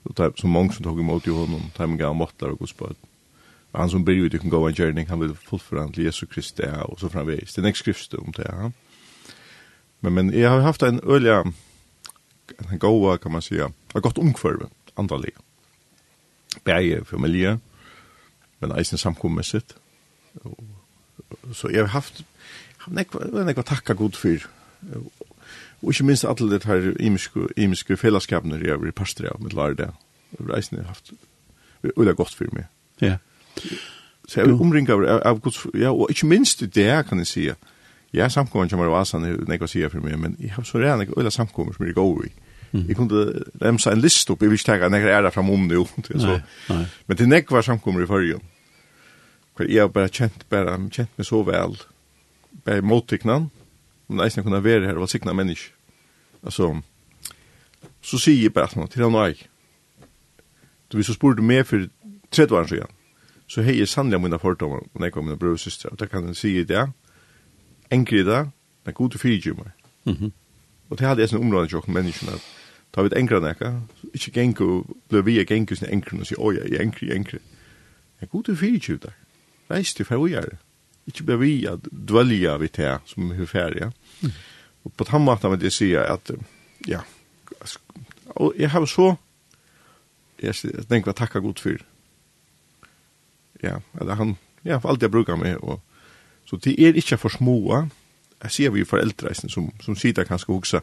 og 0.04 0.16
tar 0.16 0.32
så 0.36 0.46
mange 0.46 0.74
som 0.74 0.84
tog 0.84 1.00
imot 1.00 1.26
i 1.26 1.34
honom, 1.34 1.70
tar 1.74 1.86
man 1.86 1.98
gav 1.98 2.14
måttar 2.14 2.52
og 2.52 2.58
gos 2.58 2.72
på 2.72 2.86
han 3.76 3.90
som 3.90 4.04
blir 4.04 4.16
ut 4.16 4.34
i 4.34 4.38
gå 4.38 4.68
en 4.68 4.74
gärning, 4.74 5.06
han 5.06 5.20
vill 5.20 5.34
fullföra 5.34 5.88
till 5.88 6.04
Jesu 6.04 6.26
Kristi 6.26 6.62
och 6.84 7.00
så 7.00 7.08
framvis. 7.08 7.54
Det 7.54 7.68
är 7.68 7.72
skrift 7.72 8.14
om 8.14 8.32
det. 8.36 8.48
Ja. 8.48 8.72
Men, 10.00 10.14
men 10.14 10.40
jag 10.40 10.50
har 10.50 10.60
haft 10.60 10.82
en 10.82 11.00
öliga, 11.00 11.52
en 12.70 12.78
goa 12.78 13.18
kan 13.18 13.32
man 13.32 13.42
säga, 13.42 13.72
ett 13.94 14.02
gott 14.02 14.18
omkvarve, 14.18 14.66
andalig. 14.94 15.34
Bärje, 16.64 17.04
familje, 17.04 17.58
men 18.58 18.72
eisen 18.72 18.98
samkommässigt. 18.98 19.74
Så 21.54 21.70
jag 21.70 21.82
har 21.82 21.88
haft, 21.88 22.24
jag 22.78 22.84
har 22.84 23.44
nekva 23.44 23.62
tacka 23.62 23.94
god 23.94 24.14
för. 24.14 24.46
Och 25.80 25.92
inte 25.92 26.04
minst 26.04 26.24
alla 26.24 26.50
det 26.50 26.64
här 26.64 27.02
imiska 27.56 27.96
fällskapen 27.96 28.50
jag 28.50 28.70
har 28.70 28.78
varit 28.78 28.94
pastor 28.94 29.26
av 29.26 29.42
mitt 29.42 29.52
lärde. 29.52 29.92
Jag 30.38 30.46
har 30.46 30.82
haft, 30.82 31.12
det 31.80 31.88
är 31.88 32.12
gott 32.12 32.34
för 32.34 32.44
mig. 32.44 32.66
Ja. 32.98 33.06
Yeah. 33.06 33.18
Så 34.26 34.40
jeg 34.40 34.56
omringer 34.58 35.04
av, 35.06 35.20
av 35.24 35.40
Guds, 35.40 35.60
ja, 35.78 35.92
og 35.94 36.10
ikke 36.10 36.26
minst 36.26 36.64
det 36.74 36.88
kan 37.08 37.22
jeg 37.22 37.30
si, 37.30 37.44
ja, 38.14 38.28
samkommer 38.28 38.68
kommer 38.68 38.90
av 38.90 39.00
Asan, 39.00 39.22
det 39.22 39.46
kan 39.46 39.68
jeg 39.68 39.72
si 39.74 39.84
for 39.92 40.02
meg, 40.02 40.18
men 40.18 40.34
jeg 40.42 40.50
har 40.56 40.66
så 40.66 40.80
redan 40.82 41.04
ikke 41.04 41.20
øyla 41.20 41.30
samkommer 41.30 41.76
som 41.76 41.86
jeg 41.86 41.94
går 41.94 42.26
i. 42.26 42.32
Jeg 42.76 42.96
kunne 42.98 43.22
remsa 43.62 43.92
en 43.94 44.02
list 44.02 44.30
opp, 44.30 44.42
jeg 44.42 44.50
vil 44.50 44.58
ikke 44.58 44.72
tenke 44.72 44.88
at 44.90 44.92
jeg 44.92 45.24
er 45.24 45.30
fram 45.30 45.50
om 45.50 45.68
det, 45.70 45.86
så. 46.20 46.40
nei. 46.68 46.84
men 47.06 47.16
det 47.16 47.28
nekvar 47.28 47.62
samkommer 47.62 48.02
i 48.02 48.10
forrige. 48.10 48.40
For 49.56 49.64
jeg 49.64 49.80
har 49.86 49.88
bare 49.88 50.12
kjent, 50.12 50.44
bare 50.50 50.74
kjent 50.92 51.14
meg 51.16 51.26
så 51.26 51.40
vel, 51.46 51.78
bare 52.64 52.82
mottiknan, 52.82 53.50
men 54.08 54.26
jeg 54.26 54.44
kunne 54.44 54.64
være 54.64 54.86
her 54.86 54.98
og 54.98 55.08
sikna 55.08 55.32
menneske, 55.32 55.72
Altså, 56.46 56.80
så 58.02 58.18
sier 58.22 58.42
jeg 58.42 58.52
bare 58.54 58.68
at 58.84 58.90
til 58.90 59.02
han 59.02 59.14
og 59.14 59.26
jeg. 59.26 59.48
Du, 60.92 60.96
hvis 60.96 61.06
du 61.06 61.12
spurte 61.16 61.42
meg 61.42 61.66
for 61.66 61.88
30 62.30 62.56
år 62.56 62.66
siden, 62.70 62.92
så 63.46 63.62
hei 63.62 63.78
jeg 63.78 63.88
sannlig 63.88 64.20
mine 64.20 64.38
fordommer, 64.38 64.82
og 64.94 65.02
jeg 65.02 65.12
kommer 65.12 65.30
mine 65.30 65.38
brød 65.38 65.52
og 65.52 65.58
systre, 65.58 65.90
og 65.90 66.00
da 66.00 66.06
kan 66.06 66.26
jeg 66.26 66.36
si 66.36 66.58
i 66.60 66.64
det, 66.64 66.86
enkri 67.90 68.24
det, 68.26 68.44
det 68.84 68.92
er 68.92 68.92
god 68.92 69.10
til 69.10 69.20
fire 69.20 69.40
gymmer. 69.40 69.70
Mm 70.04 70.12
-hmm. 70.12 70.30
Og 70.90 70.98
det 70.98 71.06
hadde 71.06 71.20
jeg 71.20 71.28
sånn 71.28 71.40
områdende 71.40 71.70
tjokken 71.70 71.94
menneskene, 71.94 72.32
at 72.32 72.42
da 72.94 73.02
vi 73.02 73.06
et 73.06 73.18
enkra 73.18 73.40
nekka, 73.40 73.72
ikke 74.14 74.30
genk 74.30 74.60
og 74.60 74.96
ble 75.08 75.24
vi 75.24 75.38
ikke 75.38 75.54
enk 75.56 75.76
sin 75.76 75.88
enkren 75.88 76.20
og 76.20 76.26
sier, 76.26 76.40
oi, 76.40 76.54
jeg 76.54 76.72
er 76.72 76.82
enkri, 76.82 77.10
enkri. 77.14 77.38
Jeg 78.20 78.28
god 78.28 78.44
til 78.44 78.56
fire 78.56 78.78
gymmer, 78.78 79.12
reis 79.70 79.94
til 79.94 80.04
fer 80.04 80.16
og 80.16 80.30
er 80.30 80.56
Ikke 81.06 81.22
bare 81.22 81.38
vi 81.38 81.66
at 81.66 81.78
dvelja 82.08 82.56
vi 82.56 82.68
til 82.68 82.98
som 83.04 83.30
er 83.30 83.46
ferdig, 83.46 83.80
ja. 83.80 83.90
Og 84.84 84.92
på 84.92 85.04
den 85.04 85.24
måten 85.24 85.50
vil 85.50 85.62
jeg 85.62 85.72
si 85.72 85.94
at, 85.94 86.30
ja, 86.88 87.00
og 88.26 88.54
jeg 88.58 88.70
har 88.70 88.84
så, 88.84 89.14
jeg 90.42 90.54
tenker 90.88 91.10
å 91.10 91.16
takke 91.16 91.40
god 91.40 91.60
for 91.60 91.84
ja, 93.62 93.78
eller 94.00 94.14
han, 94.14 94.36
ja, 94.64 94.78
for 94.78 94.92
alt 94.92 95.02
jeg 95.02 95.10
bruker 95.10 95.38
meg, 95.40 95.56
og, 95.62 95.80
så 96.46 96.58
det 96.62 96.76
er 96.78 96.98
ikke 96.98 97.18
for 97.18 97.32
små, 97.32 97.86
jeg 98.42 98.52
ser 98.52 98.70
vi 98.74 98.84
foreldre 98.84 99.34
som, 99.34 99.70
som 99.82 99.96
sitter 99.96 100.24
kanskje 100.28 100.50
og 100.50 100.60
hukser, 100.60 100.80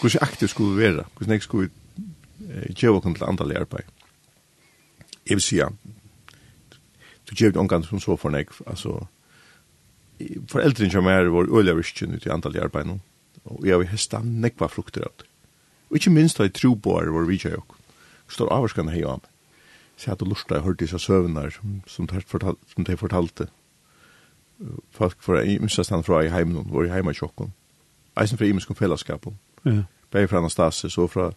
hvordan 0.00 0.22
aktivt 0.22 0.50
skulle 0.50 0.76
vi 0.76 0.82
være, 0.84 1.04
hvordan 1.16 1.32
jeg 1.32 1.42
skulle 1.42 1.70
eh, 2.50 2.72
gjøre 2.74 3.00
oss 3.00 3.18
til 3.18 3.24
andre 3.28 3.60
arbeid. 3.60 3.92
Jeg 5.26 5.36
vil 5.38 5.42
si, 5.42 5.56
ja, 5.56 5.68
du 7.26 7.34
gjør 7.34 7.50
det 7.50 7.60
omgang 7.60 7.84
som 7.84 8.00
så 8.00 8.16
for 8.16 8.30
meg, 8.30 8.50
altså, 8.66 9.06
foreldrene 10.48 10.92
som 10.92 11.08
er 11.10 11.32
vår 11.32 11.50
øyelig 11.50 11.76
virkjen 11.76 12.14
ut 12.14 12.26
i 12.26 12.32
andre 12.32 12.62
arbeid 12.62 12.86
nå, 12.86 12.98
og 13.44 13.66
jeg 13.66 13.78
vil 13.80 13.90
heste 13.90 14.20
nekva 14.22 14.68
frukter 14.70 15.06
av 15.06 15.16
det. 15.18 15.30
Og 15.90 15.98
ikke 15.98 16.10
minst 16.10 16.38
har 16.38 16.48
jeg 16.48 16.56
tro 16.58 16.74
på 16.74 16.98
er 17.00 17.12
vår 17.14 17.28
vidtjøk, 17.28 17.74
står 18.28 18.52
avvarskene 18.52 18.94
hei 18.94 19.04
av 19.06 19.20
meg 19.22 19.32
så 19.96 20.12
at 20.12 20.22
lusta 20.22 20.60
hørte 20.60 20.84
disse 20.84 20.98
søvnar 20.98 21.50
som, 21.50 21.82
som, 21.86 22.08
fortal, 22.26 22.56
som 22.74 22.84
de 22.84 22.96
fortalte. 22.96 23.46
Folk 24.90 25.16
fra 25.20 25.42
i 25.42 25.58
fra 26.04 26.20
i 26.20 26.28
heimen, 26.28 26.66
var 26.68 26.84
i 26.84 26.88
heima 26.88 27.12
tjokken. 27.12 27.52
Eisen 28.20 28.38
fra 28.38 28.44
imensk 28.44 28.70
om 28.70 28.76
fellesskapen. 28.76 29.38
Ja. 29.64 29.82
Begge 30.10 30.28
fra 30.28 30.38
Anastasis 30.38 30.98
og 30.98 31.10
fra 31.10 31.32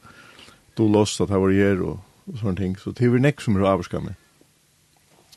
Dolos, 0.77 1.21
at 1.21 1.29
jeg 1.29 1.41
var 1.41 1.51
her 1.51 1.81
og, 1.81 1.99
og 2.27 2.37
sånne 2.37 2.55
ting. 2.55 2.79
Så 2.79 2.91
det 2.91 3.11
var 3.11 3.19
nek 3.27 3.41
som 3.41 3.55
er 3.55 3.67
avskar. 3.67 4.13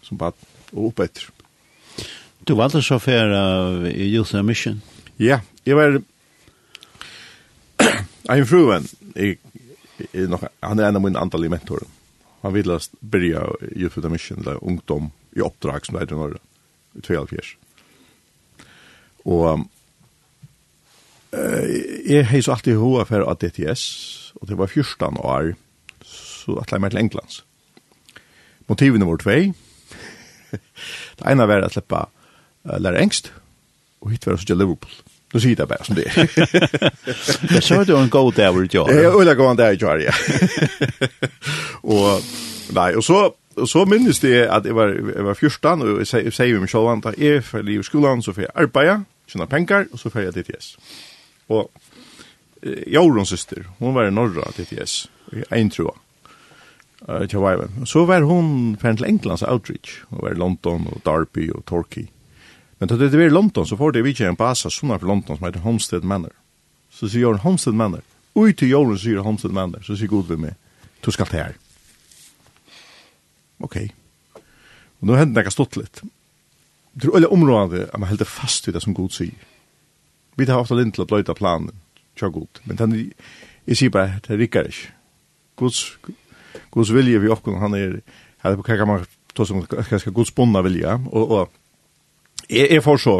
Som 0.03 0.19
bad 0.19 0.33
og 0.73 0.87
oppetter. 0.87 1.31
Du 2.49 2.55
var 2.55 2.65
alltid 2.65 3.01
for 3.01 3.35
av 3.39 3.87
Youth 3.87 4.43
Mission? 4.43 4.83
Ja, 5.19 5.41
jeg 5.67 5.77
var... 5.77 6.03
Jeg 8.23 8.39
er 8.39 8.43
en 8.43 8.47
fruven. 8.47 8.87
Jeg, 9.17 9.39
jeg, 9.99 10.07
jeg, 10.15 10.39
han 10.63 10.79
er 10.79 10.89
en 10.89 10.97
av 10.97 11.03
mine 11.03 11.19
antallige 11.19 11.51
mentorer. 11.51 11.87
Han 12.43 12.53
ville 12.53 12.79
börja 13.01 13.47
Youth 13.77 13.99
with 13.99 14.09
Mission, 14.09 14.41
eller 14.41 14.65
ungdom 14.65 15.11
i 15.33 15.41
oppdrag 15.41 15.87
som 15.87 15.95
det 15.95 16.09
er 16.09 16.15
i 16.15 16.19
Norge, 16.19 16.41
i 16.99 17.01
2004. 17.01 17.53
Og 19.31 19.67
eh, 21.33 21.69
jeg 22.11 22.27
har 22.27 22.43
så 22.43 22.57
alltid 22.57 22.81
hoa 22.81 23.07
for 23.07 23.23
av 23.23 23.39
DTS, 23.39 23.85
og 24.41 24.51
det 24.51 24.59
var 24.59 24.67
14 24.67 25.21
år, 25.23 25.53
så 26.03 26.59
at 26.65 26.75
jeg 26.75 26.83
meg 26.83 26.91
til 26.91 27.05
Englands. 27.05 27.45
Motivene 28.67 29.07
var 29.07 29.23
tvei. 29.23 29.53
det 31.19 31.31
ene 31.31 31.47
var 31.47 31.63
at 31.63 31.79
jeg 31.79 31.87
uh, 31.93 32.79
lære 32.83 33.07
engst, 33.07 33.33
og 34.03 34.11
hit 34.11 34.27
var 34.27 34.37
så 34.37 34.51
til 34.51 34.59
Liverpool. 34.59 35.12
Nu 35.33 35.41
sier 35.41 35.57
det 35.57 35.69
bare 35.69 35.85
som 35.85 35.97
det 35.97 36.07
er. 36.07 36.27
Jeg 37.55 37.63
så 37.63 37.85
det 37.85 37.95
var 37.95 38.03
en 38.03 38.11
god 38.13 38.33
dag 38.37 38.53
hvor 38.53 38.61
du 38.61 38.69
gjør. 38.69 38.91
Jeg 38.93 39.13
ville 39.19 39.35
gå 39.35 39.51
en 39.51 39.57
dag 39.57 39.71
jeg 39.73 39.79
gjør, 39.81 40.03
ja. 40.05 40.13
og, 41.95 42.21
nei, 42.77 42.91
og 42.97 43.05
så, 43.05 43.23
og 43.57 43.69
så 43.69 43.85
minnes 43.89 44.21
det 44.21 44.35
at 44.45 44.67
jeg 44.69 44.77
var, 44.77 44.93
jeg 44.93 45.25
var 45.25 45.35
14, 45.35 45.83
og 45.83 46.03
jeg 46.03 46.33
sier 46.37 46.61
meg 46.61 46.71
selv 46.71 46.93
at 46.93 47.19
jeg 47.19 47.45
for 47.45 47.65
liv 47.65 47.81
i 47.81 47.89
skolen, 47.89 48.23
så 48.23 48.37
får 48.37 48.47
jeg 48.47 48.55
arbeide, 48.55 49.01
tjene 49.29 49.49
penger, 49.49 49.89
og 49.93 49.99
så 49.99 50.13
får 50.13 50.21
jeg 50.27 50.37
DTS. 50.37 50.77
Og 51.49 51.71
eh, 52.63 52.93
Jorons 52.93 53.29
syster, 53.29 53.65
hun 53.79 53.95
var 53.95 54.09
i 54.09 54.15
norra 54.15 54.53
DTS, 54.57 55.09
i 55.33 55.45
en 55.51 55.71
tro. 55.71 55.97
uh. 57.09 57.85
Så 57.85 58.05
var 58.05 58.21
hun 58.21 58.77
ferdig 58.81 58.99
til 58.99 59.09
Englands 59.09 59.43
outreach, 59.43 60.03
hun 60.11 60.21
var 60.23 60.37
i 60.37 60.39
London 60.39 60.87
og 60.93 61.01
Derby 61.07 61.51
og 61.51 61.65
Torquay. 61.67 62.07
Men 62.83 62.89
då 62.89 62.97
det 62.97 63.07
är 63.07 63.21
i 63.21 63.31
London 63.31 63.67
så 63.67 63.77
får 63.77 63.93
det 63.93 64.03
vi 64.03 64.25
en 64.25 64.35
basa 64.35 64.71
såna 64.71 64.99
för 64.99 65.07
London 65.07 65.37
som 65.37 65.47
heter 65.47 65.61
Homestead 65.61 66.05
Manor. 66.05 66.33
Så 66.91 67.09
så 67.09 67.19
gör 67.19 67.35
Homestead 67.35 67.75
Manor. 67.75 68.01
Ut 68.35 68.59
till 68.59 68.71
Jordan 68.71 68.99
så 68.99 69.09
gör 69.09 69.19
Homestead 69.19 69.53
Manor. 69.53 69.81
Så 69.81 69.97
så 69.97 70.07
god 70.07 70.29
vi 70.29 70.37
med. 70.37 70.55
Du 71.01 71.11
ska 71.11 71.25
ta 71.25 71.37
här. 71.37 71.55
Okej. 73.59 73.85
Okay. 73.85 73.91
Och 74.99 75.07
nu 75.07 75.15
händer 75.15 75.43
det 75.43 75.45
något 75.45 75.53
stort 75.53 75.77
lite. 75.77 76.01
Det 76.93 77.07
är 77.07 77.17
alla 77.17 77.29
områden 77.29 77.89
man 77.93 78.09
håller 78.09 78.25
fast 78.25 78.69
vid 78.69 78.75
det 78.75 78.81
som 78.81 78.95
god 78.95 79.13
säger. 79.13 79.35
Vi 80.35 80.51
har 80.51 80.61
ofta 80.61 80.75
lint 80.75 80.95
till 80.95 81.03
att 81.03 81.09
blöta 81.09 81.35
planen. 81.35 81.75
Tja 82.15 82.29
god. 82.29 82.59
Men 82.63 82.77
den 82.77 83.13
är 83.67 83.75
sig 83.75 83.89
bara 83.89 84.07
det 84.27 84.37
rikar 84.37 84.65
inte. 84.65 84.77
Guds, 85.57 85.99
Guds 86.73 86.91
vilje 86.91 87.19
vi 87.19 87.29
uppgår 87.29 87.57
han 87.57 87.75
är 87.75 88.01
här 88.39 88.57
på 88.57 88.63
kan 88.63 88.89
man 88.89 89.05
ta 89.33 89.47
som 89.47 89.67
ganska 89.91 90.11
god 90.11 90.27
sponna 90.27 90.63
vilja 90.63 90.95
och, 91.11 91.31
och 91.31 91.53
Jeg, 92.51 92.71
jeg 92.71 92.83
får 92.85 93.03
så, 93.03 93.17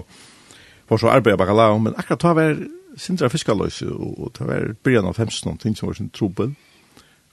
får 0.89 1.03
så 1.03 1.13
arbeid 1.13 1.39
bakalau, 1.41 1.79
men 1.79 1.97
akkurat 1.99 2.21
ta 2.21 2.33
var 2.37 2.57
sindra 3.01 3.31
fiskaløys, 3.33 3.83
og, 3.89 4.19
og 4.19 4.33
ta 4.37 4.47
var 4.49 4.75
byrjan 4.85 5.09
av 5.09 5.17
15 5.17 5.47
noen 5.49 5.61
ting 5.63 5.77
som 5.79 5.89
var 5.89 5.99
sin 5.99 6.11
trobel, 6.15 6.55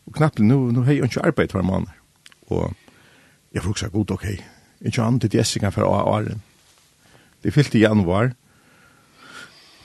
og 0.08 0.16
knappt 0.16 0.42
nu, 0.44 0.70
nu 0.74 0.84
hei 0.88 1.00
jeg 1.00 1.12
ikke 1.12 1.26
arbeid 1.32 1.56
hver 1.56 1.66
måned, 1.66 1.92
og 2.50 2.72
jeg 3.54 3.64
får 3.64 3.76
også 3.76 3.90
god, 3.94 4.16
ok, 4.18 4.28
ikke 4.86 5.04
annet 5.04 5.26
til 5.26 5.40
Jessica 5.40 5.72
for 5.74 5.84
åren. 5.90 6.44
Det 7.44 7.54
fyllt 7.54 7.76
i 7.76 7.84
januar, 7.84 8.32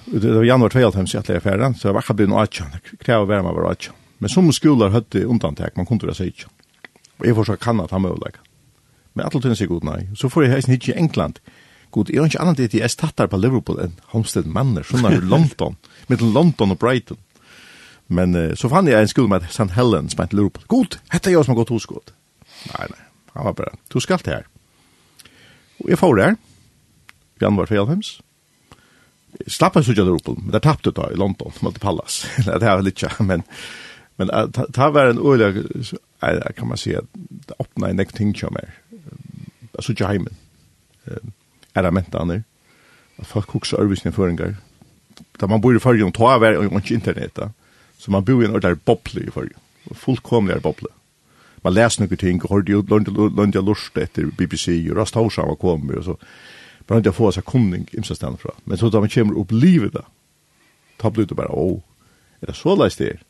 det 0.07 0.35
var 0.35 0.45
januar 0.45 0.69
2005, 0.69 1.07
så 1.07 1.17
jeg 1.17 1.25
atleie 1.25 1.41
ferden, 1.41 1.75
så 1.75 1.89
jeg 1.89 1.95
var 1.95 2.05
akkurat 2.05 2.21
blir 2.21 2.31
noe 2.31 2.43
atjan, 2.45 2.73
det 2.75 2.99
krever 3.01 3.25
å 3.25 3.31
være 3.31 3.45
med 3.47 3.55
å 3.55 3.59
være 3.59 3.77
atjan. 3.77 4.01
Men 4.23 4.33
som 4.33 4.51
skolar 4.53 4.93
høtte 4.95 5.25
undantek, 5.27 5.77
man 5.77 5.87
kunne 5.89 6.07
være 6.07 6.19
seg 6.19 6.33
ikke. 6.33 6.51
Og 7.19 7.27
jeg 7.29 7.37
får 7.37 7.49
så 7.49 7.57
kan 7.61 7.81
at 7.83 7.93
han 7.95 8.05
møvlegg. 8.05 8.39
Men 9.15 9.27
alt 9.27 9.37
tiden 9.37 9.57
sier 9.59 9.71
god 9.71 9.87
nei. 9.87 10.01
Så 10.19 10.31
får 10.33 10.47
jeg 10.47 10.53
heisen 10.55 10.75
hit 10.75 10.89
i 10.91 10.97
England, 10.99 11.41
god, 11.95 12.11
er 12.11 12.27
ikke 12.27 12.43
annet 12.43 12.63
det 12.63 12.81
jeg 12.81 12.93
stattar 12.93 13.31
på 13.31 13.39
Liverpool 13.39 13.79
enn 13.85 13.95
Homestead 14.13 14.49
Manor, 14.51 14.87
sånn 14.89 15.07
er 15.09 15.23
London, 15.23 15.79
mellom 16.11 16.35
London 16.35 16.75
og 16.75 16.81
Brighton. 16.83 17.21
Men 18.13 18.37
uh, 18.37 18.53
så 18.59 18.69
fann 18.73 18.91
jeg 18.91 19.01
en 19.01 19.11
skuld 19.11 19.31
med 19.33 19.47
St. 19.49 19.71
Helens, 19.77 20.13
som 20.13 20.25
med 20.25 20.35
Liverpool. 20.37 20.67
God, 20.69 20.99
hette 21.15 21.33
jeg 21.33 21.47
som 21.47 21.55
har 21.55 21.63
gått 21.63 21.73
hos 21.75 21.89
god. 21.89 22.13
Nei, 22.73 22.89
nei, 22.91 23.07
han 23.37 23.49
var 23.49 23.57
bare, 23.61 23.79
du 23.93 23.99
skal 24.03 24.21
til 24.23 24.39
her. 24.39 24.51
Og 25.83 25.91
jeg 25.93 26.01
får 26.01 26.19
det 26.19 26.29
her, 26.29 26.39
i 27.35 27.45
januar 27.45 27.71
94. 27.71 28.13
Slapp 29.51 29.77
jeg 29.79 29.87
så 29.87 29.95
ikke 29.95 30.07
Liverpool, 30.07 30.39
men 30.43 30.55
der 30.55 30.63
tappte 30.65 30.95
da 30.95 31.09
i 31.11 31.19
London, 31.19 31.55
mot 31.65 31.81
Pallas. 31.83 32.23
det 32.47 32.61
er 32.61 32.85
litt 32.85 33.01
ikke, 33.01 33.27
men, 33.27 33.47
men 34.21 34.31
det 34.31 34.69
her 34.79 34.93
var 34.95 35.11
en 35.11 35.23
øyelig, 35.23 35.95
kan 36.21 36.71
man 36.71 36.81
si, 36.81 36.95
det 36.95 37.59
åpnet 37.59 37.91
en 37.91 38.05
ekting 38.05 38.37
som 38.39 38.57
er, 38.61 38.77
så 39.81 39.95
ikke 39.95 40.13
heimen. 40.13 40.37
Uh, 41.09 41.25
er 41.75 41.83
det 41.83 41.95
mentaner. 41.95 42.43
At 43.19 43.27
folk 43.27 43.51
hukser 43.55 43.81
arbeidsen 43.83 44.13
føringer. 44.13 44.57
Da 45.41 45.47
man 45.47 45.61
bor 45.61 45.75
i 45.75 45.83
fargen, 45.83 46.13
ta 46.13 46.35
av 46.35 46.43
er 46.43 46.59
og 46.59 46.81
ikke 46.81 46.95
internett. 46.95 47.39
Så 47.99 48.11
man 48.11 48.25
bor 48.25 48.43
i 48.43 48.47
en 48.49 48.57
ordentlig 48.57 48.83
boble 48.85 49.27
i 49.27 49.31
fargen. 49.31 49.59
Fullkomlig 49.95 50.55
er 50.57 50.65
boble. 50.65 50.91
Man 51.65 51.73
leser 51.73 52.03
noen 52.03 52.21
ting, 52.21 52.43
og 52.45 52.51
hørte 52.53 52.73
jo 52.73 52.83
lønne 52.85 53.55
jeg 53.55 54.03
etter 54.03 54.27
BBC, 54.37 54.85
og 54.91 54.99
rast 54.99 55.17
hos 55.17 55.39
han 55.41 55.49
var 55.49 55.61
kommet, 55.61 55.97
og 55.97 56.05
så 56.05 56.17
bare 56.87 57.01
ikke 57.01 57.17
få 57.17 57.31
seg 57.33 57.47
kunning 57.49 57.87
imsa 57.97 58.15
stedet 58.15 58.41
fra. 58.43 58.53
Men 58.65 58.79
så 58.79 58.91
da 58.93 59.01
man 59.01 59.13
kommer 59.13 59.39
opp 59.41 59.53
livet 59.53 59.95
da, 59.95 60.03
ta 61.01 61.09
blir 61.09 61.25
det 61.25 61.37
bare, 61.37 61.49
åh, 61.49 61.81
er 62.43 62.51
det 62.53 62.57
så 62.59 62.77
leist 62.77 63.01
det 63.01 63.15
er? 63.15 63.23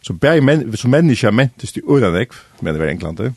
Så 0.00 0.14
bæg 0.14 0.40
men, 0.42 0.76
som 0.76 0.90
mennesker 0.90 1.34
mentes 1.34 1.72
til 1.72 1.84
øyne 1.84 2.14
ekv, 2.22 2.38
mener 2.62 2.80
vi 2.80 2.88
i 2.88 2.94
Englandet, 2.94 3.34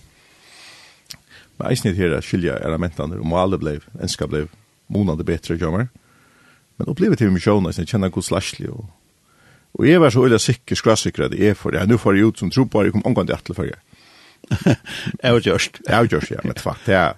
Men 1.61 1.69
eisen 1.69 1.93
her 1.93 2.15
er 2.17 2.25
skilja 2.25 2.55
elementene, 2.65 3.19
og 3.21 3.27
målet 3.29 3.61
ble, 3.61 3.75
enska 4.01 4.25
ble, 4.25 4.47
månande 4.89 5.25
betre 5.27 5.59
kommer. 5.61 5.91
Men 6.79 6.89
opplevet 6.89 7.21
til 7.21 7.29
misjonen, 7.29 7.69
eisen, 7.69 7.85
kjenner 7.85 8.09
god 8.09 8.25
slasli, 8.25 8.65
og, 8.71 8.87
og 9.77 9.85
jeg 9.85 10.01
var 10.01 10.09
så 10.09 10.23
øyla 10.25 10.39
sikker, 10.41 10.79
skrassikker, 10.79 11.27
at 11.27 11.35
jeg 11.37 11.59
for 11.59 11.75
det, 11.75 11.83
nu 11.85 11.99
får 12.01 12.17
jeg 12.17 12.31
ut 12.31 12.41
som 12.41 12.49
tro 12.49 12.65
på, 12.65 12.81
jeg 12.87 12.95
kom 12.95 13.05
omgang 13.05 13.29
til 13.29 13.37
atle 13.37 13.55
for 13.59 13.69
Jeg 13.69 13.77
Jeg 15.21 15.33
var 15.33 15.45
gjørst. 15.45 15.81
Jeg 15.85 15.97
var 16.01 16.09
gjørst, 16.09 16.31
ja, 16.31 16.41
men 16.43 16.57
fuck, 16.57 16.81
det 16.87 16.95
er, 16.97 17.13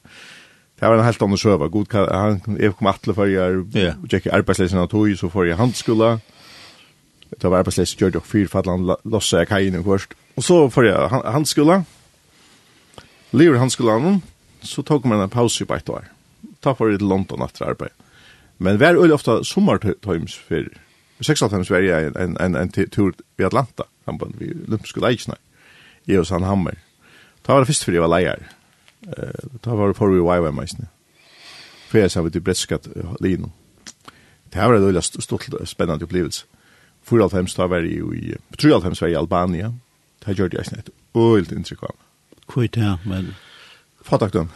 Det 0.80 0.90
var 0.90 1.00
en 1.00 1.06
helt 1.06 1.22
annen 1.22 1.38
søva. 1.38 1.68
God, 1.72 1.94
han, 1.94 2.58
jeg 2.60 2.76
kom 2.76 2.88
atle 2.92 3.14
for 3.16 3.32
jeg, 3.32 3.62
og 3.62 3.80
jeg 3.80 3.96
tjekk 4.12 4.28
arbeidsleisen 4.34 4.82
av 4.82 4.90
tog, 4.92 5.08
så 5.16 5.30
får 5.32 5.48
jeg 5.48 5.58
handskola. 5.58 6.18
Det 7.32 7.48
var 7.48 7.64
arbeidsleisen, 7.64 8.02
gjør 8.02 8.18
det 8.18 8.26
fyr, 8.28 8.50
for 8.52 8.68
han 8.68 8.92
lossa 9.08 9.40
jeg 9.40 9.48
kajen 9.48 9.84
først. 9.88 10.18
Og 10.36 10.44
så 10.44 10.60
får 10.68 10.90
jeg 10.90 11.24
handskola. 11.24 11.84
Lever 13.32 13.58
handskolan, 13.58 14.20
så 14.64 14.84
tok 14.84 15.06
man 15.06 15.22
en 15.22 15.30
pause 15.30 15.66
på 15.66 15.76
ett 15.76 15.90
år. 15.90 16.08
Ta 16.64 16.74
for 16.76 16.92
det 16.92 17.02
London 17.02 17.44
etter 17.46 17.70
arbeid. 17.72 17.92
Men 18.58 18.80
var 18.80 19.00
ofte 19.12 19.44
sommertøyms 19.44 20.36
for 20.36 20.70
för 21.18 21.24
16 21.24 21.66
Sverige 21.66 22.08
en 22.08 22.18
en 22.18 22.38
en, 22.40 22.56
en 22.56 22.70
tur 22.70 23.14
i 23.40 23.44
Atlanta 23.44 23.84
han 24.06 24.18
på 24.18 24.32
vi 24.40 24.54
olympiska 24.68 25.00
leikene 25.00 25.36
i 26.06 26.16
hos 26.16 26.30
han 26.30 26.44
hammer. 26.44 26.76
Ta 27.44 27.54
var 27.54 27.62
det 27.62 27.68
først 27.68 27.84
fordi 27.84 27.96
jeg 27.96 28.02
var 28.02 28.20
leier. 28.20 28.40
Uh, 29.08 29.60
ta 29.62 29.76
var 29.76 29.88
det 29.88 29.98
for 29.98 30.12
vi 30.12 30.20
var 30.20 30.48
i 30.48 30.52
meisene. 30.52 30.88
For 31.90 31.98
jeg 31.98 32.12
sa 32.12 32.22
vi 32.22 32.30
til 32.30 32.42
bredskat 32.42 32.88
uh, 32.88 33.16
lino. 33.22 33.52
Det 34.54 34.62
var 34.62 34.74
det 34.74 34.86
veldig 34.86 35.04
stort 35.04 35.48
spennende 35.66 36.04
opplevelse. 36.04 36.46
For 37.04 37.24
alt 37.24 37.34
hems 37.34 37.56
da 37.56 37.68
var 37.68 37.84
jeg 37.84 38.00
jo 38.00 38.14
i, 38.14 38.36
på 38.52 38.58
tru 38.58 38.74
alt 38.74 38.84
hems 38.84 39.02
var 39.02 39.08
jeg 39.08 39.18
i 39.18 39.20
Albania. 39.20 39.72
Det 40.26 40.38
gjør 40.38 40.48
det 40.48 40.58
jeg 40.58 40.66
snett. 40.66 40.90
Øyelt 41.16 41.52
inntrykk 41.52 41.84
av. 41.84 41.96
Kvitt, 42.48 42.78
ja, 42.78 42.98
det, 43.04 43.10
men 43.10 43.34
fattigdom. 44.04 44.50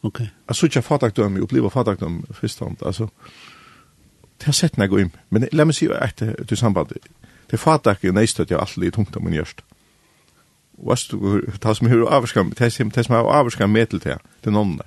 Okej. 0.00 0.08
Okay. 0.08 0.26
Jag 0.46 0.56
såg 0.56 0.70
jag 0.72 0.84
fatakdom, 0.84 1.36
jag 1.36 1.42
upplevde 1.42 1.70
fatakdom 1.70 2.26
första 2.30 2.64
hand. 2.64 2.82
Alltså, 2.82 3.10
det 4.36 4.46
har 4.46 4.52
sett 4.52 4.76
när 4.76 4.84
jag 4.84 4.90
går 4.90 5.00
in. 5.00 5.10
Men 5.28 5.48
låt 5.52 5.66
mig 5.66 5.74
säga 5.74 6.10
det 6.16 6.44
till 6.44 6.56
samband. 6.56 6.92
Det 7.46 7.56
fattigdom 7.56 8.16
är 8.16 8.20
nästan 8.20 8.42
att 8.42 8.50
jag 8.50 8.60
alltid 8.60 8.84
är 8.84 8.90
tungt 8.90 9.16
om 9.16 9.24
min 9.24 9.34
görst. 9.34 9.62
Vast 10.70 11.10
du, 11.10 11.50
det 11.60 11.74
som 11.74 11.86
hur 11.86 12.08
avskam, 12.08 12.52
det 12.56 12.70
som 12.70 12.90
det 12.90 13.04
som 13.04 13.14
har 13.14 13.22
avskam 13.22 13.72
med 13.72 13.88
till 13.88 13.98
det, 13.98 14.18
det 14.40 14.50
någon 14.50 14.76
där. 14.76 14.86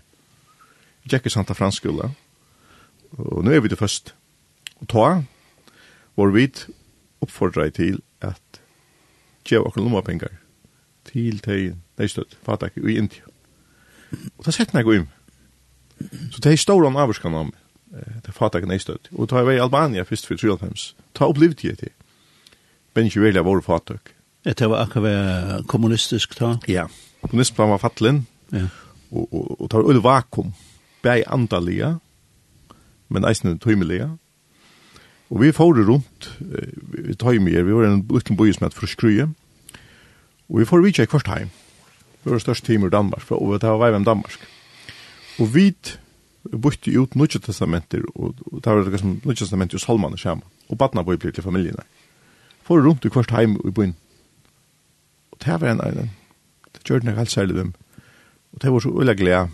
Jag 1.03 1.13
gick 1.13 1.25
i 1.25 1.29
Santa 1.29 1.53
Franskola. 1.53 2.11
Och 3.09 3.43
nu 3.45 3.55
är 3.55 3.59
vi 3.59 3.69
det 3.69 3.75
först. 3.75 4.13
Och 4.75 4.87
ta, 4.87 5.23
var 6.15 6.27
vi 6.27 6.51
uppfordrar 7.19 7.69
till 7.69 8.01
att 8.19 8.59
ge 9.45 9.57
och 9.57 9.77
lomma 9.77 10.01
pengar 10.01 10.31
till 11.03 11.39
till 11.39 11.75
nästa 11.95 12.23
fatak 12.43 12.77
i 12.77 12.97
Indien. 12.97 13.30
Og 14.11 14.45
det 14.45 14.53
setter 14.55 14.77
meg 14.77 14.87
gå 14.87 14.99
inn. 14.99 15.09
Så 16.33 16.41
det 16.41 16.51
er 16.51 16.61
stor 16.61 16.85
om 16.87 16.97
avskan 16.99 17.35
om 17.37 17.51
det 17.91 18.33
fatak 18.33 18.65
nei 18.67 18.79
støtt. 18.79 19.09
Og 19.11 19.31
var 19.31 19.51
i 19.51 19.59
Albania 19.61 20.05
først 20.07 20.27
for 20.29 20.39
35. 20.39 20.95
Ta 21.17 21.27
opplevd 21.27 21.63
jeg 21.65 21.79
det. 21.81 21.91
Men 22.95 23.07
ikke 23.07 23.23
veldig 23.25 23.41
av 23.41 23.47
våre 23.47 23.63
fatak. 23.65 24.13
Det 24.43 24.69
var 24.69 24.87
akkurat 24.87 25.67
kommunistisk 25.69 26.33
da. 26.39 26.55
Ja. 26.67 26.87
Kommunistplan 27.27 27.69
var 27.69 27.81
fattlin. 27.83 28.25
Ja. 28.51 28.67
Og, 29.11 29.27
og, 29.27 29.61
og 29.61 29.69
det 29.69 29.77
var 29.77 29.89
ulle 29.91 30.03
vakuum. 30.03 30.53
Bæg 31.01 31.23
andalige, 31.27 31.95
men 33.09 33.25
eisen 33.25 33.59
tøymelige. 33.59 34.09
Og 35.31 35.41
vi 35.41 35.51
får 35.55 35.79
rundt, 35.87 36.27
vi 37.07 37.15
tøymer, 37.15 37.63
vi 37.63 37.73
var 37.73 37.87
en 37.87 38.03
liten 38.11 38.37
bøy 38.37 38.51
som 38.51 38.65
heter 38.65 38.77
Fruskrye. 38.77 39.29
Og 40.49 40.59
vi 40.59 40.67
får 40.67 40.83
vidtje 40.83 41.07
i 41.07 41.11
kvart 41.11 41.29
heim 41.31 41.51
var 42.25 42.37
det 42.37 42.41
største 42.41 42.67
team 42.67 42.85
i 42.85 42.89
Danmark, 42.89 43.31
og 43.31 43.61
det 43.61 43.69
var 43.69 43.81
vei 43.81 44.03
Danmark. 44.03 44.37
Og 45.39 45.55
vi 45.55 45.73
bytte 46.43 46.93
ut 46.99 47.15
Nudja 47.15 47.39
Testamenter, 47.39 48.01
og, 48.15 48.35
og 48.51 48.63
det 48.63 48.73
var 48.73 48.89
det 48.89 48.99
som 48.99 49.19
Nudja 49.23 49.45
Testamenter 49.45 49.77
og 49.77 49.81
Salman 49.81 50.13
og 50.13 50.19
Shama, 50.19 50.41
og 50.69 50.77
badna 50.77 51.03
på 51.03 51.13
i 51.13 51.17
til 51.17 51.43
familien 51.43 51.75
der. 51.75 51.87
For 52.63 52.81
rundt 52.81 53.05
i 53.05 53.09
kvart 53.09 53.31
heim 53.31 53.57
og 53.57 53.67
i 53.67 53.71
byen. 53.71 53.95
Og 55.31 55.37
det 55.45 55.61
var 55.61 55.71
en 55.71 55.81
av 55.81 55.95
dem. 55.95 56.09
Det 56.73 56.83
gjør 56.83 56.99
den 56.99 57.17
helt 57.17 57.31
særlig 57.31 57.55
dem. 57.55 57.73
Og 58.53 58.61
det 58.61 58.71
var 58.71 58.79
så 58.79 58.89
ulla 58.89 59.13
glede 59.13 59.49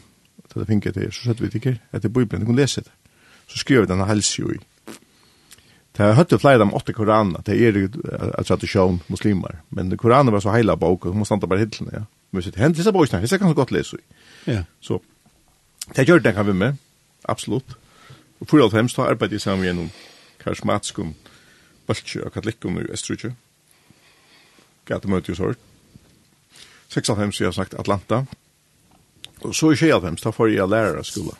til 0.51 0.59
det 0.61 0.67
finket 0.67 0.95
det, 0.95 1.13
så 1.13 1.27
sette 1.27 1.43
vi 1.43 1.49
ikke 1.53 1.79
etter 1.93 2.09
Bibelen, 2.09 2.41
du 2.41 2.45
kunne 2.45 2.61
lese 2.61 2.81
det. 2.81 2.91
Så 3.47 3.57
skrev 3.57 3.81
vi 3.81 3.91
denne 3.91 4.07
helse 4.07 4.41
jo 4.41 4.51
i. 4.51 4.59
Det 5.97 6.05
har 6.05 6.13
hørt 6.13 6.33
flere 6.41 6.61
av 6.61 6.67
de 6.67 6.75
åtte 6.77 6.93
koranene, 6.93 7.41
det 7.45 7.55
er 7.57 7.77
jo 7.79 7.87
tradisjon 8.45 8.99
muslimer, 9.09 9.63
men 9.69 9.97
koraner 9.97 10.31
var 10.31 10.43
så 10.45 10.53
heila 10.53 10.75
bok, 10.75 11.05
og 11.05 11.13
det 11.13 11.19
må 11.19 11.25
standa 11.25 11.47
bare 11.49 11.65
hittlene, 11.65 11.93
ja. 11.93 12.03
Men 12.31 12.43
så 12.43 12.51
hent 12.57 12.77
lesa 12.77 12.91
bøkene, 12.91 13.21
hesa 13.23 13.37
kan 13.39 13.51
du 13.51 13.55
godt 13.55 13.71
lesa. 13.71 13.97
Ja. 14.47 14.63
Så 14.81 14.99
det 15.95 16.07
gjør 16.07 16.19
det 16.19 16.33
kan 16.35 16.47
vi 16.47 16.53
med. 16.53 16.75
Absolutt. 17.25 17.77
Og 18.39 18.47
for 18.47 18.61
alt 18.63 18.73
hemst 18.73 18.97
har 18.97 19.09
arbeidet 19.09 19.41
sammen 19.41 19.65
gjennom 19.65 19.89
karismatskum 20.39 21.15
balkje 21.87 22.25
og 22.25 22.33
katolikum 22.35 22.79
i 22.81 22.89
Østrykje. 22.91 23.31
Gata 24.85 25.07
møte 25.07 25.31
hos 25.31 25.39
hørt. 25.39 25.59
96 26.91 27.39
har 27.45 27.55
sagt 27.55 27.75
Atlanta. 27.79 28.25
Og 29.41 29.55
så 29.55 29.71
i 29.71 29.75
96 29.79 30.23
da 30.23 30.31
får 30.31 30.51
jeg 30.51 30.67
lærere 30.67 31.03
skola. 31.03 31.35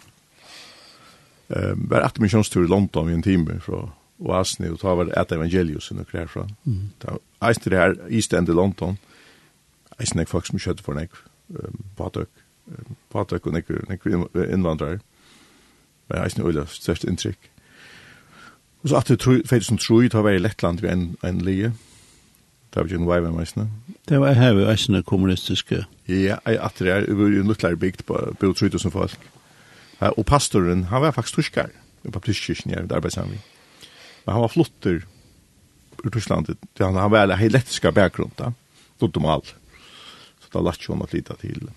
Um, 1.47 1.87
var 1.89 2.03
18 2.03 2.21
misjonstur 2.21 2.63
i 2.63 2.67
London 2.67 3.09
i 3.09 3.13
en 3.13 3.23
time 3.23 3.59
fra 3.63 3.85
Oasni 4.19 4.67
og 4.67 4.81
ta 4.81 4.95
var 4.97 5.11
et 5.15 5.31
evangelius 5.31 5.91
og 5.91 6.01
noe 6.01 6.27
fra. 6.27 6.47
Mm. 6.65 6.89
Da 7.03 7.19
eiste 7.47 7.69
det 7.71 7.79
her 7.79 7.95
East 8.09 8.33
End 8.33 8.49
i 8.49 8.55
London. 8.55 8.97
Mm 8.97 9.16
Jeg 9.99 10.07
snakker 10.07 10.31
folk 10.31 10.45
som 10.45 10.59
kjøtte 10.61 10.85
for 10.85 10.97
nek, 10.97 11.13
patøk, 11.97 12.29
patøk 13.13 13.47
og 13.49 13.55
nek, 13.55 13.69
nek 13.89 14.05
innvandrar. 14.53 14.99
Men 16.07 16.21
jeg 16.21 16.35
snakker 16.35 16.51
øyla 16.51 16.65
størst 16.69 17.07
inntrykk. 17.07 17.49
Og 18.83 18.89
så 18.89 18.99
at 18.99 19.09
det 19.09 19.21
fyrir 19.49 19.65
som 19.65 19.79
troi, 19.81 20.07
det 20.07 20.23
var 20.23 20.37
i 20.37 20.41
Lettland 20.41 20.83
vi 20.83 20.91
en, 20.91 21.09
en 21.25 21.41
lije. 21.41 21.73
Det 22.73 22.83
var 22.83 22.91
jo 22.91 22.99
en 22.99 23.09
vei 23.09 23.19
med 23.23 23.33
meg 23.33 23.67
Det 24.09 24.19
var 24.21 24.37
her 24.37 24.53
vi 24.53 24.67
eisne 24.69 25.03
kommunistiske. 25.03 25.85
Ja, 26.07 26.37
jeg 26.45 26.59
at 26.61 26.79
det 26.79 26.91
er, 26.93 27.05
vi 27.07 27.17
var 27.17 27.33
jo 27.33 27.41
en 27.41 27.47
luttlar 27.47 27.75
bygd 27.75 28.05
på, 28.05 28.19
på 28.39 28.53
3000 28.53 28.91
folk. 28.91 29.19
Og 29.99 30.25
pastoren, 30.25 30.83
han 30.83 31.01
var 31.01 31.11
faktisk 31.11 31.35
turskar, 31.35 31.69
i 32.05 32.09
baptistkirken 32.09 32.71
her, 32.71 32.85
der 32.85 32.95
arbeidsan 32.95 33.31
vi. 33.31 33.39
Men 34.25 34.33
han 34.33 34.41
var 34.41 34.47
flotter 34.53 35.01
ur 36.05 36.09
Tyskland, 36.09 36.53
han 36.79 37.11
var 37.11 37.23
en 37.23 37.39
helettiska 37.39 37.91
bakgrund, 37.91 38.31
da. 38.37 38.51
Lottomal. 39.01 39.41
Ja 39.41 39.66
da 40.57 40.65
lagt 40.65 40.85
hon 40.89 41.01
att 41.01 41.13
lita 41.13 41.35
till 41.35 41.69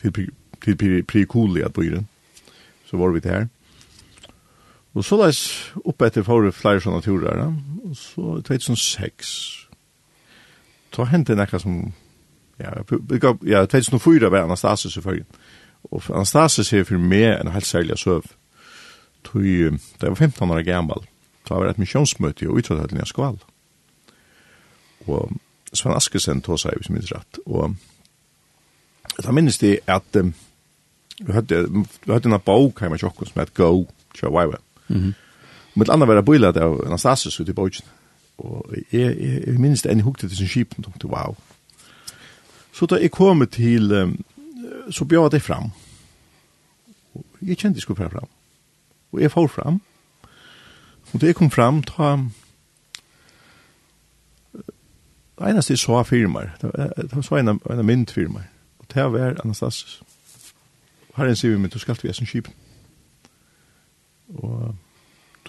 till 0.00 0.32
till 0.60 1.04
Prikoli 1.04 1.62
att 1.62 1.74
bo 1.74 1.82
Så 2.90 2.96
var 2.96 3.10
vi 3.10 3.20
där. 3.20 3.48
Og 4.98 5.04
så 5.04 5.18
leis 5.20 5.40
opp 5.84 6.02
etter 6.02 6.24
for 6.26 6.48
flere 6.54 6.82
sånne 6.82 7.02
turer, 7.04 7.38
ja. 7.38 7.48
og 7.84 7.96
så 7.96 8.38
2006, 8.48 9.32
ta 10.94 11.04
det 11.04 11.36
nekka 11.38 11.60
som, 11.62 11.92
ja, 12.58 12.72
ja 13.46 13.66
2004 13.66 14.30
var 14.32 14.48
Anastasis 14.48 14.96
i 14.96 15.04
følgen, 15.04 15.28
og 15.92 16.02
Anastasis 16.10 16.72
er 16.72 16.88
for 16.88 16.98
meg 16.98 17.36
en 17.36 17.52
helt 17.52 17.66
særlig 17.66 17.98
søv, 17.98 18.26
Tui, 19.24 19.68
da 20.00 20.06
jeg 20.06 20.14
var 20.14 20.14
15 20.14 20.50
år 20.50 20.62
gammal. 20.62 21.02
Så 21.46 21.54
var 21.54 21.64
det 21.66 21.70
et 21.70 21.80
misjonsmøte 21.82 22.44
i 22.44 22.48
utrettet 22.48 22.92
i 23.02 23.06
Skval, 23.06 23.38
og 25.06 25.32
Sven 25.72 25.96
Askesen 25.96 26.42
tog 26.42 26.58
seg, 26.60 26.76
hvis 26.76 26.88
jeg 26.88 26.96
minns 26.96 27.12
rett. 27.12 27.40
Og 27.46 27.74
da 29.24 29.32
minnes 29.34 29.58
det 29.58 29.78
at 29.86 30.16
um, 30.20 30.32
vi 31.20 31.32
hadde, 31.32 31.64
vi 32.06 32.12
hadde 32.12 32.30
en 32.30 32.40
bok 32.44 32.80
hjemme 32.80 32.96
i 32.96 33.02
Tjokken 33.02 33.26
som 33.26 33.40
het 33.42 33.54
Go, 33.54 33.86
Tjå 34.14 34.30
Weiwe. 34.30 34.56
Mm 34.88 34.96
-hmm. 35.02 35.12
Og 35.72 35.78
mitt 35.78 35.88
andre 35.88 36.06
var 36.06 36.22
bøylet 36.22 36.56
av 36.56 36.86
Anastasis 36.86 37.40
ute 37.40 37.50
i 37.50 37.54
bøyken. 37.54 37.86
Og 38.38 38.74
jeg, 38.92 39.16
jeg, 39.18 39.42
jeg 39.46 39.60
minnes 39.60 39.82
det 39.82 39.90
enn 39.90 39.98
jeg 39.98 40.04
hukte 40.04 40.28
til 40.28 40.36
sin 40.36 40.48
skipen, 40.48 40.84
og 40.84 40.92
tenkte, 40.92 41.06
wow. 41.06 41.36
Så 42.72 42.86
da 42.86 42.94
jeg 42.94 43.10
kom 43.10 43.46
til, 43.46 43.92
um, 43.92 44.24
så 44.90 45.04
bjør 45.04 45.28
jeg 45.32 45.42
fram. 45.42 45.70
Og 47.14 47.24
jeg 47.42 47.58
kjente 47.58 47.76
jeg 47.76 47.82
skulle 47.82 48.10
fram. 48.10 48.28
Og 49.12 49.20
jeg 49.20 49.30
får 49.30 49.46
fram. 49.46 49.80
Og 51.12 51.20
da 51.20 51.26
jeg 51.26 51.34
kom 51.34 51.50
fram, 51.50 51.82
ta 51.82 52.18
det 55.38 55.50
eneste 55.52 55.72
jeg 55.72 55.78
så 55.78 56.02
firmar, 56.02 56.54
det 56.62 56.70
var 57.12 57.22
så 57.22 57.36
en, 57.38 57.48
av, 57.48 57.62
en 57.70 57.78
av 57.78 57.84
min 57.84 58.06
firmar, 58.06 58.48
og 58.78 58.86
det 58.94 59.04
var 59.12 59.36
Anastasis. 59.44 59.44
Anastasius. 59.44 60.02
Herren 61.18 61.36
sier 61.36 61.50
vi, 61.50 61.58
men 61.58 61.70
du 61.70 61.78
skal 61.82 61.96
til 61.98 62.08
vesen 62.08 62.26
kjipen. 62.30 62.54
Og 64.38 64.74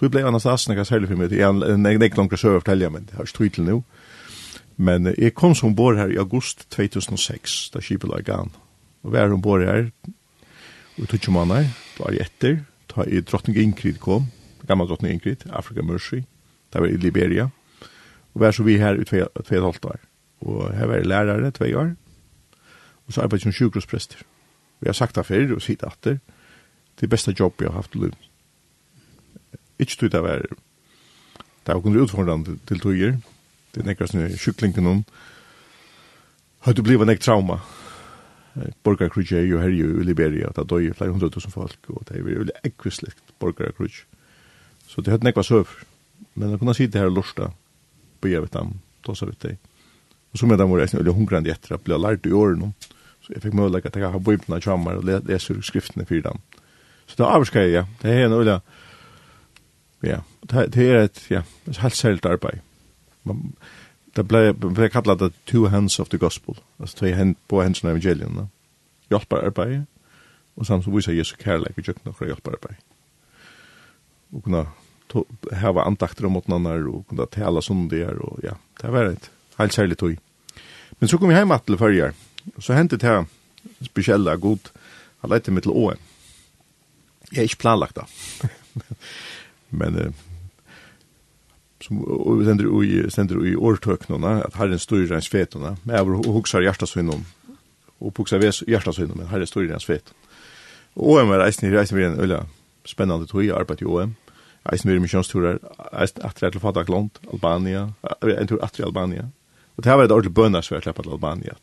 du 0.00 0.08
ble 0.08 0.24
Anastasis 0.26 0.68
jeg 0.68 0.78
har 0.78 0.88
særlig 0.88 1.10
for 1.10 1.20
meg, 1.20 1.30
det 1.30 1.42
er 1.42 1.74
en 1.74 1.86
ikke 1.86 2.18
langt 2.18 2.38
søv 2.38 2.58
å 2.58 2.62
fortelle, 2.62 2.90
men 2.90 3.06
det 3.06 3.18
har 3.18 3.28
ikke 3.28 3.38
tog 3.38 3.52
til 3.54 3.68
nå. 3.68 3.76
Men 4.80 5.10
jeg 5.12 5.34
kom 5.36 5.54
som 5.54 5.76
bor 5.76 5.98
her 5.98 6.08
i 6.08 6.18
august 6.18 6.64
2006, 6.72 7.70
da 7.74 7.82
skipet 7.84 8.08
la 8.08 8.22
gang. 8.24 8.50
Og 9.04 9.12
vi 9.12 9.20
er 9.20 9.32
om 9.32 9.42
bor 9.42 9.60
her, 9.60 9.90
og 10.96 11.06
tog 11.06 11.18
ikke 11.20 11.34
mann 11.36 11.52
her, 11.52 11.68
da 11.98 12.08
er 12.08 12.16
jeg 12.16 12.30
etter, 12.30 12.58
da 12.94 13.04
er 13.06 13.26
drottning 13.28 13.58
Ingrid 13.60 14.00
kom, 14.00 14.30
gammal 14.66 14.88
drottning 14.88 15.18
Ingrid, 15.18 15.46
Afrika 15.52 15.84
Mercy, 15.84 16.24
da 16.72 16.80
var 16.80 16.90
i 16.90 16.96
Liberia, 16.96 17.50
Og 18.34 18.40
vær 18.40 18.54
så 18.54 18.62
vi 18.62 18.78
her 18.78 19.00
i 19.00 19.04
tve, 19.04 19.26
tve 19.44 19.60
og 19.60 19.68
et 19.68 19.72
halvt 19.72 19.84
år. 19.84 20.00
Og 20.40 20.74
her 20.74 20.86
var 20.86 20.94
jeg 21.00 21.06
lærere 21.06 21.50
tve 21.50 21.76
år. 21.76 21.92
Og 23.06 23.12
så 23.12 23.22
arbeidet 23.22 23.42
som 23.42 23.52
sjukhusprester. 23.52 24.22
Vi 24.80 24.88
har 24.88 24.96
sagt 24.96 25.16
det 25.16 25.26
før 25.26 25.54
og 25.54 25.62
sier 25.62 25.76
det 26.04 26.20
Det 27.00 27.06
er 27.06 27.10
beste 27.16 27.34
jobb 27.40 27.60
jeg 27.60 27.68
har 27.68 27.76
haft 27.76 27.94
i 27.94 27.98
livet. 27.98 28.30
Ikke 29.78 29.96
tog 29.96 30.12
det 30.12 30.22
var 30.22 30.42
det 31.66 31.74
var 31.74 31.80
kunnet 31.80 32.00
utfordrende 32.00 32.58
til 32.66 32.80
togjer. 32.80 33.18
Det 33.74 33.82
er 33.82 33.86
nekker 33.86 34.08
sånn 34.08 34.32
sjuklinken 34.40 34.86
om. 34.86 35.04
Har 36.64 36.74
du 36.74 36.82
blivet 36.82 37.06
nekk 37.06 37.20
trauma? 37.22 37.60
Borgarkrutje 38.82 39.38
er 39.38 39.46
jo 39.46 39.60
her 39.62 39.70
i 39.70 40.04
Liberia, 40.04 40.50
det 40.56 40.66
døy 40.68 40.90
flere 40.96 41.12
hundre 41.14 41.30
tusen 41.30 41.52
folk, 41.52 41.78
og 41.88 42.02
det 42.08 42.16
er 42.18 42.26
veldig 42.26 42.56
ekvislikt 42.66 43.36
borgarkrutje. 43.38 44.08
Så 44.88 45.04
det 45.04 45.12
har 45.12 45.22
nekva 45.22 45.44
søv. 45.46 45.70
Men 46.34 46.50
jeg 46.50 46.58
kunne 46.58 46.74
si 46.74 46.88
det 46.90 47.00
her 47.00 47.12
lorsta, 47.12 47.52
börja 48.20 48.40
vet 48.40 48.52
dem, 48.52 48.80
då 49.00 49.14
så 49.14 49.26
vet 49.26 49.40
det. 49.40 49.56
Och 50.32 50.38
så 50.38 50.46
med 50.46 50.58
dem 50.58 50.70
var 50.70 50.78
jag 50.78 50.90
snälla 50.90 51.12
hungrande 51.12 51.50
efter 51.50 51.74
att 51.74 51.84
bli 51.84 51.98
lärt 51.98 52.26
i 52.26 52.32
åren. 52.32 52.72
Så 53.20 53.32
jag 53.32 53.42
fick 53.42 53.52
möjlighet 53.52 53.86
att 53.86 54.02
jag 54.02 54.10
har 54.10 54.18
bibeln 54.18 54.52
och 54.52 54.96
och 54.96 55.04
läsa 55.04 55.54
ur 55.54 55.62
skrifterna 55.62 56.06
för 56.06 56.20
dem. 56.20 56.38
Så 57.06 57.22
det 57.22 57.28
avskar 57.28 57.60
jag, 57.60 57.86
det 58.00 58.10
är 58.10 58.24
en 58.24 58.32
öliga, 58.32 58.60
ja, 60.00 60.22
det 60.40 60.76
är 60.76 60.94
ett, 60.94 61.22
ja, 61.28 61.42
helt 61.64 61.94
särskilt 61.94 62.26
arbete. 62.26 62.60
Man, 63.22 63.52
det 64.04 64.22
blev, 64.22 64.54
blev 64.54 64.88
kallat 64.88 65.18
det 65.18 65.30
two 65.44 65.66
hands 65.66 65.98
of 65.98 66.08
the 66.08 66.16
gospel, 66.16 66.54
alltså 66.76 66.96
två 66.96 67.14
hand 67.14 67.36
på 67.46 67.62
händs 67.62 67.84
av 67.84 67.90
evangelierna. 67.90 68.48
Hjälpar 69.08 69.36
arbete, 69.36 69.84
och 70.54 70.66
samt 70.66 70.84
så 70.84 70.90
visar 70.90 71.12
Jesu 71.12 71.36
kärlek 71.44 71.78
i 71.78 71.82
kökna 71.82 72.10
och 72.18 72.26
hjälpar 72.26 72.52
arbete. 72.52 72.76
Och 74.30 74.44
kunna 74.44 74.66
hava 75.62 75.84
andakter 75.88 76.26
om 76.26 76.36
måtnanar 76.36 76.86
og 76.90 77.04
kunna 77.10 77.26
tala 77.30 77.62
sundigar 77.64 78.20
og 78.22 78.40
ja, 78.44 78.56
det 78.80 78.92
var 78.92 79.10
et 79.10 79.30
helt 79.58 79.76
særlig 79.76 79.98
tog. 79.98 80.16
Men 81.00 81.08
så 81.08 81.18
kom 81.18 81.30
vi 81.30 81.38
heim 81.38 81.52
til 81.66 81.78
fyrjar, 81.80 82.14
og 82.56 82.62
så 82.62 82.76
hentet 82.76 83.00
det 83.00 83.26
spesiella 83.84 84.36
god, 84.36 84.70
han 85.20 85.30
leit 85.30 85.48
meg 85.48 85.64
til 85.64 85.76
åen. 85.76 86.00
Jeg 87.30 87.38
er 87.38 87.48
ikke 87.48 87.64
planlagt 87.64 87.96
da. 87.96 88.06
men 89.80 89.98
eh, 89.98 90.22
som 91.80 92.00
og 92.04 92.44
sender 92.44 92.70
i 92.84 93.10
sender 93.10 93.44
i 93.46 93.56
årtøknene, 93.56 94.40
at 94.44 94.56
herren 94.60 94.78
styrer 94.78 95.16
ens 95.16 95.28
fetene, 95.28 95.76
men 95.84 95.96
jeg 95.96 96.32
hugsar 96.32 96.64
hjertasvinnum 96.64 97.24
og 98.00 98.14
puksa 98.16 98.40
ves 98.40 98.62
hjertasvinnum 98.68 99.20
men 99.20 99.30
herren 99.30 99.48
styrer 99.48 99.76
ens 99.76 99.88
fet 99.88 100.12
og 100.96 101.14
OM 101.14 101.32
er 101.34 101.44
reisen 101.44 101.68
i 101.68 101.74
reisen 101.74 101.98
vi 101.98 102.06
en 102.06 102.20
øyla 102.20 102.42
spennende 102.88 103.28
tog 103.28 103.44
i 103.44 103.52
arbeid 103.54 103.84
i 103.84 103.88
OM 103.88 104.14
eisen 104.68 104.90
vi 104.90 104.96
er 104.96 105.02
misjonsturer, 105.02 105.60
eisen 105.92 106.24
atre 106.26 106.50
til 106.52 106.60
Fadak 106.60 106.90
Lond, 106.92 107.20
Albania, 107.32 107.86
en 108.22 108.50
tur 108.50 108.60
atre 108.64 108.84
Albania. 108.84 109.28
Og 109.76 109.84
det 109.84 109.90
her 109.90 109.96
var 109.96 110.08
et 110.08 110.12
ordentlig 110.12 110.34
bønner 110.34 110.60
som 110.60 110.74
vi 110.74 110.80
har 110.80 110.84
kleppet 110.88 111.06
til 111.08 111.16
Albania. 111.16 111.56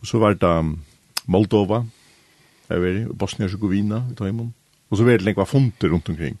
Og 0.00 0.06
så 0.06 0.20
var 0.20 0.36
det 0.36 0.48
um, 0.48 0.74
Moldova, 1.26 1.82
jeg 2.68 2.82
vet 2.82 3.00
ikke, 3.00 3.14
Bosnia 3.14 3.46
og 3.46 3.48
Herzegovina, 3.50 4.02
i 4.12 4.14
Tøymon. 4.14 4.54
Og 4.90 4.98
så 4.98 5.04
var 5.04 5.16
det 5.16 5.24
lenge 5.24 5.46
fonter 5.46 5.88
rundt 5.88 6.08
omkring, 6.08 6.36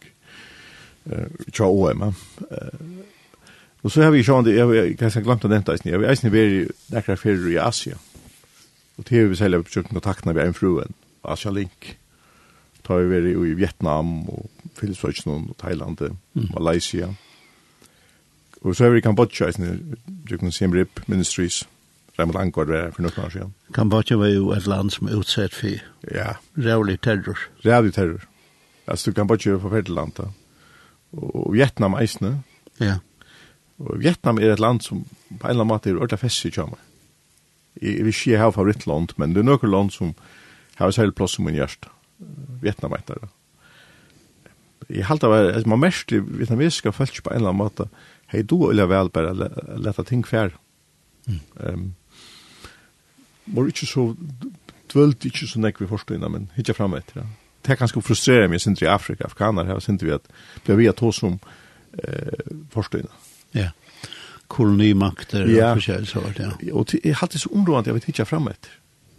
uh, 1.06 1.24
tja 1.52 1.64
OM. 1.64 2.02
Uh, 2.02 2.12
og 3.82 3.90
så 3.90 4.02
har 4.02 4.10
vi 4.10 4.22
sjående, 4.26 4.52
jeg 4.52 4.66
har 4.66 4.92
kanskje 4.98 5.22
glemt 5.24 5.46
å 5.46 5.50
nevnte 5.50 5.72
eisen, 5.72 5.88
jeg 5.88 6.00
har 6.00 6.10
eisen 6.10 6.32
vært 6.34 6.54
i 6.56 6.62
nekra 6.92 7.16
ferier 7.16 7.54
i 7.54 7.60
Asia. 7.62 7.96
Og 8.98 9.06
til 9.06 9.30
vi 9.30 9.38
selv 9.38 9.54
har 9.54 9.62
vi 9.62 9.70
forsøkt 9.70 9.94
kontaktene 9.94 10.34
ved 10.34 10.50
en 10.50 10.56
fruen, 10.56 10.96
Asia 11.24 11.52
Link. 11.54 11.94
Da 12.82 12.96
har 12.96 13.06
vi 13.06 13.14
vært 13.14 13.30
i 13.30 13.54
Vietnam 13.56 14.16
og 14.26 14.48
Filipsøkene, 14.78 15.54
Thailand, 15.58 15.98
mm. 16.34 16.48
Malaysia. 16.54 17.08
Og 18.60 18.76
så 18.76 18.84
er 18.84 18.90
vi 18.90 18.98
i 18.98 19.00
Kambodja, 19.00 19.46
jeg 19.46 19.78
Jukun 20.30 20.52
Siem 20.52 20.72
rip 20.72 21.00
ministries, 21.06 21.68
Raymond 22.18 22.38
Angård 22.38 22.66
var 22.66 22.90
for 22.90 23.02
noen 23.02 23.20
år 23.24 23.30
siden. 23.30 23.54
Kambodja 23.74 24.16
var 24.18 24.32
jo 24.32 24.50
et 24.50 24.66
land 24.66 24.90
som 24.90 25.06
er 25.06 25.20
utsett 25.20 25.54
for 25.54 25.70
ja. 26.14 26.32
rævlig 26.58 26.98
terror. 27.00 27.38
Rævlig 27.64 27.94
terror. 27.94 28.24
Altså, 28.86 29.12
Kambodja 29.12 29.54
er 29.54 29.62
forferdelig 29.62 29.94
land 29.94 30.16
da. 30.18 30.26
Og 31.12 31.52
Vietnam 31.54 31.94
eisene. 31.94 32.42
Ja. 32.80 32.98
Og 33.78 34.00
Vietnam 34.02 34.38
er 34.38 34.52
et 34.52 34.60
land 34.60 34.80
som 34.80 35.04
på 35.04 35.46
en 35.46 35.50
eller 35.50 35.62
annen 35.62 35.74
måte 35.74 35.90
er 35.90 36.00
ordentlig 36.00 36.18
fest 36.18 36.44
i 36.44 36.50
kjama. 36.50 36.80
Jeg 37.82 38.02
vil 38.02 38.10
ikke 38.10 38.38
ha 38.42 38.50
favorittland, 38.50 39.14
men 39.16 39.34
det 39.34 39.44
er 39.44 39.46
noen 39.46 39.70
land 39.70 39.94
som 39.94 40.14
har 40.74 40.90
særlig 40.90 41.14
plass 41.14 41.38
som 41.38 41.46
min 41.46 41.54
hjerte. 41.54 41.90
Vietnam 42.62 42.96
etter 42.98 43.22
det 43.22 43.30
jeg 44.88 45.04
halte 45.08 45.28
av 45.28 45.34
et 45.36 45.66
man 45.68 45.82
merkelig 45.82 46.22
vietnamesiske 46.24 46.92
følelse 46.96 47.22
på 47.24 47.32
en 47.32 47.42
eller 47.42 47.52
annen 47.52 47.64
måte, 47.64 47.88
hei 48.32 48.42
du 48.42 48.70
eller 48.70 48.88
vel 48.88 49.10
bare 49.12 49.34
lette 49.76 50.04
ting 50.08 50.24
fær. 50.26 50.54
Mm. 51.28 51.40
Um, 51.60 51.84
var 53.52 53.68
ikke 53.68 53.88
så, 53.88 54.06
dvølt 54.92 55.28
ikke 55.28 55.48
så 55.48 55.60
nekk 55.60 55.80
vi 55.82 55.90
forstå 55.90 56.16
innan, 56.16 56.34
men 56.34 56.48
hitja 56.56 56.76
fram 56.76 56.96
etter. 56.96 57.26
Det 57.64 57.74
er 57.74 57.80
ganske 57.80 58.00
frustrerende 58.04 58.52
med 58.54 58.64
sindri 58.64 58.86
i 58.86 58.92
Afrika, 58.92 59.28
afghaner, 59.28 59.68
her 59.68 59.80
sindri 59.84 60.08
vi 60.08 60.16
at 60.16 60.28
blir 60.64 60.78
vi 60.80 60.88
at 60.88 61.00
hos 61.04 61.20
som 61.20 61.38
eh, 61.98 62.52
forstå 62.72 63.02
innan. 63.02 63.24
Ja, 63.56 63.70
kolonimakter 64.48 65.48
ja. 65.48 65.72
og 65.72 65.82
forskjellig 65.82 66.08
så 66.08 66.22
vart, 66.24 66.40
ja. 66.40 66.52
Og 66.72 66.94
jeg 66.96 67.16
halte 67.20 67.40
så 67.40 67.52
områdant 67.52 67.90
jeg 67.90 67.98
vet 67.98 68.08
hitja 68.08 68.28
fram 68.28 68.48
etter. 68.48 68.72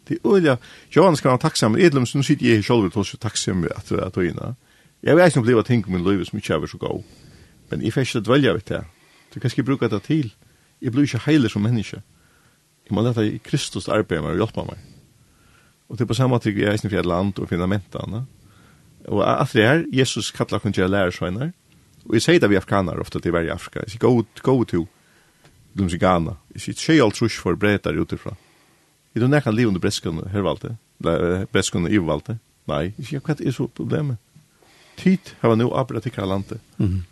Det 0.09 0.17
er 0.17 0.33
øyla, 0.33 0.55
Johan 0.95 1.17
skal 1.17 1.35
være 1.35 1.43
takksom, 1.45 1.77
Edlum, 1.77 2.07
så 2.09 2.17
nå 2.17 2.25
sitter 2.25 2.47
jeg 2.49 2.65
selv 2.65 2.89
hos 2.95 3.13
takksom 3.21 3.67
at 3.69 3.91
jeg 3.93 4.13
tog 4.13 4.25
innan. 4.25 4.57
Jeg 5.03 5.15
vet 5.15 5.31
ikke 5.31 5.39
om 5.39 5.45
det 5.45 5.55
var 5.55 5.67
ting 5.67 5.85
i 5.87 5.91
min 5.91 6.03
liv 6.03 6.25
som 6.25 6.37
ikke 6.37 6.53
er 6.53 6.67
så 6.67 6.77
god. 6.77 7.03
Men 7.71 7.81
jeg 7.81 7.93
får 7.93 8.01
ikke 8.01 8.25
dvelja 8.25 8.53
vidt 8.53 8.69
det. 8.69 8.83
Så 9.33 9.39
kan 9.39 9.51
ikke 9.51 9.63
bruke 9.63 9.89
det 9.89 10.03
til. 10.03 10.33
Jeg 10.81 10.91
blir 10.91 11.03
ikke 11.03 11.25
heilig 11.25 11.51
som 11.51 11.61
menneske. 11.61 12.01
Jeg 12.89 12.95
må 12.95 13.01
lete 13.05 13.39
Kristus 13.43 13.87
arbeide 13.87 14.21
meg 14.21 14.31
og 14.31 14.41
hjelpe 14.43 14.65
meg. 14.65 14.79
Og 15.89 15.97
det 15.97 16.03
er 16.03 16.09
på 16.09 16.17
samme 16.17 16.35
måte 16.35 16.51
jeg 16.51 16.67
er 16.67 16.73
i 16.73 16.89
fra 16.89 17.01
land 17.01 17.39
og 17.39 17.49
fundamentene. 17.49 18.25
Og 19.07 19.23
at 19.41 19.53
det 19.53 19.63
er, 19.63 19.83
Jesus 19.93 20.31
kallar 20.31 20.59
kun 20.59 20.73
til 20.73 20.89
lærersøgner. 20.89 21.51
Og 22.05 22.13
jeg 22.13 22.21
sier 22.21 22.39
det 22.39 22.49
vi 22.49 22.55
afghaner 22.55 22.99
ofte 22.99 23.19
til 23.19 23.33
verre 23.33 23.53
Afrika. 23.53 23.79
Jeg 23.85 23.91
sier 23.91 23.99
go, 23.99 24.23
go 24.41 24.63
to 24.63 24.87
dem 25.77 25.89
som 25.89 25.99
Ghana. 25.99 26.35
Jeg 26.53 26.61
sier 26.61 26.75
tjej 26.77 27.03
alt 27.03 27.15
trus 27.15 27.37
for 27.37 27.55
bretar 27.55 27.97
utifra. 27.97 28.35
Jeg 29.13 29.21
tror 29.21 29.31
nekkan 29.31 29.55
liv 29.55 29.67
under 29.67 29.81
breskene 29.81 30.29
hervalde. 30.33 30.75
Breskene 31.53 31.91
ivalde. 31.91 32.39
Nei, 32.67 32.93
jeg 32.97 33.05
sier 33.05 33.23
hva 33.25 33.35
er 33.37 33.55
så 33.55 33.67
problemet? 33.67 34.17
tid 34.99 35.33
har 35.39 35.55
nu 35.55 35.69
abrat 35.73 36.03
til 36.03 36.11
kalante. 36.11 36.59
Mm. 36.77 37.03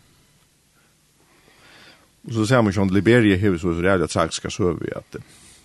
Och 2.28 2.34
så 2.34 2.46
ser 2.46 2.62
man 2.62 2.72
ju 2.72 2.82
att 2.82 2.92
Liberia 2.92 3.38
har 3.38 3.58
så 3.58 3.74
så 3.74 3.80
där 3.80 4.04
att 4.04 4.10
sagt 4.10 4.34
ska 4.34 4.50
så 4.50 4.72
vi 4.72 4.92
att 4.92 5.16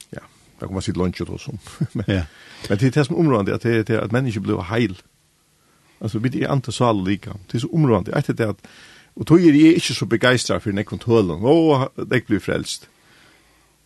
ja, 0.09 0.21
där 0.59 0.67
kommer 0.67 0.81
sitt 0.81 0.97
lunch 0.97 1.21
då 1.27 1.37
så. 1.37 1.51
men 1.91 2.05
ja. 2.07 2.23
Men 2.69 2.77
det 2.77 2.85
är 2.85 2.91
det 2.91 3.05
som 3.05 3.15
området 3.15 3.55
att 3.55 3.61
det 3.61 3.89
är 3.89 3.99
att 3.99 4.11
människor 4.11 4.41
blir 4.41 4.61
heil. 4.61 5.01
Alltså 5.99 6.19
vi 6.19 6.43
är 6.43 6.53
inte 6.53 6.71
så 6.71 6.93
lika. 6.93 7.35
Det 7.51 7.57
är 7.57 7.59
så 7.59 7.67
området 7.67 8.15
att 8.15 8.37
det 8.37 8.49
att 8.49 8.67
och 9.15 9.25
då 9.25 9.39
är 9.39 9.51
det 9.51 9.73
inte 9.73 9.93
så 9.93 10.05
begeistrad 10.05 10.63
för 10.63 10.71
nekon 10.71 10.99
tålen. 10.99 11.45
Åh, 11.45 11.87
det 11.95 12.27
blir 12.27 12.39
frälst. 12.39 12.89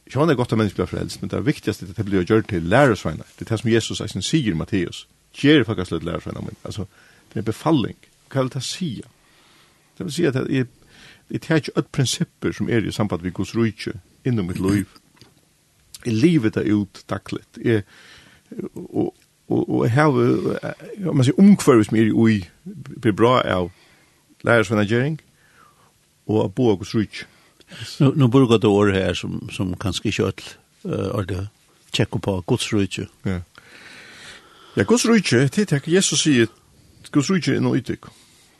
Jag 0.05 0.25
har 0.25 0.33
gott 0.33 0.51
att 0.51 0.57
människor 0.57 0.75
blir 0.75 0.85
frälst, 0.85 1.21
men 1.21 1.29
det 1.29 1.41
viktigaste 1.41 1.85
är 1.85 1.89
att 1.89 1.95
det 1.95 2.03
blir 2.03 2.31
gjort 2.31 2.49
till 2.49 2.69
lärarsvänner. 2.69 3.25
Det 3.37 3.45
är 3.45 3.49
det 3.49 3.57
som 3.57 3.69
Jesus 3.69 3.97
säger 3.97 4.51
i 4.51 4.53
Matteus. 4.53 5.07
Ger 5.33 5.63
faktiskt 5.63 6.03
lärarsvänner, 6.03 6.41
men 6.41 6.55
alltså 6.61 6.87
det 7.33 7.39
är 7.39 7.43
befalling. 7.43 7.95
Mm 7.95 8.16
hva 8.31 8.43
vil 8.43 8.53
det 8.53 8.63
si? 8.63 8.89
Det 9.97 10.05
vil 10.05 10.13
si 10.13 10.25
at 10.29 10.35
jeg, 10.35 10.67
jeg 11.31 11.41
tar 11.41 11.61
ikke 11.61 11.75
et 11.77 11.91
prinsipper 11.91 12.55
som 12.55 12.69
er 12.69 12.85
i 12.85 12.91
samband 12.91 13.21
med 13.25 13.33
Guds 13.33 13.55
rujtje 13.55 13.93
innom 14.25 14.47
mitt 14.47 14.59
liv. 14.61 14.85
Jeg 16.05 16.13
livet 16.13 16.55
det 16.55 16.71
ut 16.71 17.03
dagligt. 17.09 17.57
Jeg, 17.63 17.83
og, 18.75 19.15
og, 19.47 19.69
og 19.69 19.83
jeg 19.85 19.91
har, 19.91 20.11
man 21.13 21.23
sier, 21.23 21.39
omkvarvis 21.39 21.91
mer 21.91 22.07
i 22.07 22.13
ui, 22.13 22.37
blir 23.01 23.15
bra 23.15 23.41
av 23.41 23.71
lærersvenagering 24.45 25.19
og 26.27 26.43
av 26.43 26.53
bo 26.55 26.71
av 26.71 26.79
Guds 26.81 26.95
rujtje. 26.95 27.27
Nu, 27.99 28.13
nu 28.15 28.27
bruker 28.31 28.57
det 28.57 28.69
år 28.69 28.93
her 28.95 29.13
som, 29.13 29.49
som 29.51 29.73
kanskje 29.79 30.11
ikke 30.11 30.25
alt 30.29 30.45
uh, 30.85 31.19
er 31.19 31.27
det 31.27 31.43
tjekk 31.95 32.19
på 32.23 32.37
Guds 32.47 32.69
rujtje. 32.73 33.07
Ja. 33.25 33.41
Ja, 34.77 34.83
Guds 34.83 35.07
rujtje, 35.09 35.47
det 35.47 35.71
er 35.73 35.81
Jesus 35.89 36.21
sier 36.21 36.47
Guds 37.11 37.31
rike 37.31 37.55
er 37.55 37.63
noe 37.63 37.79
ytterk. 37.79 38.09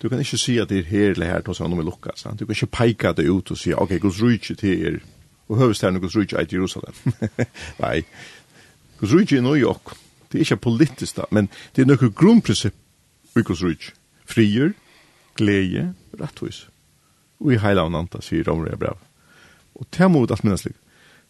Du 0.01 0.09
kan 0.09 0.19
ikke 0.21 0.37
si 0.37 0.57
at 0.61 0.69
det 0.69 0.83
er 0.83 0.89
her 0.91 1.11
eller 1.15 1.31
her, 1.31 1.41
tås 1.41 1.59
han 1.63 1.73
om 1.73 1.81
i 1.81 1.85
lukka, 1.85 2.13
sant? 2.15 2.39
Du 2.39 2.45
kan 2.45 2.55
ikke 2.55 2.73
peika 2.77 3.13
det 3.17 3.25
ut 3.29 3.51
og 3.51 3.57
si, 3.57 3.73
ok, 3.73 3.97
Guds 4.01 4.21
rike 4.21 4.55
til 4.55 4.85
er, 4.85 4.99
og 5.49 5.57
høvesterne 5.57 5.99
Guds 5.99 6.17
rike 6.17 6.37
er 6.37 6.45
til 6.45 6.59
Jerusalem. 6.59 6.93
Nei, 7.83 8.03
Guds 8.99 9.15
rike 9.15 9.39
er 9.39 9.45
noe 9.45 9.57
jokk. 9.57 9.95
Det 10.29 10.37
er 10.37 10.45
ikke 10.45 10.63
politisk 10.67 11.17
da, 11.17 11.25
men 11.31 11.49
det 11.75 11.83
er 11.83 11.89
noe 11.89 12.11
grunnprinsipp 12.11 13.37
i 13.37 13.45
Guds 13.47 13.63
rike. 13.65 13.95
Frier, 14.27 14.73
glede, 15.39 15.93
rettvis. 16.19 16.67
Og 17.41 17.53
i 17.55 17.61
heila 17.61 17.87
og 17.87 17.93
nanta, 17.95 18.21
sier 18.21 18.45
Romre 18.45 18.75
og 18.75 18.81
brev. 18.81 19.05
Og 19.77 19.87
det 19.97 20.09
må 20.11 20.23
vi 20.23 20.33
alt 20.33 20.45
minnes 20.45 20.65
lik, 20.65 20.77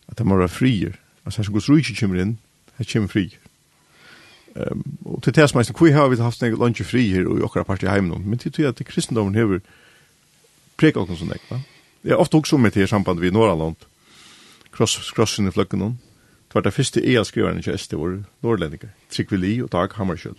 at 0.07 0.19
det 0.19 0.27
må 0.27 0.39
være 0.39 0.51
frier. 0.51 0.95
Altså, 1.25 1.39
her 1.39 1.47
som 1.47 1.55
Guds 1.55 1.69
rike 1.69 1.95
kommer 1.99 2.23
inn, 2.23 2.39
her 2.79 2.87
kommer 2.91 3.11
frier. 3.11 3.46
Ehm 4.57 4.83
och 5.03 5.23
till 5.23 5.33
det 5.33 5.47
som 5.47 5.59
är 5.59 5.63
kvui 5.63 5.91
har 5.91 6.09
vi 6.09 6.21
haft 6.21 6.43
en 6.43 6.55
lunch 6.55 6.85
fri 6.85 7.13
här 7.13 7.27
och 7.27 7.43
åkra 7.45 7.63
parti 7.63 7.87
hem 7.87 8.07
någon. 8.07 8.29
Men 8.29 8.39
till 8.39 8.67
att 8.67 8.87
kristendomen 8.87 9.35
har 9.35 9.61
präglat 10.75 11.09
oss 11.09 11.19
sån 11.19 11.27
där, 11.27 11.37
va? 11.49 11.61
Jag 12.01 12.19
ofta 12.19 12.37
också 12.37 12.57
med 12.57 12.71
det 12.73 12.87
samband 12.87 13.19
vid 13.19 13.33
norra 13.33 13.55
land. 13.55 13.75
Cross 14.71 15.11
crossen 15.11 15.47
i 15.47 15.51
fläcken 15.51 15.79
någon. 15.79 15.97
Det 16.47 16.55
var 16.55 16.61
det 16.61 16.71
första 16.71 16.99
jag 16.99 17.27
skrev 17.27 17.47
en 17.47 17.63
gest 17.63 17.89
det 17.89 17.97
var 17.97 18.23
norrlänningar. 18.39 18.89
Trickvili 19.09 19.61
och 19.61 19.69
Dag 19.69 19.93
Hammarskjöld. 19.93 20.37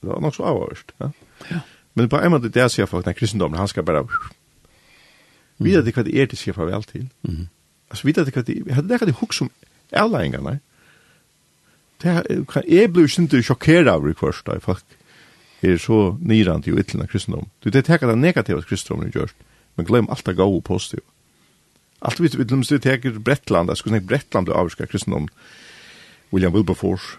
Det 0.00 0.06
var 0.06 0.20
nog 0.20 0.34
så 0.34 0.42
avvärst, 0.42 0.92
ja. 0.98 1.12
Ja. 1.48 1.60
Men 1.92 2.08
på 2.08 2.20
en 2.20 2.30
måte 2.30 2.48
det 2.48 2.68
ser 2.68 2.82
jag 2.82 2.88
för 2.88 2.98
att 2.98 3.16
kristendomen 3.16 3.58
han 3.58 3.68
ska 3.68 3.82
bara 3.82 4.08
Mm. 5.58 5.64
Vidar 5.70 5.82
det 5.82 6.14
er 6.14 6.26
det 6.26 6.38
skifar 6.38 6.64
vel 6.64 6.82
til. 6.82 7.08
Mm. 7.22 7.48
Altså 7.90 8.06
vidar 8.06 8.24
det 8.24 8.32
kvad 8.32 8.44
det, 8.44 8.72
hadde 8.72 8.88
det 8.88 8.98
kvad 8.98 9.08
det 9.08 9.14
hukk 9.20 9.32
som 9.32 9.50
avlæringarna, 9.92 10.58
jeg 12.06 12.92
blir 12.92 13.10
ikke 13.10 13.42
sjokkeret 13.42 13.90
av 13.90 14.06
det 14.06 14.16
først, 14.20 14.46
da, 14.46 14.58
faktisk 14.62 14.96
er 15.64 15.78
så 15.80 15.98
nirant 16.20 16.66
i 16.68 16.74
ytlen 16.76 17.06
kristendom. 17.08 17.48
Du, 17.64 17.70
det 17.72 17.86
teker 17.86 18.10
det 18.10 18.18
negativa 18.20 18.60
kristendom 18.62 19.06
er 19.06 19.14
gjørst, 19.14 19.36
men 19.76 19.88
glem 19.88 20.10
alt 20.12 20.26
det 20.26 20.36
gode 20.36 20.60
og 20.60 20.64
positive. 20.68 21.04
Alt 22.04 22.20
vi 22.20 22.28
vet, 22.28 22.52
vi 22.52 22.78
teker 22.78 23.18
brettland 23.24 23.72
jeg 23.72 23.80
skulle 23.80 23.96
snakke 23.96 24.10
brettland 24.10 24.50
og 24.52 24.60
avska 24.60 24.86
kristendom, 24.86 25.28
William 26.32 26.52
Wilberforce, 26.52 27.16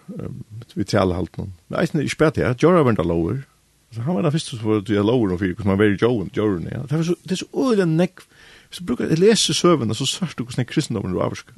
vi 0.76 0.84
tjale 0.84 1.16
halt 1.16 1.38
noen. 1.40 1.54
Men 1.70 1.80
eisen 1.82 2.00
er 2.00 2.06
ikke 2.06 2.28
bedre, 2.28 2.56
Jorah 2.62 2.84
var 2.86 2.94
enda 2.94 3.06
så 3.96 4.02
han 4.04 4.18
var 4.18 4.22
den 4.22 4.32
første 4.32 4.58
som 4.58 4.68
var 4.68 4.82
til 4.84 5.00
lower 5.00 5.32
og 5.32 5.40
fyrir, 5.40 5.54
hvordan 5.56 5.70
man 5.72 5.80
var 5.80 5.86
i 5.86 5.98
Jorah, 6.02 6.28
Jorah, 6.36 6.64
ja. 6.64 6.82
Det 6.84 6.92
er 6.92 7.04
så, 7.08 7.16
det 7.24 7.32
er 7.32 7.40
så 7.40 7.48
øyla 7.56 7.86
nekk, 7.86 8.20
hvis 8.68 8.82
du 8.82 8.86
bruker, 8.86 9.08
jeg 9.08 9.20
leser 9.20 9.54
søvende, 9.54 9.96
så 9.96 10.06
sørst 10.06 10.38
du 10.38 10.44
hvordan 10.44 10.68
kristendommen 10.68 11.16
er 11.16 11.24
avska. 11.24 11.52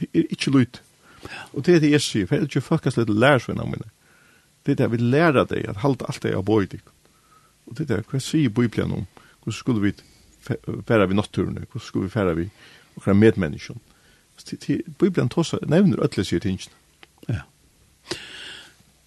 Det 0.00 0.08
er 0.12 0.26
ikke 0.30 0.50
lyt. 0.50 0.82
Og 1.52 1.66
det 1.66 1.76
er 1.76 1.84
det 1.84 1.92
jeg 1.92 2.04
sier, 2.04 2.26
for 2.26 2.36
jeg 2.36 2.44
er 2.44 2.50
ikke 2.50 2.64
fuckast 2.64 3.00
litt 3.00 3.12
lærersvenna 3.12 3.66
mine. 3.68 3.90
Det 4.66 4.74
er 4.74 4.82
det 4.82 4.90
vi 4.92 5.02
lærer 5.02 5.46
deg 5.46 5.68
at 5.70 5.82
halda 5.84 6.08
alt 6.10 6.22
det 6.22 6.34
jeg 6.34 6.44
bøy 6.46 6.66
deg. 6.70 6.82
Og 7.66 7.78
det 7.78 7.86
er 7.86 7.96
det, 7.96 8.06
hva 8.10 8.20
sier 8.22 8.52
Bibelen 8.54 8.92
om? 8.92 9.06
Hvordan 9.42 9.58
skulle 9.58 9.82
vi 9.82 9.92
færa 10.86 11.06
vi 11.06 11.18
natturen? 11.18 11.58
Hvordan 11.58 11.86
skulle 11.86 12.08
vi 12.08 12.14
færa 12.14 12.34
vi 12.34 12.48
okra 12.96 13.14
medmänniskan? 13.14 13.80
Bibelen 14.98 15.28
tåsa, 15.28 15.58
nevner 15.66 16.02
ötla 16.04 16.24
sier 16.24 16.40
tingene. 16.40 16.74
Ja. 17.28 17.42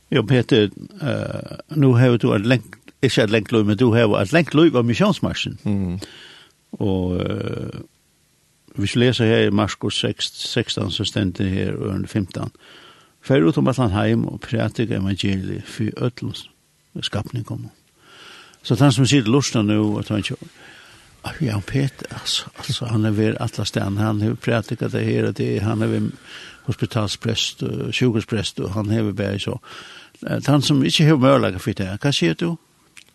Ja, 0.09 0.21
Peter, 0.21 0.69
uh, 1.01 1.77
nu 1.77 1.93
har 1.93 2.17
du 2.17 2.33
et 2.33 2.45
lengt, 2.45 2.75
ikke 3.01 3.23
et 3.23 3.29
lengt 3.29 3.51
løy, 3.51 3.63
men 3.63 3.77
du 3.77 3.91
har 3.93 4.09
et 4.17 4.33
lengt 4.33 4.55
løy 4.57 4.71
av 4.73 4.85
misjonsmarsjen. 4.85 5.59
Mm. 5.63 5.99
Og 6.71 7.19
uh, 7.19 7.81
vi 8.75 8.87
skal 8.87 9.01
lese 9.01 9.25
her 9.25 9.47
i 9.47 9.49
Marskos 9.49 10.05
16, 10.29 10.91
så 10.91 11.03
stendte 11.05 11.43
her 11.43 11.75
og 11.75 12.09
15. 12.09 12.51
Fær 13.21 13.43
ut 13.43 13.57
om 13.57 13.67
at 13.67 13.77
han 13.77 13.91
heim 13.91 14.25
og 14.27 14.39
prætik 14.39 14.91
evangeliet 14.91 15.63
for 15.67 15.91
ødlens 15.97 16.49
skapning 17.01 17.45
kom. 17.45 17.69
Så 18.63 18.75
han 18.79 18.91
som 18.91 19.05
sier 19.05 19.27
lusna 19.27 19.61
nu, 19.61 19.97
at 19.99 20.07
han 20.07 20.17
ikke, 20.17 20.35
ja, 21.41 21.59
Peter, 21.67 22.05
altså, 22.11 22.45
altså 22.57 22.85
han 22.85 23.05
er 23.05 23.11
ved 23.11 23.35
alle 23.39 23.65
stedene, 23.65 23.99
han 23.99 24.21
har 24.21 24.33
prætiket 24.33 24.91
det 24.91 25.05
her, 25.05 25.31
det, 25.31 25.61
han 25.61 25.81
er 25.81 25.87
ved 25.87 26.11
hospitalsprest, 26.63 27.63
og 27.63 27.93
sjukehusprest, 27.93 28.59
og 28.59 28.73
han 28.73 28.89
har 28.89 29.11
bæg 29.11 29.41
så. 29.41 29.57
Han 30.45 30.61
som 30.61 30.83
ikke 30.83 31.05
har 31.05 31.15
mørlaget 31.15 31.61
for 31.61 31.71
det, 31.71 31.87
hva 32.01 32.11
sier 32.11 32.33
du 32.33 32.57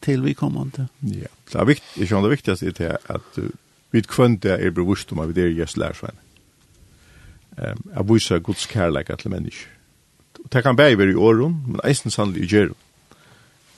til 0.05 0.25
vi 0.25 0.33
kommer 0.33 0.71
til? 0.75 0.89
Ja, 1.03 1.29
det 1.53 1.61
er 1.61 1.69
viktig, 1.69 2.01
jeg 2.01 2.09
skjønner 2.09 2.29
det 2.29 2.39
viktigste 2.39 2.85
er 2.85 2.97
at 3.09 3.37
du 3.37 3.49
vi 3.95 4.03
kvønn 4.03 4.41
er 4.43 4.73
bevust 4.75 5.13
om 5.15 5.23
at 5.23 5.31
vi 5.37 5.45
er 5.45 5.53
just 5.55 5.79
lærsvein. 5.79 6.17
Um, 7.55 7.85
jeg 7.95 8.09
viser 8.09 8.39
Guds 8.43 8.67
kærleik 8.67 9.11
til 9.19 9.31
mennesker. 9.31 9.71
Og 10.45 10.53
Det 10.53 10.63
kan 10.63 10.77
bare 10.77 10.99
være 10.99 11.11
i 11.11 11.15
åren, 11.15 11.63
men 11.67 11.81
eisen 11.85 12.11
sannlig 12.11 12.43
i 12.43 12.47
gjerne. 12.47 12.75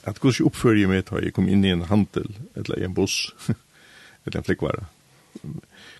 At 0.03 0.19
Guds 0.19 0.39
oppfører 0.41 0.79
jeg 0.79 0.89
meg 0.89 1.05
da 1.09 1.21
jeg 1.21 1.33
kom 1.33 1.47
inn 1.47 1.65
i 1.65 1.71
en 1.71 1.85
handel, 1.85 2.31
eller 2.55 2.79
i 2.79 2.83
en 2.83 2.93
buss, 2.93 3.33
eller 4.25 4.39
en 4.39 4.47
flikkvare. 4.47 4.85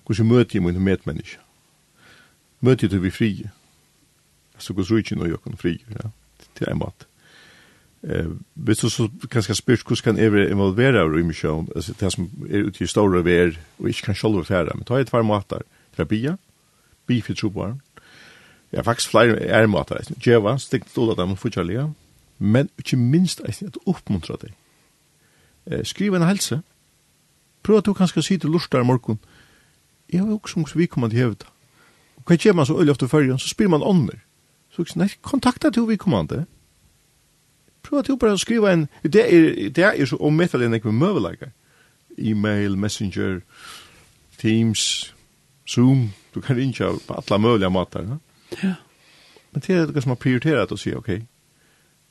Guds 0.05 0.19
møter 0.19 0.57
jeg 0.57 0.63
mine 0.63 0.79
medmennesker. 0.79 1.43
Møter 2.61 2.87
jeg 2.87 2.89
til 2.91 3.03
vi 3.03 3.11
frie. 3.11 3.51
Altså 4.55 4.73
Guds 4.73 4.91
rujtjen 4.91 5.21
jeg 5.21 5.43
kan 5.43 5.57
frie, 5.57 5.79
ja. 5.91 6.09
til 6.55 6.67
en 6.71 6.79
måte. 6.81 7.06
Eh, 8.03 8.25
hvis 8.53 8.77
du 8.77 8.89
så 8.89 9.07
kanskje 9.31 9.55
spyrt 9.55 9.83
hvordan 9.87 10.03
kan 10.03 10.19
jeg 10.21 10.51
involvere 10.51 11.01
av 11.01 11.09
rymmisjøen, 11.09 11.69
altså 11.75 11.95
det 11.99 12.11
som 12.13 12.29
er 12.49 12.67
ute 12.69 12.83
i 12.83 12.87
store 12.87 13.23
ver, 13.25 13.57
og 13.79 13.89
ikke 13.89 14.11
kan 14.11 14.15
selv 14.15 14.49
være 14.49 14.75
men 14.75 14.85
ta 14.85 14.99
et 14.99 15.09
par 15.09 15.25
måter, 15.25 15.65
terapia, 15.95 16.37
bi 17.07 17.21
for 17.21 17.33
troboaren, 17.33 17.81
ja, 18.71 18.81
faktisk 18.81 19.09
flere 19.09 19.39
er 19.39 19.67
måter, 19.67 20.03
djeva, 20.23 20.57
stikt 20.57 20.93
til 20.93 21.15
dem 21.17 21.31
og 21.31 21.39
fortjellige, 21.39 21.93
men 22.39 22.69
ikke 22.77 22.97
minst 22.97 23.41
at 23.41 23.77
oppmuntra 23.85 24.35
deg. 24.41 24.53
Eh, 25.65 25.83
skriv 25.83 26.13
en 26.13 26.27
helse, 26.27 26.61
prøv 27.63 27.77
at 27.77 27.85
du 27.85 27.93
kanskje 27.93 28.21
si 28.21 28.37
til 28.37 28.49
lort 28.49 28.71
der 28.71 28.83
morgen, 28.83 29.19
jeg 30.13 30.21
har 30.21 30.27
jo 30.27 30.39
også 30.43 30.77
vi 30.77 30.85
kommer 30.85 31.09
til 31.09 31.17
hevet, 31.17 31.47
og 32.17 32.23
hva 32.23 32.37
gjør 32.37 32.53
man 32.53 32.65
så 32.65 32.77
øyelig 32.77 32.91
ofte 32.91 33.07
før, 33.07 33.37
så 33.37 33.49
spyr 33.49 33.67
man 33.67 33.83
ånder, 33.83 34.21
så 34.69 34.85
nei, 34.95 35.09
kontakta 35.21 35.69
til 35.69 35.87
vi 35.87 35.95
kommer 35.95 36.27
til, 36.27 36.45
Prøv 37.87 37.99
at 37.99 38.07
du 38.07 38.15
bare 38.15 38.37
skriva 38.37 38.73
en, 38.73 38.87
det 39.03 39.21
er, 39.33 39.69
det 39.69 39.83
er 39.83 40.05
så 40.05 40.17
ommettelig 40.19 40.67
enn 40.67 40.75
ikke 40.75 40.91
møvelegger. 40.91 41.53
E-mail, 42.17 42.75
Messenger, 42.77 43.39
Teams, 44.41 45.13
Zoom, 45.69 46.09
du 46.35 46.41
kan 46.41 46.57
rinja 46.57 46.91
på 47.07 47.13
alla 47.13 47.37
möjliga 47.37 47.69
matar. 47.69 48.01
Ja? 48.01 48.17
ja. 48.63 48.73
Men 49.51 49.61
det 49.67 49.73
är 49.73 49.87
det 49.87 50.01
som 50.01 50.09
har 50.09 50.15
prioriterat 50.15 50.71
att 50.71 50.79
säga, 50.79 50.97
okej, 50.97 51.15
okay, 51.15 51.25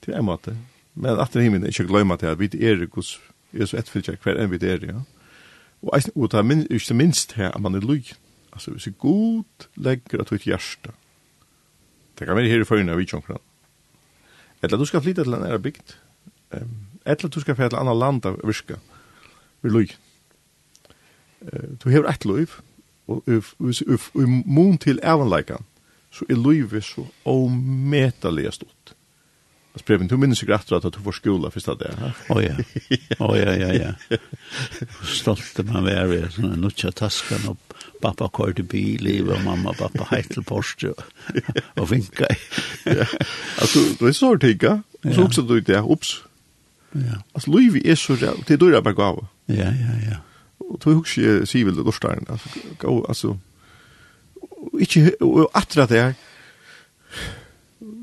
det 0.06 0.12
är 0.12 0.22
matar. 0.22 0.56
Men 0.92 1.20
att 1.20 1.32
det 1.32 1.42
himlen 1.42 1.62
är 1.62 1.66
inte 1.66 1.84
glömma 1.84 2.16
till 2.16 2.28
att 2.28 2.38
vi 2.38 2.68
är 2.70 2.76
Guds, 2.76 3.18
är 3.52 3.66
så 3.66 3.76
ett 3.76 3.88
fyrtjär 3.88 4.16
kvar 4.16 4.34
än 4.34 4.50
vi 4.50 4.68
är, 4.68 4.84
ja. 4.84 5.02
Och, 5.80 5.98
och 6.14 6.28
det 6.28 6.38
är 6.38 6.72
inte 6.72 6.94
minst 6.94 7.32
här 7.32 7.50
att 7.52 7.60
man 7.60 7.74
är 7.74 7.80
lugn. 7.80 8.04
Alltså, 8.50 8.70
vi 8.70 8.80
ser 8.80 8.90
god 8.90 9.44
lägger 9.74 10.20
att 10.20 10.28
du 10.28 10.36
ett 10.36 10.46
hjärsta. 10.46 10.90
Det 12.14 12.24
kan 12.24 12.34
vara 12.34 12.46
här 12.46 12.60
i 12.60 12.64
förrän 12.64 12.88
av 12.88 12.96
vidtjonkran. 12.96 13.38
Mm 13.38 13.55
Eller 14.66 14.82
du 14.82 14.88
skal 14.88 15.02
flytta 15.04 15.24
til 15.24 15.36
en 15.36 15.46
ära 15.46 15.58
bygd. 15.62 15.94
Eller 16.52 17.30
du 17.30 17.40
skal 17.40 17.54
flytta 17.54 17.74
til 17.74 17.78
en 17.78 17.86
annan 17.86 18.02
land 18.02 18.26
av 18.26 18.40
virka. 18.44 18.80
Vi 19.62 19.70
loj. 19.70 19.88
Du 21.82 21.90
hever 21.90 22.10
et 22.10 22.26
løy. 22.26 22.46
og 23.06 23.22
i 23.28 24.26
mun 24.26 24.78
til 24.82 24.98
evanleikan, 24.98 25.62
så 26.10 26.26
er 26.28 26.40
loivet 26.40 26.84
så 26.84 27.06
ometelig 27.24 28.52
stort. 28.52 28.96
Och 29.76 29.84
Preben, 29.84 30.08
du 30.08 30.16
minns 30.16 30.42
ju 30.42 30.46
rätt 30.46 30.72
att 30.72 30.92
du 30.92 31.00
får 31.00 31.12
skola 31.12 31.50
första 31.50 31.74
det. 31.74 32.14
Åh 32.28 32.44
ja. 32.44 32.56
Åh 33.18 33.38
ja, 33.38 33.54
ja, 33.54 33.72
ja. 33.72 33.92
Stolt 35.04 35.64
man 35.64 35.84
var 35.84 36.14
i 36.14 36.30
såna 36.30 36.56
nutcha 36.56 36.92
taskan 36.92 37.50
upp 37.50 37.74
pappa 38.06 38.28
kørte 38.32 38.62
bil, 38.62 39.06
i, 39.10 39.18
og 39.26 39.42
mamma 39.44 39.72
og 39.74 39.80
pappa 39.80 40.06
heit 40.12 40.30
til 40.32 40.44
Porsche 40.46 40.92
og 40.94 41.88
vinka. 41.92 42.28
i. 42.30 42.38
Altså, 43.58 43.82
det 43.98 44.08
er 44.12 44.16
sånn 44.16 44.40
ting, 44.42 44.62
ja. 44.62 44.76
Så 45.10 45.26
også 45.26 45.44
du 45.46 45.58
det, 45.60 45.82
ups. 45.82 46.20
Ja. 46.94 47.18
Altså, 47.34 47.52
Liv 47.52 47.80
er 47.84 47.98
så 47.98 48.16
ræv, 48.16 48.44
det 48.48 48.56
er 48.56 48.62
døra 48.62 48.80
bare 48.86 48.96
gav. 48.98 49.24
Ja, 49.50 49.68
ja, 49.74 49.96
ja. 50.06 50.20
Og 50.66 50.78
du 50.82 50.88
husker 50.96 51.22
jeg 51.22 51.48
sier 51.50 51.66
vel 51.68 51.76
det 51.76 51.84
dårstaren, 51.86 52.24
altså, 52.32 52.48
gav, 52.82 53.02
altså, 53.08 53.34
ikke, 54.82 55.12
og 55.22 55.50
atra 55.54 55.84
det 55.90 55.98
er, 56.00 56.14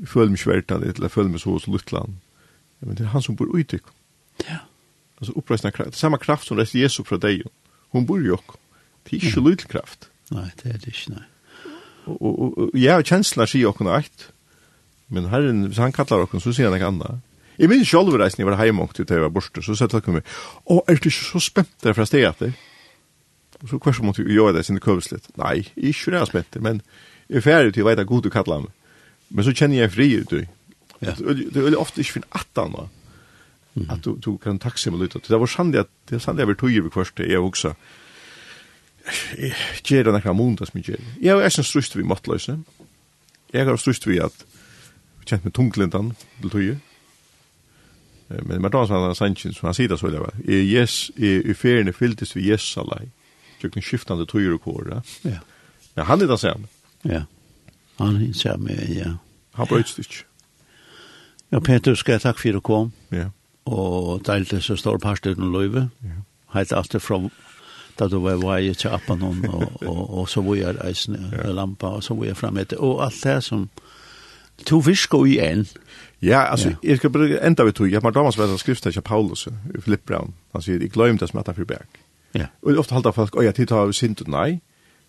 jeg 0.04 0.08
føler 0.08 0.32
meg 0.32 0.40
sverta 0.40 0.78
litt, 0.80 0.96
eller 0.96 1.08
jeg 1.10 1.16
føler 1.16 1.32
meg 1.34 1.42
så 1.42 1.52
hos 1.56 1.66
Lutland. 1.68 2.14
Men 2.84 2.96
det 2.98 3.06
er 3.06 3.12
han 3.12 3.24
som 3.24 3.36
bor 3.36 3.50
ute. 3.52 3.80
Ja. 4.44 4.62
Altså, 5.18 5.34
oppreisende 5.36 5.72
kraft, 5.72 5.92
det 5.94 5.98
er 5.98 6.04
samme 6.06 6.20
kraft 6.22 6.48
som 6.48 6.60
reist 6.60 6.76
Jesu 6.76 7.02
fra 7.04 7.18
deg, 7.20 7.44
hun 7.94 8.06
bor 8.08 8.20
jo 8.22 8.38
ikke. 8.40 8.60
Det 9.04 9.18
er 9.18 9.28
ikke 9.28 9.44
lydel 9.44 9.70
kraft. 9.70 10.08
Nei, 10.34 10.48
det 10.62 10.72
er 10.72 10.80
det 10.82 10.94
ikke, 10.94 11.18
nei. 11.18 11.26
Og, 12.04 12.16
og, 12.16 12.34
og, 12.34 12.58
og 12.64 12.76
jeg 12.78 12.92
har 12.92 13.06
kjensler 13.06 13.48
sier 13.48 13.70
åkken 13.70 13.88
eit, 13.92 14.28
men 15.12 15.28
herren, 15.32 15.64
hvis 15.68 15.80
han 15.80 15.94
kallar 15.94 16.24
åkken, 16.24 16.42
så 16.42 16.52
sier 16.52 16.68
han 16.68 16.76
ikke 16.76 16.90
anna. 16.92 17.16
Jeg 17.60 17.70
minns 17.70 17.88
sjolv 17.88 18.16
reisen, 18.18 18.42
jeg 18.42 18.48
var 18.48 18.58
heim 18.58 18.80
til 18.92 19.06
jeg 19.08 19.22
var 19.22 19.32
borste, 19.32 19.62
så 19.62 19.76
sier 19.78 19.90
takk 19.92 20.08
meg, 20.10 20.26
å, 20.64 20.80
er 20.88 20.96
du 20.96 21.04
ikke 21.04 21.14
så 21.14 21.42
spent 21.42 21.74
der 21.84 21.96
fra 21.96 22.06
steg 22.08 22.26
etter? 22.28 22.54
Og 23.62 23.70
så 23.70 23.78
kvart 23.78 23.96
så 23.96 24.04
måtte 24.04 24.24
jeg 24.24 24.34
gjøre 24.34 24.56
det 24.56 24.64
sin 24.66 24.80
køvslet. 24.82 25.30
Nei, 25.40 25.62
ikke 25.76 26.12
det 26.12 26.20
er 26.20 26.28
spent, 26.28 26.58
men 26.64 26.82
jeg 27.28 27.40
er 27.40 27.46
ferdig 27.46 27.76
til 27.76 27.84
å 27.84 27.88
veit 27.88 28.02
at 28.02 28.10
god 28.10 28.26
du 28.26 28.32
kallar 28.32 28.64
meg. 28.66 28.72
Men 29.30 29.46
så 29.46 29.54
kjenner 29.54 29.84
jeg 29.84 29.92
fri 29.94 30.08
ut, 30.18 30.34
du. 30.34 30.44
Ja. 31.04 31.14
Det 31.14 31.62
er 31.62 31.76
ofte 31.78 32.02
ikke 32.02 32.18
finn 32.18 32.28
at 32.36 32.60
anna. 32.60 32.88
Mm. 33.74 33.86
At 33.90 34.04
du, 34.04 34.14
du 34.22 34.34
kan 34.42 34.60
takke 34.62 34.92
meg 34.92 35.06
litt. 35.06 35.16
Det 35.26 35.40
var 35.40 35.50
sannlig 35.50 35.84
at 35.84 35.90
det 36.10 36.18
er 36.18 36.22
sannlig 36.22 36.44
at 36.44 36.52
vi 36.52 36.58
tog 36.60 36.74
i 36.74 36.82
vi 36.84 37.30
jeg 37.30 37.40
også, 37.40 37.74
gjør 39.84 40.08
det 40.08 40.14
nekna 40.16 40.32
måneder 40.32 40.68
som 40.68 40.78
jeg 40.80 40.84
gjør. 40.84 41.04
Jeg 41.20 41.36
har 41.36 41.48
ikke 41.48 41.62
strust 41.62 41.96
vi 41.96 42.02
måttløse. 42.02 42.58
Jeg 43.52 43.66
har 43.66 43.76
strust 43.76 44.06
vi 44.08 44.18
at 44.22 44.44
vi 45.20 45.28
kjent 45.28 45.44
med 45.44 45.52
tunglindan 45.52 46.12
til 46.40 46.50
tøye. 46.50 46.76
Men 48.28 48.62
med 48.62 48.72
dans 48.72 48.90
han 48.90 49.14
sannsyn 49.14 49.52
som 49.52 49.68
han 49.68 49.76
sier 49.76 49.96
så 49.96 50.10
det 50.10 50.20
var. 50.20 50.34
I, 50.44 50.62
yes 50.74 51.10
i, 51.16 51.36
i 51.44 51.54
feriene 51.54 51.92
fylltes 51.92 52.34
vi 52.36 52.48
yes 52.48 52.76
alai. 52.80 53.10
Tjøkken 53.60 53.84
skiftande 53.84 54.26
tøyer 54.26 54.56
og 54.56 54.64
kår. 54.64 54.90
Ja. 55.24 55.38
Ja, 55.96 56.06
han 56.08 56.22
er 56.22 56.26
det 56.26 56.40
samme. 56.40 56.66
Ja. 57.04 57.24
Han 58.00 58.16
er 58.16 58.26
det 58.26 58.36
samme, 58.36 58.74
ja. 58.88 59.16
Han 59.54 59.66
brøyts 59.70 59.94
det 59.94 60.06
ikke. 60.08 60.24
Ja, 61.52 61.60
Peter, 61.60 61.94
skal 61.94 62.16
jeg 62.16 62.24
takk 62.24 62.40
for 62.40 62.48
at 62.48 62.54
du 62.54 62.60
kom. 62.60 62.92
Ja. 63.12 63.28
Og 63.70 64.24
deilte 64.26 64.60
så 64.60 64.76
stor 64.76 64.98
parstøyden 64.98 65.44
og 65.46 65.52
løyve. 65.52 65.88
Ja. 66.02 66.22
Heit 66.56 66.72
alt 66.72 66.92
det 66.92 67.02
fra 67.02 67.20
da 67.98 68.08
du 68.10 68.18
var 68.24 68.40
vei 68.42 68.72
til 68.74 68.90
Appanon, 68.94 69.44
og, 69.48 69.82
og, 69.86 70.00
og 70.18 70.28
så 70.28 70.42
var 70.42 70.58
jeg 70.58 70.78
reisende 70.80 71.30
ja. 71.32 71.52
lampa, 71.54 71.94
og 71.98 72.04
så 72.04 72.16
var 72.18 72.30
jeg 72.30 72.38
fremme 72.38 72.64
etter, 72.64 72.80
og 72.82 73.04
alt 73.04 73.20
det 73.22 73.36
som 73.46 73.68
to 74.66 74.80
virker 74.86 75.26
i 75.26 75.38
en. 75.42 75.66
Ja, 76.22 76.44
altså, 76.50 76.72
ja. 76.72 76.76
jeg 76.82 76.98
skal 76.98 77.10
bare 77.14 77.40
enda 77.46 77.64
vi 77.64 77.72
tog. 77.72 77.90
jeg 77.90 78.02
har 78.02 78.10
damas 78.10 78.38
vært 78.38 78.58
skriftet 78.60 78.94
til 78.94 79.02
Paulus, 79.02 79.46
i 79.46 79.80
Philip 79.80 80.04
Brown, 80.06 80.34
han 80.52 80.62
sier, 80.62 80.80
jeg 80.80 80.90
glemte 80.94 81.24
det 81.24 81.30
som 81.30 81.40
etter 81.40 81.56
for 81.56 81.68
berg. 81.68 82.00
Ja. 82.34 82.50
Og 82.62 82.78
ofte 82.78 82.94
halter 82.94 83.14
folk, 83.14 83.36
oi, 83.36 83.44
jeg 83.44 83.54
tid 83.54 83.70
har 83.70 83.92
synd, 83.92 84.24
nei, 84.26 84.60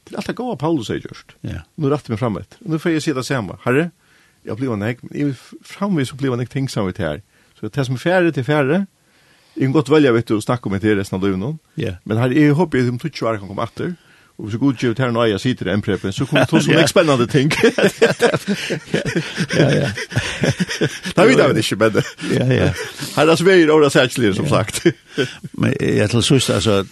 Det 0.05 0.13
er 0.13 0.19
alt 0.21 0.27
det 0.27 0.35
gode 0.37 0.57
Paulus 0.61 0.87
har 0.87 0.99
gjort. 1.01 1.33
Ja. 1.41 1.63
Nå 1.81 1.89
rette 1.89 2.11
meg 2.13 2.19
fremme 2.21 2.43
etter, 2.43 2.59
nå 2.61 2.77
får 2.77 2.91
jeg 2.91 3.01
si 3.01 3.13
det 3.17 3.25
samme, 3.25 3.55
herre, 3.63 3.89
jeg 4.45 4.57
blir 4.59 4.75
nek, 4.77 4.99
jeg 5.09 5.33
framvis 5.65 6.11
så 6.11 6.17
blir 6.19 6.35
nek 6.37 6.51
ting 6.53 6.69
samvitt 6.69 7.01
her, 7.01 7.23
så 7.57 7.71
det 7.73 7.85
som 7.87 7.97
er 7.97 8.03
færre 8.03 8.31
til 8.31 8.45
færre, 8.45 8.85
Jeg 9.55 9.69
kan 9.69 9.75
godt 9.75 9.91
velge, 9.91 10.13
vet 10.13 10.29
du, 10.29 10.35
å 10.35 10.43
snakke 10.43 10.67
om 10.67 10.73
det 10.75 10.83
her 10.83 10.97
resten 10.99 11.15
av 11.15 11.23
livet 11.23 11.39
nå. 11.39 11.53
Yeah. 11.79 11.95
Men 12.03 12.19
her, 12.19 12.33
jeg 12.35 12.51
håper 12.57 12.81
jeg 12.81 12.91
om 12.91 12.99
20 12.99 13.29
år 13.29 13.37
kan 13.39 13.47
komme 13.47 13.63
etter. 13.63 13.93
Og 14.35 14.45
hvis 14.45 14.53
jeg 14.53 14.59
god 14.59 14.73
gjør 14.73 14.93
det 14.93 14.99
her 14.99 15.11
når 15.15 15.25
jeg 15.25 15.39
sitter 15.39 15.69
i 15.69 15.73
en 15.73 15.81
prepen, 15.81 16.11
så 16.11 16.25
kommer 16.27 16.43
det 16.43 16.49
til 16.49 16.61
sånne 16.65 16.87
spennende 16.91 17.27
ting. 17.31 17.53
ja, 19.59 19.69
ja. 19.71 19.89
Det 21.15 21.27
vet 21.27 21.39
jeg 21.39 21.49
vel 21.53 21.61
ikke, 21.61 21.77
men 21.79 21.91
ja, 22.33 22.45
ja. 22.51 22.67
her 23.15 23.23
er 23.23 23.31
det 23.31 23.37
sveier 23.39 23.71
året 23.71 23.91
særlig, 23.95 24.35
som 24.35 24.47
sagt. 24.51 24.83
men 25.61 25.71
jeg 25.79 26.09
til 26.11 26.23
sørst, 26.23 26.49
altså, 26.49 26.83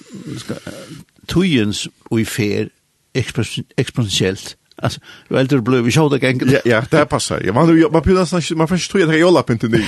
tøyens 1.28 1.88
og 2.12 2.24
i 2.24 2.26
fer 2.26 2.72
eksponentielt 3.14 4.56
Alltså, 4.76 5.00
du 5.28 5.38
äldre 5.40 5.62
blev 5.62 5.84
vi 5.84 5.92
det 5.92 6.18
gänget. 6.22 6.52
Ja, 6.52 6.60
ja, 6.66 6.84
det 6.90 7.06
passar. 7.06 7.42
Ja, 7.46 7.54
man, 7.54 7.68
man, 7.68 7.92
man, 7.92 8.28
man, 8.32 8.42
man 8.56 8.68
får 8.68 8.78
inte 8.78 8.88
tro 8.88 9.04
att 9.04 9.10
jag 9.10 9.20
jollar 9.20 9.42
pinten 9.42 9.72
nu. 9.72 9.84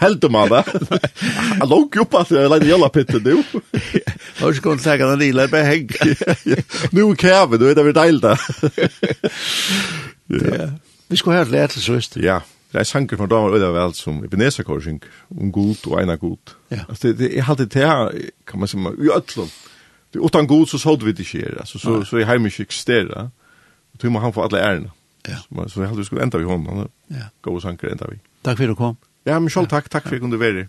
Helt 0.00 0.24
om 0.24 0.34
alla. 0.34 0.64
Jag 1.58 1.68
låg 1.68 1.96
ju 1.96 2.00
upp 2.00 2.14
att 2.14 2.30
jag 2.30 2.50
lägger 2.50 2.70
jollar 2.70 2.88
pinten 2.88 3.22
nu. 3.22 3.42
Jag 4.36 4.42
har 4.42 4.48
inte 4.48 4.60
kunnat 4.60 4.82
säga 4.82 5.06
den 5.06 5.18
lilla, 5.18 5.48
bara 5.48 5.62
häng. 5.62 5.88
Nu 6.90 7.02
är 7.02 7.14
kräver, 7.14 7.58
då 7.58 7.66
är 7.66 7.74
det 7.74 7.82
väl 7.82 7.94
dejlda. 7.94 8.38
Ja. 10.26 10.70
Vi 11.06 11.16
skulle 11.16 11.36
ha 11.36 11.44
lärt 11.44 11.76
oss 11.76 11.88
röst. 11.88 12.16
Ja, 12.16 12.42
det 12.70 12.78
är 12.78 12.84
sanker 12.84 13.16
från 13.16 13.28
damer 13.28 13.56
öda 13.56 13.72
väl 13.72 13.94
som 13.94 14.24
Ebenezer 14.24 14.64
sjung. 14.64 15.00
Om 15.28 15.52
god 15.52 15.76
och 15.86 16.02
ena 16.02 16.16
god. 16.16 16.38
Ja. 16.68 16.78
Alltså, 16.88 17.12
det 17.12 17.38
är 17.38 17.50
alltid 17.50 17.68
det 17.68 17.86
här, 17.86 18.12
kan 18.46 18.58
man 18.58 18.68
säga, 18.68 18.92
i 19.02 19.10
ötlom. 19.16 19.48
Utan 20.12 20.46
god 20.46 20.68
så 20.68 20.78
såg 20.78 21.02
vi 21.02 21.12
det 21.12 21.24
sker. 21.24 21.56
Alltså, 21.60 21.78
så, 21.78 22.04
så 22.04 22.16
är 22.16 22.24
hemmet 22.24 22.60
existerar. 22.60 23.08
Ja 23.16 23.30
tror 23.98 24.10
man 24.10 24.22
han 24.22 24.32
få 24.32 24.42
alla 24.42 24.60
ärna. 24.60 24.90
Ja. 25.28 25.68
Så 25.68 25.80
jag 25.80 25.88
hade 25.88 26.04
skulle 26.04 26.22
ända 26.22 26.38
vi 26.38 26.44
honom. 26.44 26.88
Ja. 27.06 27.16
Gå 27.40 27.54
och 27.54 27.62
sankar 27.62 27.88
ända 27.88 28.06
vi. 28.06 28.18
Tack 28.42 28.56
för 28.56 28.64
att 28.64 28.70
du 28.70 28.74
kom. 28.74 28.96
Ja, 29.24 29.40
men 29.40 29.50
själv 29.50 29.66
tack. 29.66 29.88
Tack 29.88 30.02
för 30.02 30.08
att 30.08 30.14
du 30.14 30.20
kunde 30.20 30.36
vara 30.36 30.66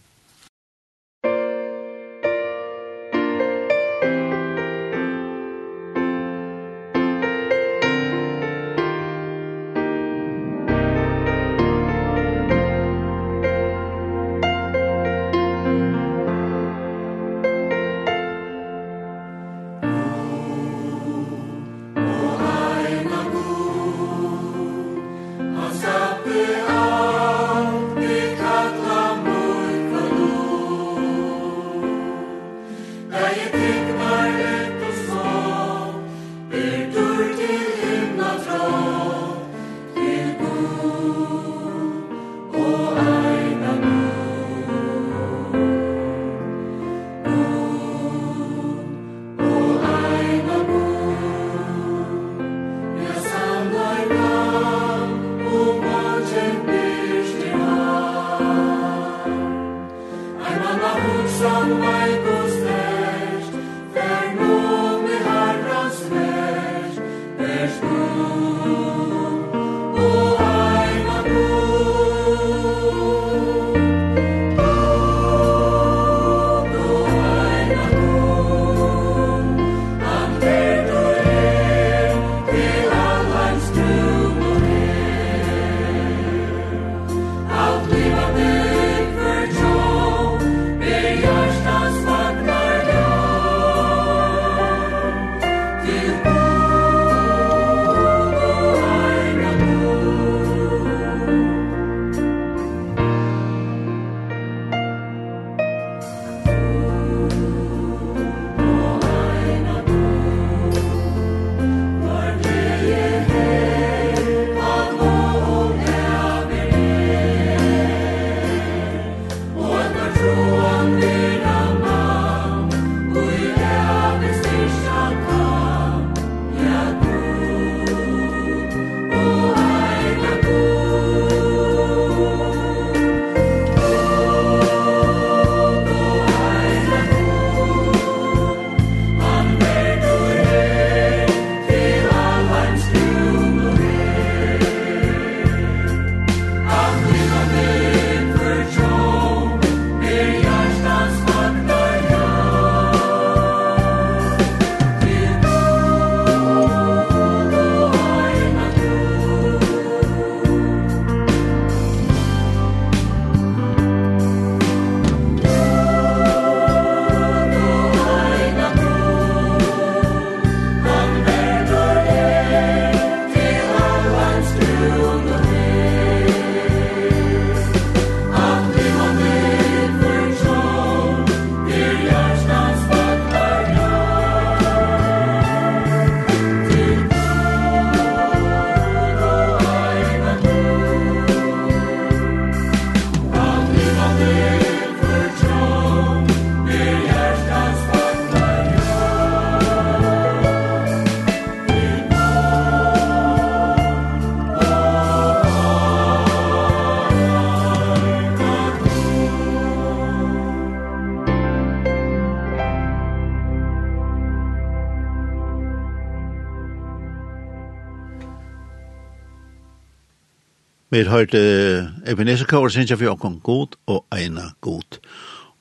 Vi 220.95 221.01
har 221.03 221.11
hørt 221.11 221.33
uh, 221.33 222.11
Ebenezer 222.11 222.45
Kåre, 222.45 222.69
synes 222.71 222.89
jeg 222.89 222.99
vi 222.99 223.05
har 223.05 223.15
kommet 223.19 223.43
god 223.43 223.73
og 223.87 224.05
egnet 224.15 224.53
god. 224.61 224.99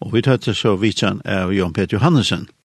Og 0.01 0.12
vi 0.14 0.20
tar 0.22 0.37
til 0.37 0.55
så 0.55 0.76
vidtjen 0.78 1.18
av 1.26 1.51
Jon 1.51 1.72
Peter 1.74 1.97
Johannesen. 1.97 2.45